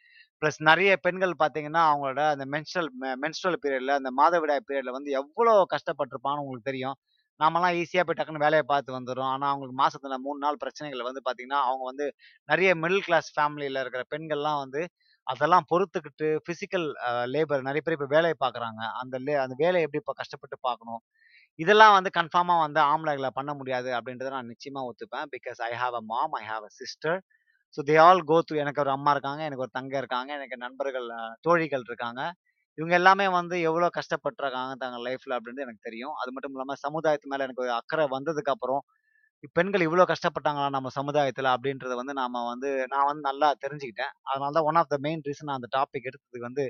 ப்ளஸ் 0.42 0.60
நிறைய 0.70 0.92
பெண்கள் 1.06 1.34
பார்த்தீங்கன்னா, 1.42 1.84
அவங்களோட 1.90 2.22
அந்த 2.34 2.46
மென்ஸ்ட்ரல் 2.54 2.90
மென்ஸ்ட்ரல் 3.24 3.60
பீரியடில் 3.64 3.98
அந்த 4.00 4.12
மாதவிடாய் 4.20 4.66
பீரியடில் 4.68 4.96
வந்து 4.98 5.12
எவ்வளோ 5.22 5.54
கஷ்டப்பட்டிருப்பான்னு 5.76 6.44
உங்களுக்கு 6.44 6.70
தெரியும். 6.72 6.98
நாமலாம் 7.40 7.76
ஈஸியாக 7.82 8.06
போய் 8.08 8.18
டக்குனு 8.20 8.44
வேலையை 8.46 8.64
பார்த்து 8.72 8.98
வந்துடும் 8.98 9.30
ஆனால் 9.34 9.52
அவங்களுக்கு 9.52 9.78
மாசத்துல 9.82 10.16
மூணு 10.26 10.40
நாள் 10.46 10.62
பிரச்சனைகள் 10.64 11.08
வந்து 11.10 11.22
பார்த்தீங்கன்னா, 11.26 11.60
அவங்க 11.70 11.84
வந்து 11.92 12.06
நிறைய 12.50 12.70
மிடில் 12.84 13.06
கிளாஸ் 13.08 13.30
ஃபேமிலியில் 13.36 13.82
இருக்கிற 13.84 14.04
பெண்கள்லாம் 14.14 14.62
வந்து 14.64 14.82
அதெல்லாம் 15.28 15.66
பொறுத்துக்கிட்டு 15.72 16.28
ஃபிசிக்கல் 16.46 16.88
லேபர் 17.34 17.66
நிறைய 17.68 17.82
பேர் 17.86 17.96
இப்போ 17.98 18.10
வேலையை 18.16 18.36
பார்க்குறாங்க. 18.44 18.82
அந்த 19.02 19.16
லே 19.26 19.36
அந்த 19.44 19.56
வேலையை 19.64 19.86
எப்படி 19.88 20.02
இப்போ 20.04 20.16
கஷ்டப்பட்டு 20.22 20.58
பார்க்கணும். 20.68 21.02
இதெல்லாம் 21.60 21.96
வந்து 21.98 22.12
கன்ஃபார்மாக 22.18 22.64
வந்து 22.66 22.80
ஆம்பளைகளை 22.92 23.32
பண்ண 23.40 23.52
முடியாது 23.60 23.90
அப்படின்றத 23.98 24.32
நான் 24.36 24.52
நிச்சயமாக 24.54 24.90
ஒத்துப்பேன். 24.92 25.28
Because 25.36 25.60
I 25.70 25.72
have 25.82 25.96
a 26.02 26.04
mom, 26.12 26.36
I 26.42 26.44
have 26.52 26.66
a 26.70 26.74
sister. 26.82 27.18
So 27.78 27.82
they 27.90 27.96
all 28.06 28.22
go 28.32 28.38
through 28.48 28.58
எனக்கு 28.64 28.82
ஒரு 28.86 28.92
அம்மா 28.98 29.12
இருக்காங்க. 29.16 29.42
எனக்கு 29.50 29.66
ஒரு 29.66 29.74
தங்க 29.80 29.94
இருக்காங்க. 30.02 30.32
எனக்கு 30.40 30.58
நண்பர்கள் 30.66 31.08
தோழிகள் 31.48 31.86
இருக்காங்க. 31.90 32.22
இவங்க 32.78 32.94
எல்லாமே 33.00 33.28
வந்து 33.38 33.56
எவ்வளோ 33.70 33.88
கஷ்டப்பட்டுருக்காங்க 33.98 34.74
தங்க 34.84 34.98
லைஃப்பில் 35.08 35.38
அப்படின்றது 35.38 35.68
எனக்கு 35.68 35.88
தெரியும். 35.88 36.16
அது 36.22 36.32
மட்டும் 36.36 36.56
இல்லாமல் 36.56 36.82
சமுதாயத்து 36.86 37.32
மேலே 37.34 37.46
எனக்கு 37.48 37.66
ஒரு 37.66 37.74
அக்கறை 37.80 38.06
வந்ததுக்கு 38.16 38.54
அப்புறம், 38.56 38.82
பெண்கள் 39.56 39.86
இவ்வளோ 39.86 40.04
கஷ்டப்பட்டாங்களா 40.10 40.68
நம்ம 40.76 40.90
சமுதாயத்தில் 40.98 41.50
அப்படின்றத 41.54 41.96
வந்து 42.00 42.14
நாம் 42.20 42.38
வந்து 42.52 42.70
நான் 42.94 43.08
வந்து 43.10 43.24
நல்லா 43.30 43.50
தெரிஞ்சுக்கிட்டேன். 43.64 44.14
அதனால 44.30 44.52
தான் 44.58 44.68
one 44.70 44.80
of 44.82 44.92
the 44.94 44.98
main 45.06 45.24
reason 45.28 45.48
நான் 45.50 45.60
அந்த 45.60 45.70
டாபிக் 45.78 46.08
எடுத்ததுக்கு 46.10 46.48
வந்து, 46.50 46.66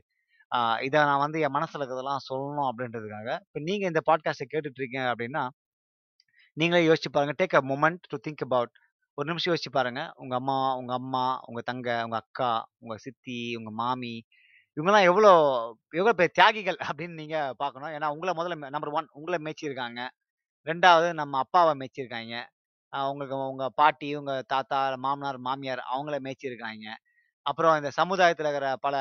இதை 0.87 0.99
நான் 1.09 1.23
வந்து 1.25 1.39
என் 1.45 1.55
மனசில் 1.57 1.79
இருக்கிறதெல்லாம் 1.81 2.25
சொல்லணும் 2.29 2.69
அப்படின்றதுக்காக. 2.71 3.29
இப்போ 3.45 3.61
நீங்கள் 3.69 3.91
இந்த 3.93 4.01
பாட்காஸ்ட்டை 4.09 4.47
கேட்டுட்ருக்கீங்க 4.53 5.01
அப்படின்னா, 5.13 5.43
நீங்களே 6.57 6.81
யோசிச்சு 6.87 7.09
பாருங்கள் 7.15 7.39
take 7.41 7.55
a 7.59 7.63
moment 7.71 8.03
to 8.11 8.17
think 8.25 8.43
about 8.47 8.73
ஒரு 9.17 9.27
நிமிஷம் 9.29 9.51
யோசிச்சு 9.51 9.71
பாருங்கள் 9.75 10.09
உங்கள் 10.21 10.37
அம்மா, 10.39 10.57
உங்கள் 10.79 10.97
அம்மா, 10.99 11.25
உங்கள் 11.47 11.65
தங்க 11.69 11.89
உங்கள் 12.05 12.21
அக்கா, 12.23 12.51
உங்கள் 12.81 13.01
சித்தி, 13.05 13.39
உங்கள் 13.59 13.77
மாமி 13.81 14.15
இவங்கெல்லாம் 14.77 15.07
எவ்வளோ 15.09 15.31
எவ்வளோ 15.99 16.13
பெரிய 16.17 16.31
தியாகிகள் 16.39 16.79
அப்படின்னு 16.87 17.15
நீங்கள் 17.21 17.55
பார்க்கணும். 17.61 17.93
ஏன்னா 17.95 18.07
உங்களை 18.15 18.33
முதல்ல 18.39 18.69
நம்பர் 18.75 18.93
ஒன் 18.99 19.07
உங்களை 19.19 19.37
மேய்ச்சிருக்காங்க. 19.45 20.01
ரெண்டாவது 20.67 21.09
நம்ம 21.21 21.39
அப்பாவை 21.45 21.73
மேய்ச்சிருக்காங்க 21.81 22.35
அவங்களுக்கு 22.93 23.35
அவங்க 23.39 23.65
பாட்டி, 23.79 24.07
இவங்க 24.09 24.33
தாத்தா, 24.47 24.79
மாமனார், 25.05 25.39
மாமியார் 25.47 25.83
அவங்கள 25.93 26.17
மேய்ச்சிருக்காங்க 26.27 26.87
அப்புறம் 27.45 27.75
இந்த 27.79 27.91
சமுதாயத்தில் 27.99 28.47
இருக்கிற 28.47 28.69
பல 28.79 28.95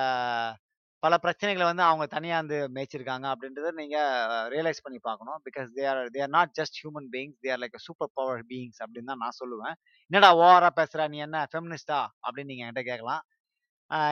பல 1.02 1.14
பிரச்சனைகளை 1.22 1.64
வந்து 1.64 1.84
அவங்க 1.84 2.04
தனியாக 2.06 2.38
இருந்து 2.40 2.58
மேய்ச்சிருக்காங்க 2.74 3.26
அப்படின்றத 3.32 3.70
நீங்கள் 3.74 4.10
ரியலைஸ் 4.54 4.82
பண்ணி 4.84 4.98
பார்க்கணும். 5.00 5.38
Because 5.46 5.68
they 5.76 5.84
are 5.90 6.00
they 6.14 6.20
are 6.22 6.32
not 6.36 6.52
just 6.58 6.78
human 6.80 7.08
beings. 7.14 7.36
They 7.44 7.50
are 7.54 7.60
like 7.64 7.76
super 7.86 8.12
power 8.14 8.42
beings 8.50 8.80
அப்படின்னு 8.84 9.10
தான் 9.12 9.22
நான் 9.24 9.38
சொல்லுவேன். 9.40 9.76
"என்னடா 10.10 10.30
ஓவரா 10.42 10.70
பேசுகிற 10.78 11.06
நீ 11.14 11.18
என்ன 11.26 11.40
ஃபெமினிஸ்டா 11.52 12.00
அப்படின்னு 12.26 12.50
நீங்கள் 12.52 12.66
என்கிட்ட 12.66 12.84
கேட்கலாம். 12.90 13.22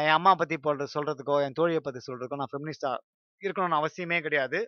என் 0.07 0.17
அம்மா 0.19 0.33
பற்றி 0.37 0.57
போடுற 0.67 0.87
சொல்கிறதுக்கோ 0.97 1.37
என் 1.47 1.59
தோழியை 1.61 1.83
பற்றி 1.83 2.03
சொல்கிறதுக்கோ 2.09 2.41
நான் 2.43 2.53
ஃபெமினிஸ்டா 2.55 2.93
இருக்கணும்னு 3.43 3.81
அவசியமே 3.81 4.19
கிடையாது. 4.27 4.61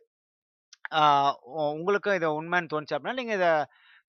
உங்களுக்கும் 1.75 2.17
இதை 2.19 2.29
உண்மைன்னு 2.39 2.71
தோணுச்சு 2.73 2.97
அப்படின்னா, 2.97 3.19
நீங்கள் 3.21 3.39
இதை 3.41 3.51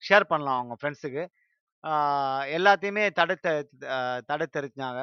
ஷேர் 0.02 0.30
பண்ணலாம் 0.32 0.58
அவங்க 0.60 0.74
ஃப்ரெண்ட்ஸுக்கு. 0.80 1.24
எல்லாத்தையுமே 2.56 3.04
தடை 3.18 3.36
தடை 4.30 4.46
தெரிஞ்சாங்க 4.56 5.00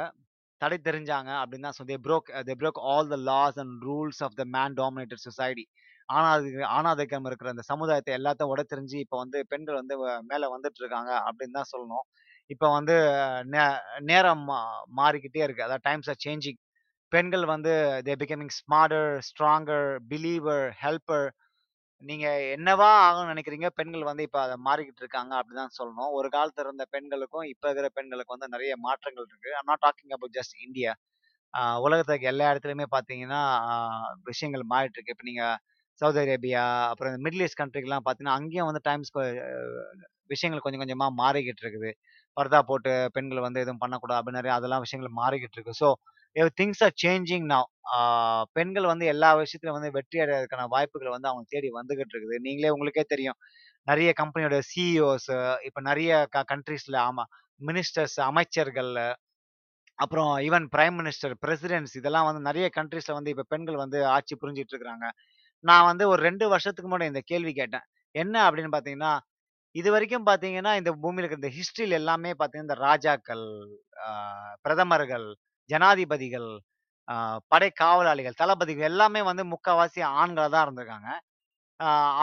தடை 0.61 0.77
தெரிஞ்சாங்க 0.87 1.31
அப்படின்னு 1.41 1.67
தான் 1.67 1.77
so 1.79 1.85
they 1.91 1.97
broke 2.05 2.29
they 2.47 2.53
broke 2.61 2.79
all 2.91 3.09
the 3.13 3.17
laws 3.31 3.57
and 3.63 3.75
rules 3.87 4.21
of 4.27 4.37
the 4.41 4.43
man 4.55 4.75
dominated 4.81 5.23
society. 5.27 5.65
ஆணாதி 6.09 6.49
ஆணாதிக்கம் 6.77 7.27
இருக்கிற 7.29 7.49
அந்த 7.53 7.63
சமுதாயத்தை 7.71 8.11
எல்லாத்தையும் 8.19 8.51
உட 8.53 8.63
தெரிஞ்சு 8.73 8.97
இப்போ 9.03 9.17
வந்து 9.23 9.37
பெண்கள் 9.51 9.79
வந்து 9.81 9.95
மேலே 10.31 10.47
வந்துட்டு 10.55 10.81
இருக்காங்க 10.83 11.11
அப்படின்னு 11.27 11.57
தான் 11.59 11.71
சொல்லணும். 11.73 12.05
இப்போ 12.49 12.67
வந்து 12.77 12.95
நே 13.53 13.63
நேரம் 14.11 14.43
மா 14.49 14.59
மாறிக்கிட்டே 14.99 15.41
இருக்கு. 15.45 15.65
அதாவது 15.67 15.85
டைம்ஸ் 15.89 16.09
ஆர் 16.13 16.21
சேஞ்சிங். 16.25 16.59
பெண்கள் 17.11 17.45
வந்து 17.53 17.73
they 18.07 18.13
becoming 18.23 18.53
smarter 18.59 19.09
stronger, 19.29 19.89
believer, 20.11 20.65
helper 20.83 21.27
நீங்க 22.03 22.25
என்னவா 22.55 22.87
ஆகணும்னு 23.03 23.31
நினைக்கிறீங்க, 23.33 23.67
பெண்கள் 23.77 24.07
வந்து 24.09 24.23
இப்ப 24.23 24.37
அத 24.41 24.55
மாறிக்கிட்டு 24.65 25.01
இருக்காங்க 25.03 25.33
அப்படிதான் 25.37 25.75
சொல்லணும். 25.77 26.11
ஒரு 26.11 26.27
காலத்துல 26.29 26.65
இருந்த 26.65 26.85
பெண்களுக்கும், 26.91 27.45
இப்ப 27.53 27.63
இருக்கிற 27.67 27.89
பெண்களுக்கும் 27.97 28.35
வந்து 28.37 28.51
நெறைய 28.55 28.73
மாற்றங்கள் 28.85 29.27
இருக்கு. 29.27 29.51
I 29.53 29.59
am 29.61 29.69
not 29.71 29.83
talking 29.85 30.13
about 30.17 30.35
just 30.37 30.55
India. 30.65 30.91
உலகத்துக்கு 31.79 31.85
உலகத்துல 31.85 32.31
எல்லா 32.31 32.47
இடத்துலயுமே 32.51 32.87
பார்த்தீங்கன்னா, 32.95 33.41
விஷயங்கள் 34.29 34.63
மாறிட்டு 34.71 34.97
இருக்கு. 34.97 35.15
இப்ப 35.15 35.25
நீங்க 35.29 35.43
சவுதி 36.01 36.19
அரேபியா, 36.23 36.63
அப்புறம் 36.91 37.11
இந்த 37.11 37.21
மிடில் 37.25 37.43
ஈஸ்ட் 37.45 37.61
கண்ட்ரிக்குலாம் 37.61 38.05
பார்த்தீங்கன்னா, 38.05 38.37
அங்கேயும் 38.39 38.69
வந்து 38.69 38.83
டைம்ஸ் 38.89 39.11
விஷயங்கள் 40.29 40.63
கொஞ்சம் 40.63 40.83
கொஞ்சமா 40.83 41.07
மாறிக்கிட்டு 41.21 41.63
இருக்குது. 41.63 41.91
பர்தா 42.37 42.59
போட்டு 42.69 42.93
பெண்கள் 43.15 43.45
வந்து 43.47 43.61
எதுவும் 43.63 43.81
பண்ணக்கூடாது 43.83 44.19
அப்படின்னு 44.19 44.41
நெறைய 44.41 44.55
அதெல்லாம் 44.57 44.83
விஷயங்கள் 44.85 45.19
மாறிக்கிட்டு 45.19 45.57
இருக்கு. 45.57 45.75
So 45.81 45.89
things 46.59 46.83
are 46.87 46.95
changing 47.03 47.47
now. 47.53 47.67
பெண்கள் 48.57 48.87
வந்து 48.91 49.05
எல்லா 49.13 49.29
விஷயத்திலும் 49.41 49.77
வந்து 49.77 49.91
வெற்றி 49.97 50.17
அடையறதுக்கான 50.23 50.67
வாய்ப்புகள் 50.75 51.15
வந்து 51.15 51.29
அவங்க 51.31 51.45
தேடி 51.53 51.69
வந்துகிட்டு 51.79 52.13
இருக்குது. 52.15 52.37
நீங்களே 52.47 52.73
உங்களுக்கே 52.75 53.03
தெரியும். 53.13 53.37
நிறைய 53.87 54.11
கம்பெனியோட 54.21 54.57
சிஇஓஸ் 54.71 55.29
இப்போ 55.67 55.81
நிறைய 55.89 56.11
க 56.35 56.43
கண்ட்ரீஸ்ல 56.53 56.97
ஆமா 57.09 57.25
மினிஸ்டர்ஸ், 57.61 58.17
அமைச்சர்கள் 58.29 58.91
அப்புறம் 59.99 60.31
ஈவன் 60.47 60.65
பிரைம் 60.73 60.97
மினிஸ்டர், 61.01 61.33
பிரசிடென்ட்ஸ் 61.43 61.95
இதெல்லாம் 61.99 62.27
வந்து 62.29 62.41
நிறைய 62.49 62.67
கண்ட்ரீஸ்ல 62.77 63.13
வந்து 63.17 63.31
இப்போ 63.33 63.45
பெண்கள் 63.53 63.81
வந்து 63.83 63.99
ஆட்சி 64.15 64.35
புரிஞ்சிட்டு 64.41 64.73
இருக்கிறாங்க. 64.73 65.07
நான் 65.63 65.87
வந்து 65.89 66.05
ஒரு 66.13 66.21
ரெண்டு 66.27 66.45
வருஷத்துக்கு 66.53 66.89
முன்னாடி 66.91 67.11
இந்த 67.13 67.23
கேள்வி 67.31 67.53
கேட்டேன். 67.59 67.85
என்ன 68.15 68.35
அப்படின்னு 68.47 68.71
பார்த்தீங்கன்னா, 68.75 69.13
இது 69.75 69.89
வரைக்கும் 69.95 70.27
பார்த்தீங்கன்னா, 70.29 70.71
இந்த 70.79 70.91
பூமியில் 71.03 71.23
இருக்கிற 71.23 71.41
இந்த 71.41 71.51
ஹிஸ்ட்ரியில் 71.57 71.97
எல்லாமே 72.01 72.31
பார்த்தீங்கன்னா, 72.39 72.67
இந்த 72.69 72.77
ராஜாக்கள், 72.87 73.45
பிரதமர்கள், 74.65 75.27
ஜனாதிபதிகள், 75.69 76.49
படை 77.51 77.69
காவலாளிகள், 77.75 78.39
தளபதிகள் 78.41 78.89
எல்லாமே 78.91 79.21
வந்து 79.29 79.43
முக்கால்வாசி 79.51 80.01
ஆண்களாக 80.15 80.49
தான் 80.53 80.65
இருந்திருக்காங்க. 80.67 81.09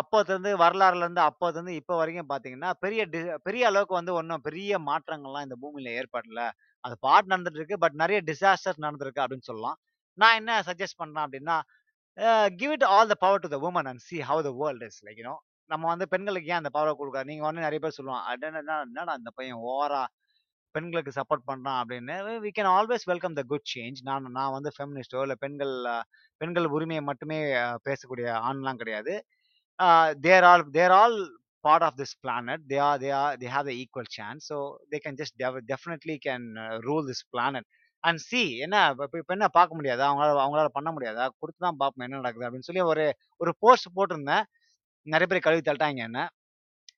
அப்போத்துலேருந்து 0.01 0.53
வரலாறுலேருந்து 0.63 1.23
அப்போத்துலேருந்து 1.29 1.75
இப்போ 1.81 1.95
வரைக்கும் 2.01 2.31
பார்த்தீங்கன்னா, 2.31 2.71
பெரிய 2.85 3.03
டி 3.13 3.19
பெரிய 3.47 3.63
அளவுக்கு 3.71 3.95
வந்து 3.99 4.13
ஒன்றும் 4.21 4.45
பெரிய 4.47 4.79
மாற்றங்கள்லாம் 4.89 5.47
இந்த 5.47 5.57
பூமியில் 5.63 5.91
ஏற்படல. 5.99 6.43
அது 6.85 6.95
பாட் 7.07 7.31
நடந்துட்டு 7.33 7.61
இருக்கு. 7.61 7.79
பட் 7.85 7.97
நிறைய 8.03 8.19
டிசாஸ்டர்ஸ் 8.31 8.85
நடந்திருக்கு 8.87 9.23
அப்படின்னு 9.25 9.49
சொல்லலாம். 9.51 9.79
நான் 10.19 10.39
என்ன 10.41 10.55
சஜஸ்ட் 10.69 11.01
பண்றேன் 11.03 11.25
அப்படின்னா, 11.27 11.57
give 12.59 12.73
it 12.75 12.87
all 12.91 13.11
the 13.11 13.17
power 13.23 13.43
to 13.43 13.49
the 13.49 13.59
woman 13.67 13.89
and 13.91 14.03
see 14.07 14.19
how 14.29 14.43
the 14.45 14.53
world 14.61 14.85
is 14.89 15.01
like 15.07 15.23
நம்ம 15.71 15.85
வந்து 15.91 16.07
பெண்களுக்கு 16.13 16.51
ஏன் 16.51 16.61
அந்த 16.61 16.71
பவரை 16.75 16.93
கொடுக்குறோம் 16.95 17.29
நீங்கள் 17.31 17.49
வந்து 17.49 17.65
நிறைய 17.65 17.81
பேர் 17.83 17.97
சொல்லுவாங்க. 17.99 18.25
அடடடா! 18.33 18.77
என்னடா 18.87 19.13
இந்த 19.21 19.31
பையன் 19.37 19.61
ஓவரா 19.69 20.03
பெண்களுக்கு 20.73 21.21
சப்போர்ட் 21.21 21.51
பண்ணுறான் 21.51 21.83
அப்படின்னு. 21.83 22.41
We 22.43 22.51
can 22.59 22.79
always 22.79 23.01
welcome 23.05 23.33
the 23.33 23.43
good 23.43 23.71
change 23.75 23.97
நான் 24.03 24.23
நான் 24.23 24.53
வந்து 24.53 24.73
ஃபெமினிஸ்டோ 24.79 25.21
இல்லை 25.21 25.35
பெண்கள் 25.39 25.85
பெண்கள் 26.37 26.65
உரிமையை 26.65 27.05
மட்டுமே 27.05 27.43
பேசக்கூடிய 27.85 28.31
ஆண்லாம் 28.31 28.77
கிடையாது. 28.77 29.25
They're 30.21 30.45
all 30.45 30.71
they're 30.71 30.91
all 30.91 31.41
part 31.69 31.83
of 31.83 31.91
this 31.99 32.27
planet. 32.27 32.57
They 32.69 32.81
are 32.81 32.99
they 32.99 33.13
are 33.13 33.37
they 33.37 33.49
have 33.49 33.67
the 33.67 33.83
equal 33.83 34.05
chance. 34.21 34.37
So 34.37 34.77
they 34.91 34.99
can 35.09 35.13
just 35.13 35.43
dev- 35.43 35.61
definitely 35.67 36.19
can 36.27 36.43
uh, 36.55 36.79
rule 36.81 37.07
this 37.07 37.25
planet. 37.37 37.63
என்ன 38.59 38.89
இப்போ 38.91 39.05
இப்போ 39.05 39.23
என்ன 39.27 39.49
பார்க்க 39.49 39.81
முடியாதா? 39.81 39.99
அவங்களால 39.99 40.41
அவங்களால 40.43 40.67
பண்ண 40.67 40.91
முடியாதா? 40.91 41.29
கொடுத்து 41.39 41.67
தான் 41.67 41.77
பார்ப்போம் 41.77 42.07
என்ன 42.07 42.17
நடக்குது 42.17 42.51
அப்படின்னு 42.51 42.61
சொல்லி 42.61 42.81
ஒரு 42.81 43.17
ஒரு 43.37 43.55
போஸ்ட் 43.59 43.87
போட்டிருந்தேன். 43.97 44.43
நிறைய 45.03 45.27
பேர் 45.27 45.41
கழுவி 45.41 45.73
தள்ளிட்டாங்க 45.73 45.97
என்ன. 45.97 46.29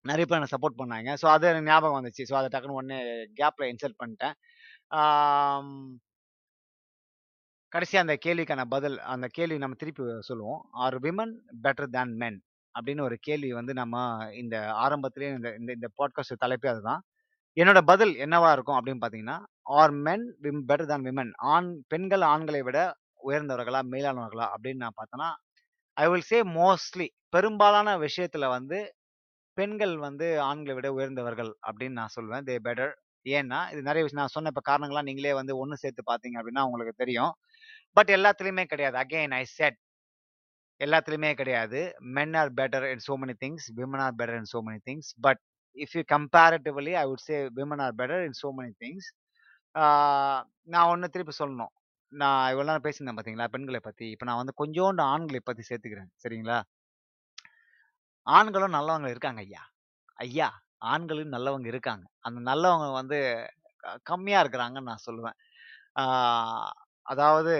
நிறைய 0.04 0.24
பேர் 0.26 0.38
எனக்கு 0.38 0.54
சப்போர்ட் 0.54 0.80
பண்ணாங்க. 0.80 1.10
ஸோ 1.22 1.26
அது 1.34 1.44
எனக்கு 1.50 1.70
ஞாபகம் 1.72 1.98
வந்துச்சு. 1.98 2.24
ஸோ 2.30 2.34
அதை 2.40 2.48
டக்குன்னு 2.52 2.80
ஒன்று 2.80 2.96
கேப்பில் 3.40 3.70
இன்சர்ட் 3.72 4.00
பண்ணிட்டேன். 4.02 4.34
கடைசியாக 7.72 8.04
அந்த 8.06 8.16
கேள்விக்கான 8.26 8.64
பதில் 8.74 8.96
அந்த 9.14 9.26
கேள்வி 9.36 9.56
நம்ம 9.62 9.76
திருப்பி 9.80 10.02
சொல்லுவோம். 10.30 10.60
Are 10.84 10.96
women 11.06 11.32
better 11.64 11.90
than 11.96 12.14
men 12.22 12.38
அப்படின்னு 12.74 13.02
ஒரு 13.08 13.16
கேள்வி 13.28 13.50
வந்து 13.60 13.72
நம்ம 13.80 13.96
இந்த 14.42 14.56
ஆரம்பத்திலேயே 14.84 15.30
இந்த 15.38 15.50
இந்த 15.60 15.70
இந்த 15.78 15.88
பாட்காஸ்ட் 15.98 16.42
தலைப்பே 16.44 16.70
அதுதான். 16.74 17.02
என்னோட 17.56 17.80
பதில் 17.90 18.12
என்னவா 18.24 18.48
இருக்கும் 18.54 18.78
அப்படின்னு 18.78 19.02
பார்த்தீங்கன்னா 19.02 19.38
ஆர் 19.80 19.94
மென் 20.06 20.24
விம் 20.44 20.62
பெட்டர் 20.70 20.90
தேன் 20.92 21.06
விமன் 21.08 21.32
ஆண் 21.54 21.70
பெண்கள் 21.92 22.24
ஆண்களை 22.32 22.60
விட 22.68 22.78
உயர்ந்தவர்களா 23.28 23.80
மேலானவர்களா 23.92 24.46
அப்படின்னு 24.54 24.82
நான் 24.84 24.98
பார்த்தேன்னா 25.00 25.28
ஐ 25.96 26.06
வில் 26.12 26.28
சே 26.30 26.38
மோஸ்ட்லி 26.58 27.06
பெரும்பாலான 27.28 27.94
விஷயத்துல 27.98 28.48
வந்து 28.56 28.78
பெண்கள் 29.58 29.94
வந்து 30.06 30.26
ஆண்களை 30.48 30.74
விட 30.78 30.88
உயர்ந்தவர்கள் 30.98 31.50
அப்படின்னு 31.68 31.98
நான் 32.00 32.14
சொல்லுவேன் 32.16 32.46
தே 32.48 32.56
பெட்டர் 32.66 32.92
ஏன்னா 33.26 33.58
இது 33.72 33.80
நிறைய 33.88 34.02
விஷயம் 34.04 34.22
நான் 34.22 34.34
சொன்ன 34.36 34.50
இப்போ 34.52 34.62
காரணங்கள்லாம் 34.70 35.08
நீங்களே 35.10 35.32
வந்து 35.40 35.54
ஒன்று 35.62 35.76
சேர்த்து 35.82 36.02
பார்த்தீங்க 36.10 36.36
அப்படின்னா 36.40 36.64
உங்களுக்கு 36.68 36.94
தெரியும். 37.02 37.32
பட் 37.96 38.10
எல்லாத்துலேயுமே 38.16 38.64
கிடையாது. 38.72 38.96
அகைன் 39.04 39.34
ஐ 39.40 39.44
செட் 39.58 39.78
எல்லாத்துலேயுமே 40.80 41.30
கிடையாது. 41.40 41.80
Men 42.16 42.34
are 42.40 42.52
better 42.60 42.86
in 42.94 43.04
so 43.08 43.14
many 43.22 43.34
things 43.44 43.66
women 43.80 44.02
are 44.06 44.16
better 44.20 44.38
in 44.42 44.50
so 44.54 44.60
many 44.68 44.80
things 44.88 45.10
but 45.26 45.40
if 45.76 45.94
you 45.98 46.02
comparatively 46.14 46.94
I 47.02 47.04
would 47.10 47.24
say 47.28 47.36
women 47.60 47.82
are 47.86 47.96
better 48.00 48.24
in 48.28 48.38
so 48.42 48.50
many 48.58 48.72
things 48.84 49.08
நான் 50.74 50.90
ஒன்று 50.92 51.12
திருப்பி 51.14 51.34
சொல்லணும். 51.40 51.72
நான் 52.12 52.42
இவ்வளோ 52.52 52.66
நேரம் 52.70 52.84
பேசியிருந்தேன் 52.86 53.16
பார்த்தீங்களா 53.18 53.48
பெண்களை 53.54 53.80
பற்றி 53.86 54.06
இப்போ 54.14 54.26
நான் 54.28 54.40
வந்து 54.42 54.54
கொஞ்சோண்டு 54.62 55.02
ஆண்களை 55.14 55.40
பற்றி 55.42 55.62
சேர்த்துக்கிறேன். 55.70 56.10
சரிங்களா? 56.24 56.58
ஆண்களும் 58.26 58.72
நல்லவங்க 58.72 59.08
இருக்காங்க 59.08 59.40
ஐயா. 59.40 59.62
ஐயா 60.14 60.50
ஆண்களும் 60.78 61.32
நல்லவங்க 61.32 61.66
இருக்காங்க. 61.66 62.06
அந்த 62.20 62.52
நல்லவங்க 62.52 62.92
வந்து 62.92 63.18
கம்மியா 64.02 64.42
இருக்கிறாங்கன்னு 64.42 64.82
நான் 64.82 65.04
சொல்லுவேன். 65.10 65.38
ஆஹ் 66.00 66.70
அதாவது 67.02 67.54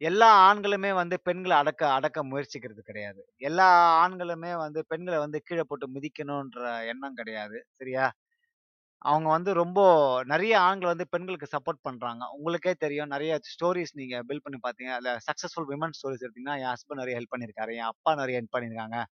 எல்லா 0.00 0.54
ஆண்களுமே 0.54 0.94
வந்து 0.94 1.20
பெண்களை 1.22 1.56
அடக்க 1.56 1.92
அடக்க 1.92 2.24
முயற்சிக்கிறது 2.24 2.80
கிடையாது. 2.80 3.32
எல்லா 3.36 3.68
ஆண்களுமே 4.06 4.56
வந்து 4.56 4.84
பெண்களை 4.88 5.18
வந்து 5.18 5.40
கீழே 5.44 5.62
போட்டு 5.68 5.88
மிதிக்கணுன்ற 5.90 6.86
எண்ணம் 6.86 7.14
கிடையாது. 7.14 7.66
சரியா? 7.76 8.12
அவங்க 8.98 9.28
வந்து 9.30 9.54
ரொம்ப 9.54 9.80
நிறைய 10.24 10.60
ஆண்கள் 10.60 10.88
வந்து 10.88 11.08
பெண்களுக்கு 11.08 11.48
சப்போர்ட் 11.58 11.82
பண்றாங்க. 11.82 12.26
உங்களுக்கே 12.38 12.74
தெரியும். 12.78 13.08
நிறைய 13.08 13.40
ஸ்டோரிஸ் 13.50 13.92
நீங்க 13.92 14.22
பில்ட் 14.24 14.44
பண்ணி 14.44 14.58
பாத்தீங்க 14.68 14.94
அதில் 14.94 15.18
சக்சஸ்ஃபுல் 15.28 15.70
விமன் 15.70 15.90
ஸ்டோரிஸ் 15.98 16.24
எடுத்தீங்கன்னா 16.24 16.58
என் 16.60 16.74
ஹஸ்பண்ட் 16.74 17.00
நிறைய 17.02 17.20
ஹெல்ப் 17.20 17.34
பண்ணியிருக்காரு. 17.36 17.74
என் 17.74 17.90
அப்பா 17.92 18.14
நிறைய 18.14 18.42
ஹெல்ப் 18.42 18.56
பண்ணிருக்காங்க 18.56 19.04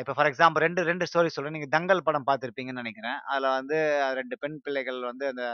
இப்போ 0.00 0.12
ஃபார் 0.16 0.28
எக்ஸாம்பிள் 0.30 0.64
ரெண்டு 0.66 0.82
ரெண்டு 0.90 1.06
ஸ்டோரி 1.10 1.30
சொல்றேன் 1.34 1.56
நீங்க 1.56 1.68
தங்கல் 1.76 2.06
படம் 2.08 2.26
பார்த்துருப்பீங்கன்னு 2.28 2.82
நினைக்கிறேன். 2.82 3.18
அதுல 3.32 3.50
வந்து 3.58 3.78
ரெண்டு 4.18 4.36
பெண் 4.42 4.58
பிள்ளைகள் 4.66 5.00
வந்து 5.10 5.26
அந்த 5.32 5.44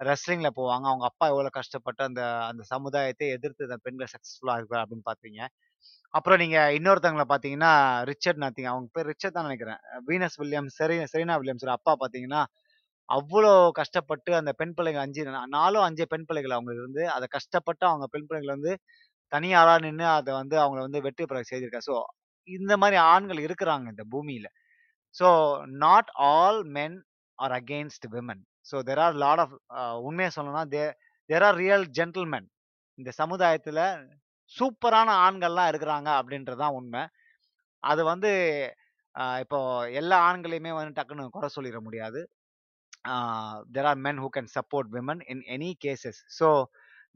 ரெஸ்லிங்கில் 0.00 0.56
போவாங்க. 0.58 0.84
அவங்க 0.90 1.04
அப்பா 1.10 1.26
எவ்வளவு 1.32 1.56
கஷ்டப்பட்டு 1.58 2.02
அந்த 2.08 2.22
அந்த 2.50 2.62
சமுதாயத்தை 2.72 3.26
எதிர்த்து 3.36 3.68
அந்த 3.68 3.78
பெண்கள் 3.86 4.12
சக்ஸஸ்ஃபுல்லாக 4.14 4.58
இருக்கிறார் 4.60 4.84
அப்படின்னு 4.84 5.08
பாத்தீங்க 5.10 5.40
அப்புறம் 6.14 6.40
நீங்க 6.42 6.58
இன்னொருத்தவங்களை 6.78 7.26
பாத்தீங்கன்னா 7.32 7.70
ரிச்சர்ட் 8.10 8.42
நாத்திங் 8.42 8.68
அவங்க 8.72 8.88
பேர் 8.96 9.08
ரிச்சர்ட் 9.12 9.36
தான் 9.36 9.48
நினைக்கிறேன். 9.48 9.80
வீனஸ் 10.08 10.38
வில்லியம்ஸ் 10.42 10.76
செரி 10.80 10.96
செரீனா 11.12 11.36
வில்லியம்ஸ் 11.40 11.66
அப்பா 11.78 11.92
பாத்தீங்கன்னா 12.02 12.42
அவ்வளோ 13.08 13.50
கஷ்டப்பட்டு 13.78 14.30
அந்த 14.40 14.52
பெண் 14.60 14.74
பிள்ளைங்க 14.76 15.00
அஞ்சு 15.06 15.22
நாலும் 15.56 15.84
அஞ்சு 15.86 16.04
பெண் 16.12 16.26
பிள்ளைகள் 16.28 16.54
அவங்க 16.56 16.72
இருந்து 16.80 17.02
அதை 17.16 17.26
கஷ்டப்பட்டு 17.36 17.84
அவங்க 17.90 18.06
பெண் 18.14 18.26
பிள்ளைகள் 18.28 18.54
வந்து 18.56 18.72
தனியாரா 19.32 19.74
நின்று 19.86 20.06
அதை 20.18 20.32
வந்து 20.40 20.56
அவங்கள 20.62 20.80
வந்து 20.86 21.00
வெற்றி 21.06 21.24
பெற 21.30 21.40
செய்திருக்காங்க. 21.50 21.86
ஸோ 21.90 21.96
இந்த 22.48 22.72
மாதிரி 22.82 22.96
ஆண்கள் 23.12 23.40
இருக்கிறாங்க 23.46 23.86
இந்த 23.94 24.04
பூமியில. 24.14 24.46
So 25.14 25.28
not 25.84 26.10
all 26.30 26.60
men 26.76 26.96
are 27.38 27.54
against 27.60 28.06
women 28.14 28.42
so 28.70 28.76
there 28.88 29.02
are 29.06 29.16
lot 29.24 29.42
of 29.44 29.54
உண்மையை 30.08 30.30
சொல்லணும்னா 30.36 30.64
they 30.74 30.84
there 31.30 31.44
are 31.48 31.58
real 31.64 31.86
gentlemen 31.98 32.48
இந்த 32.98 33.10
சமுதாயத்தில் 33.20 33.82
சூப்பரான 34.52 35.10
ஆண்கள்லாம் 35.26 35.70
இருக்கிறாங்க 35.72 36.08
அப்படின்றதான் 36.20 36.76
உண்மை. 36.78 37.02
அது 37.82 38.02
வந்து 38.12 38.30
இப்போ 39.42 39.58
எல்லா 40.00 40.16
ஆண்களையுமே 40.28 40.72
வந்து 40.76 40.96
டக்குன்னு 40.98 41.34
குறை 41.36 41.48
சொல்லிட 41.56 41.78
முடியாது. 41.86 42.20
There 43.74 43.88
are 43.90 44.00
men 44.06 44.20
who 44.24 44.28
can 44.36 44.50
support 44.56 44.88
women 44.96 45.22
in 45.32 45.42
any 45.56 45.70
cases 45.84 46.20
so 46.38 46.48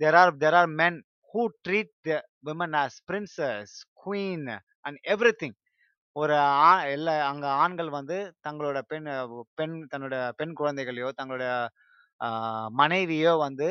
there 0.01 0.19
are 0.23 0.33
there 0.43 0.57
are 0.61 0.71
men 0.81 0.99
who 1.31 1.43
treat 1.67 1.93
the 2.09 2.19
women 2.49 2.77
as 2.83 2.99
princess 3.11 3.75
queen 4.05 4.49
and 4.89 5.01
everything 5.41 5.57
ஒரு 6.17 6.35
ஆ 6.63 6.71
எல்லா 6.89 7.13
அங்கே 7.27 7.51
ஆண்கள் 7.59 7.91
வந்து 7.91 8.17
தங்களோட 8.47 8.79
பெண் 8.87 9.09
பெண் 9.55 9.77
தன்னோட 9.93 10.17
பெண் 10.37 10.55
குழந்தைகளையோ 10.55 11.09
தங்களோட 11.19 11.47
மனைவியோ 12.75 13.33
வந்து 13.39 13.69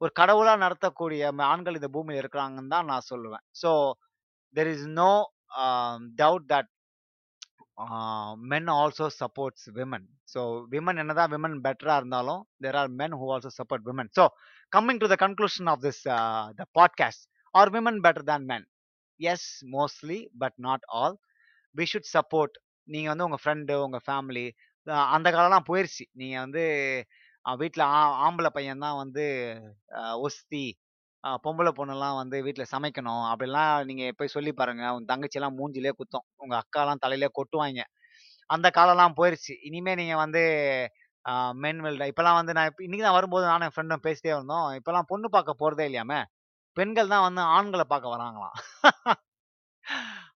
ஒரு 0.00 0.12
கடவுளாக 0.12 0.62
நடத்தக்கூடிய 0.62 1.32
ஆண்கள் 1.46 1.78
இந்த 1.78 1.88
பூமியில் 1.88 2.20
இருக்கிறாங்கன்னு 2.22 2.74
தான் 2.74 2.88
நான் 2.88 3.08
சொல்லுவேன் 3.10 3.44
so 3.62 3.70
there 4.54 4.70
is 4.72 4.86
no 4.94 5.10
doubt 6.16 6.46
that 6.50 6.70
men 8.46 8.70
also 8.72 9.06
supports 9.18 9.66
women 9.70 10.06
so 10.32 10.40
women 10.70 11.00
என்ன 11.02 11.12
தான் 11.12 11.30
விமன் 11.30 11.56
பெட்டராக 11.64 12.00
இருந்தாலும் 12.00 12.42
there 12.64 12.78
are 12.80 12.90
men 13.00 13.14
who 13.20 13.28
also 13.34 13.50
support 13.58 13.86
women 13.86 14.10
so 14.18 14.24
coming 14.72 15.00
to 15.02 15.08
the 15.12 15.16
conclusion 15.24 15.70
of 15.72 15.82
this 15.82 16.02
the 16.60 16.66
podcast 16.78 17.24
are 17.54 17.70
women 17.70 18.00
better 18.04 18.26
than 18.30 18.46
men 18.46 18.66
yes 19.30 19.48
mostly 19.76 20.18
but 20.38 20.56
not 20.66 20.84
all 21.00 21.16
we 21.76 21.84
should 21.92 22.10
support 22.16 22.56
நீங்கள் 22.92 23.12
வந்து 23.14 23.26
உங்கள் 23.26 23.42
friend 23.44 23.74
உங்கள் 23.86 24.04
family 24.06 24.46
அந்த 25.14 25.28
காலம்லாம் 25.30 25.68
போயிருச்சு. 25.70 26.04
நீங்கள் 26.20 26.42
வந்து 26.44 26.62
வீட்டில் 27.60 27.84
ஆ- 27.84 28.18
ஆம்பளை 28.24 28.50
பையன் 28.56 28.82
தான் 28.84 28.96
வந்து 29.02 29.24
ஒஸ்தி 30.26 30.64
பொம்பளை 31.44 31.70
பொண்ணுலாம் 31.78 32.16
வந்து 32.20 32.36
வீட்டில் 32.46 32.72
சமைக்கணும். 32.74 33.24
அப்படிலாம் 33.32 33.84
நீங்கள் 33.88 34.14
போய் 34.16 34.34
சொல்லி 34.34 34.52
பாருங்க. 34.60 34.84
உன் 34.96 35.08
தங்கச்சியெலாம் 35.12 35.56
மூஞ்சிலே 35.60 35.92
குத்தும். 36.00 36.26
உங்கள் 36.42 36.60
அக்காலாம் 36.62 37.02
தலையிலே 37.04 37.28
கொட்டுவாங்க. 37.38 37.82
அந்த 38.54 38.70
காலம்லாம் 38.78 39.16
போயிடுச்சு 39.20 39.54
இனிமேல் 39.68 39.98
நீங்கள் 40.00 40.22
வந்து 40.24 40.42
மென் 41.62 41.80
வெல்டா 41.84 42.06
இப்போலாம் 42.12 42.38
வந்து 42.40 42.52
நான் 42.56 42.68
இப்ப 42.70 42.82
இன்னைக்கு 42.86 43.06
தான் 43.06 43.16
வரும்போது 43.18 43.44
நானும் 43.46 43.66
என் 43.68 43.74
ஃப்ரெண்டும் 43.76 44.04
பேசிட்டே 44.06 44.30
இருந்தோம். 44.36 44.66
இப்போலாம் 44.78 45.08
பொண்ணு 45.12 45.28
பார்க்க 45.36 45.60
போகிறதே 45.60 45.84
இல்லையாமே? 45.90 46.20
பெண்கள் 46.76 47.08
தான் 47.08 47.26
வந்து 47.26 47.42
ஆண்களை 47.54 47.84
பார்க்க 47.86 48.14
வராங்களாம். 48.14 48.56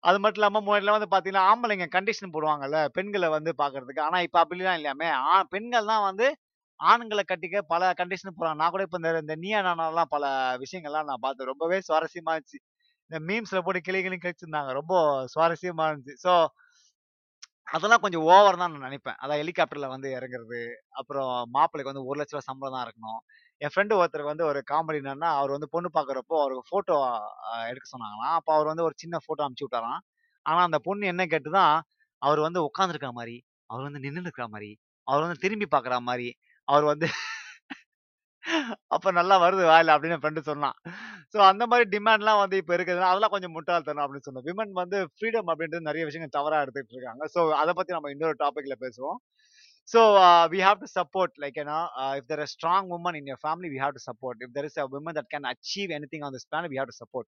அது 0.03 0.19
மட்டும் 0.19 0.41
இல்லாம 0.41 0.61
முன்னாடி 0.63 0.95
வந்து 0.95 1.13
பாத்தீங்கன்னா 1.13 1.45
ஆம்பளைங்க 1.51 1.87
கண்டிஷன் 1.95 2.33
போடுவாங்கல்ல 2.35 2.79
பெண்களை 2.97 3.29
வந்து 3.31 3.51
பாக்குறதுக்கு 3.59 4.03
ஆனா 4.07 4.19
இப்ப 4.27 4.39
அப்படிலாம் 4.43 4.77
இல்லையாமே 4.79 5.09
ஆ- 5.27 5.47
பெண்கள் 5.55 5.91
தான் 5.93 6.07
வந்து 6.09 6.27
ஆண்களை 6.81 7.23
கட்டிக்க 7.25 7.59
பல 7.71 7.83
கண்டிஷன் 8.01 8.37
போறாங்க 8.37 8.61
நான் 8.61 8.73
கூட 8.73 8.85
இப்ப 8.87 8.99
இந்த 9.21 9.37
நீயா 9.43 9.61
நானாலாம் 9.67 10.13
பல 10.15 10.25
விஷயங்கள்லாம் 10.63 11.09
நான் 11.11 11.23
பார்த்தேன். 11.23 11.51
ரொம்பவே 11.53 11.79
சுவாரஸ்யமா 11.87 12.33
இருந்துச்சு. 12.37 12.61
இந்த 13.11 13.19
மீம்ஸ்ல 13.29 13.61
போட்டு 13.65 13.81
கிளி 13.83 14.01
கிளி 14.03 14.19
கழிச்சிருந்தாங்க. 14.19 14.73
ரொம்ப 14.81 14.95
சுவாரஸ்யமா 15.35 15.87
இருந்துச்சு. 15.91 16.17
ஸோ 16.27 16.33
அதெல்லாம் 17.69 18.03
கொஞ்சம் 18.03 18.27
ஓவர் 18.31 18.59
தான் 18.59 18.73
நான் 18.73 18.87
நினைப்பேன். 18.87 19.19
அதான் 19.23 19.41
ஹெலிகாப்டர்ல 19.41 19.87
வந்து 19.93 20.09
இறங்குறது. 20.17 20.61
அப்புறம் 21.01 21.29
மாப்பிள்ளைக்கு 21.57 21.93
வந்து 21.93 22.07
ஒரு 22.09 22.19
லட்ச 22.21 22.35
ரூபா 22.35 22.47
சம்பளம் 22.49 22.77
தான் 22.77 22.87
இருக்கணும் 22.87 23.21
என் 23.61 23.73
ஃப்ரெண்டு 23.73 23.95
ஒருத்தருக்கு 23.99 24.33
வந்து 24.33 24.47
ஒரு 24.49 24.61
காமெடி 24.71 24.99
என்னன்னா 25.03 25.29
அவர் 25.39 25.55
வந்து 25.55 25.69
பொண்ணு 25.75 25.89
பார்க்குறப்போ 25.95 26.37
அவருக்கு 26.43 26.65
ஃபோட்டோ 26.71 26.97
எடுக்க 27.71 27.87
சொன்னாங்களாம். 27.93 28.35
அப்போ 28.39 28.51
அவர் 28.57 28.71
வந்து 28.73 28.85
ஒரு 28.89 28.95
சின்ன 29.03 29.21
ஃபோட்டோ 29.25 29.45
அனுப்பிச்சு 29.45 29.67
விட்டாராம். 29.67 30.01
ஆனா 30.47 30.61
அந்த 30.69 30.79
பொண்ணு 30.87 31.05
என்ன 31.13 31.23
கேட்டுதான் 31.33 31.75
அவர் 32.23 32.41
வந்து 32.47 32.61
உட்காந்துருக்க 32.69 33.09
மாதிரி 33.19 33.37
அவர் 33.71 33.87
வந்து 33.87 34.03
நின்று 34.07 34.23
இருக்கிற 34.27 34.47
மாதிரி 34.55 34.71
அவர் 35.09 35.25
வந்து 35.25 35.43
திரும்பி 35.45 35.67
பார்க்குற 35.75 35.97
மாதிரி 36.09 36.29
அவர் 36.69 36.85
வந்து 36.93 37.07
அப்ப 38.95 39.11
நல்லா 39.19 39.37
வருது 39.43 39.65
வாயில் 39.71 39.93
அப்படின்னு 39.95 40.19
ஃப்ரெண்டு 40.21 40.41
சொன்னான். 40.49 40.77
சோ 41.35 41.39
அந்த 41.51 41.65
மாதிரி 41.71 41.87
டிமாண்ட்லாம் 41.95 42.41
வந்து 42.43 42.57
இப்போ 42.63 42.73
இருக்குதுன்னா 42.77 43.11
அதெல்லாம் 43.13 43.35
கொஞ்சம் 43.35 43.55
முட்டாள்தனம் 43.57 44.05
அப்படின்னு 44.05 44.27
சொன்னோம் 44.29 44.47
விமன் 44.49 44.73
வந்து 44.81 44.99
ஃப்ரீடம் 45.15 45.51
அப்படின்றது 45.53 45.89
நிறைய 45.89 46.05
விஷயங்கள் 46.09 46.37
தவறா 46.39 46.59
எடுத்துட்டு 46.65 46.95
இருக்காங்க. 46.97 47.25
ஸோ 47.35 47.41
அதை 47.63 47.75
பத்தி 47.79 47.97
நம்ம 47.97 48.13
இன்னொரு 48.15 48.37
டாபிக்ல 48.45 48.77
பேசுவோம். 48.85 49.19
So 49.89 50.01
uh, 50.19 50.45
we 50.47 50.59
have 50.59 50.79
to 50.81 50.89
support 50.89 51.31
like 51.37 51.57
you 51.57 51.65
know 51.65 51.83
uh, 51.97 52.15
if 52.19 52.27
there 52.27 52.41
is 52.41 52.51
a 52.51 52.55
strong 52.55 52.89
woman 52.89 53.15
in 53.15 53.27
your 53.27 53.39
family 53.39 53.69
we 53.69 53.79
have 53.79 53.93
to 53.93 54.01
support 54.01 54.37
if 54.41 54.53
there 54.53 54.65
is 54.65 54.77
a 54.77 54.87
woman 54.87 55.15
that 55.15 55.29
can 55.31 55.45
achieve 55.45 55.91
anything 55.91 56.23
on 56.23 56.33
this 56.33 56.45
planet 56.45 56.71
we 56.71 56.77
have 56.77 56.87
to 56.87 56.99
support 57.03 57.27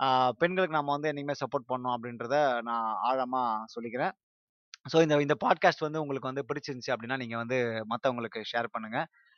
uh, 0.00 0.30
பெண்களுக்கு 0.32 0.76
நம்ம 0.76 0.92
வந்து 0.92 1.08
என்னைக்குமே 1.10 1.38
support 1.42 1.70
பண்ணோம் 1.72 1.94
அப்படின்றத 1.96 2.36
நான் 2.62 2.86
ஆழமா 3.08 3.42
சொல்லிக்கிறேன் 3.74 4.14
so 4.92 5.02
இந்த 5.02 5.20
இந்த 5.20 5.36
பாட்காஸ்ட் 5.44 5.78
வந்து 5.78 6.00
உங்களுக்கு 6.00 6.30
வந்து 6.32 6.44
பிடிச்சிருந்துச்சு 6.48 6.92
அப்படின்னா 6.94 7.16
நீங்க 7.16 7.36
வந்து 7.36 7.58
மற்றவங்களுக்கு 7.92 8.42
ஷேர் 8.52 8.72
பண்ணுங்க 8.72 8.98
ஆஹ் 9.00 9.29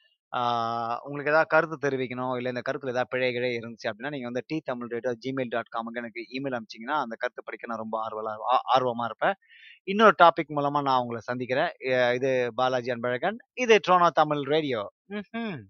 உங்களுக்கு 1.02 1.32
ஏதாவது 1.32 1.46
கருத்து 1.46 1.76
தெரிவிக்கணும் 1.86 2.34
இல்லை 2.36 2.50
இந்த 2.50 2.62
கருத்தில் 2.62 2.92
ஏதாவது 2.92 3.10
பிழை 3.10 3.28
இருந்துச்சு 3.58 3.88
அப்படின்னா 3.90 4.12
நீங்கள் 4.14 4.30
வந்து 4.30 4.44
the 4.46 4.56
Tamil 4.64 4.92
radio 4.94 5.12
Gmail 5.24 5.52
dot 5.54 5.72
காமுக்கு 5.76 6.00
எனக்கு 6.02 6.22
இமெயில் 6.38 6.56
அனுப்பிச்சிங்கன்னா 6.58 6.98
அந்த 7.04 7.16
கருத்து 7.18 7.42
படிக்க 7.44 7.66
நான் 7.66 7.82
ரொம்ப 7.84 7.98
ஆர்வலாக 8.06 8.60
ஆர்வமாக 8.74 9.08
இருப்பேன். 9.10 9.36
இன்னொரு 9.84 10.14
டாபிக் 10.22 10.54
மூலமாக 10.58 10.86
நான் 10.88 11.00
உங்களை 11.00 11.20
சந்திக்கிறேன். 11.30 11.70
இது 12.14 12.30
பாலாஜி 12.54 12.92
அன்பழகன். 12.92 13.38
இது 13.54 13.76
ட்ரோனோ 13.88 14.10
தமிழ் 14.22 14.42
ரேடியோ. 14.54 14.82
ம் 15.10 15.62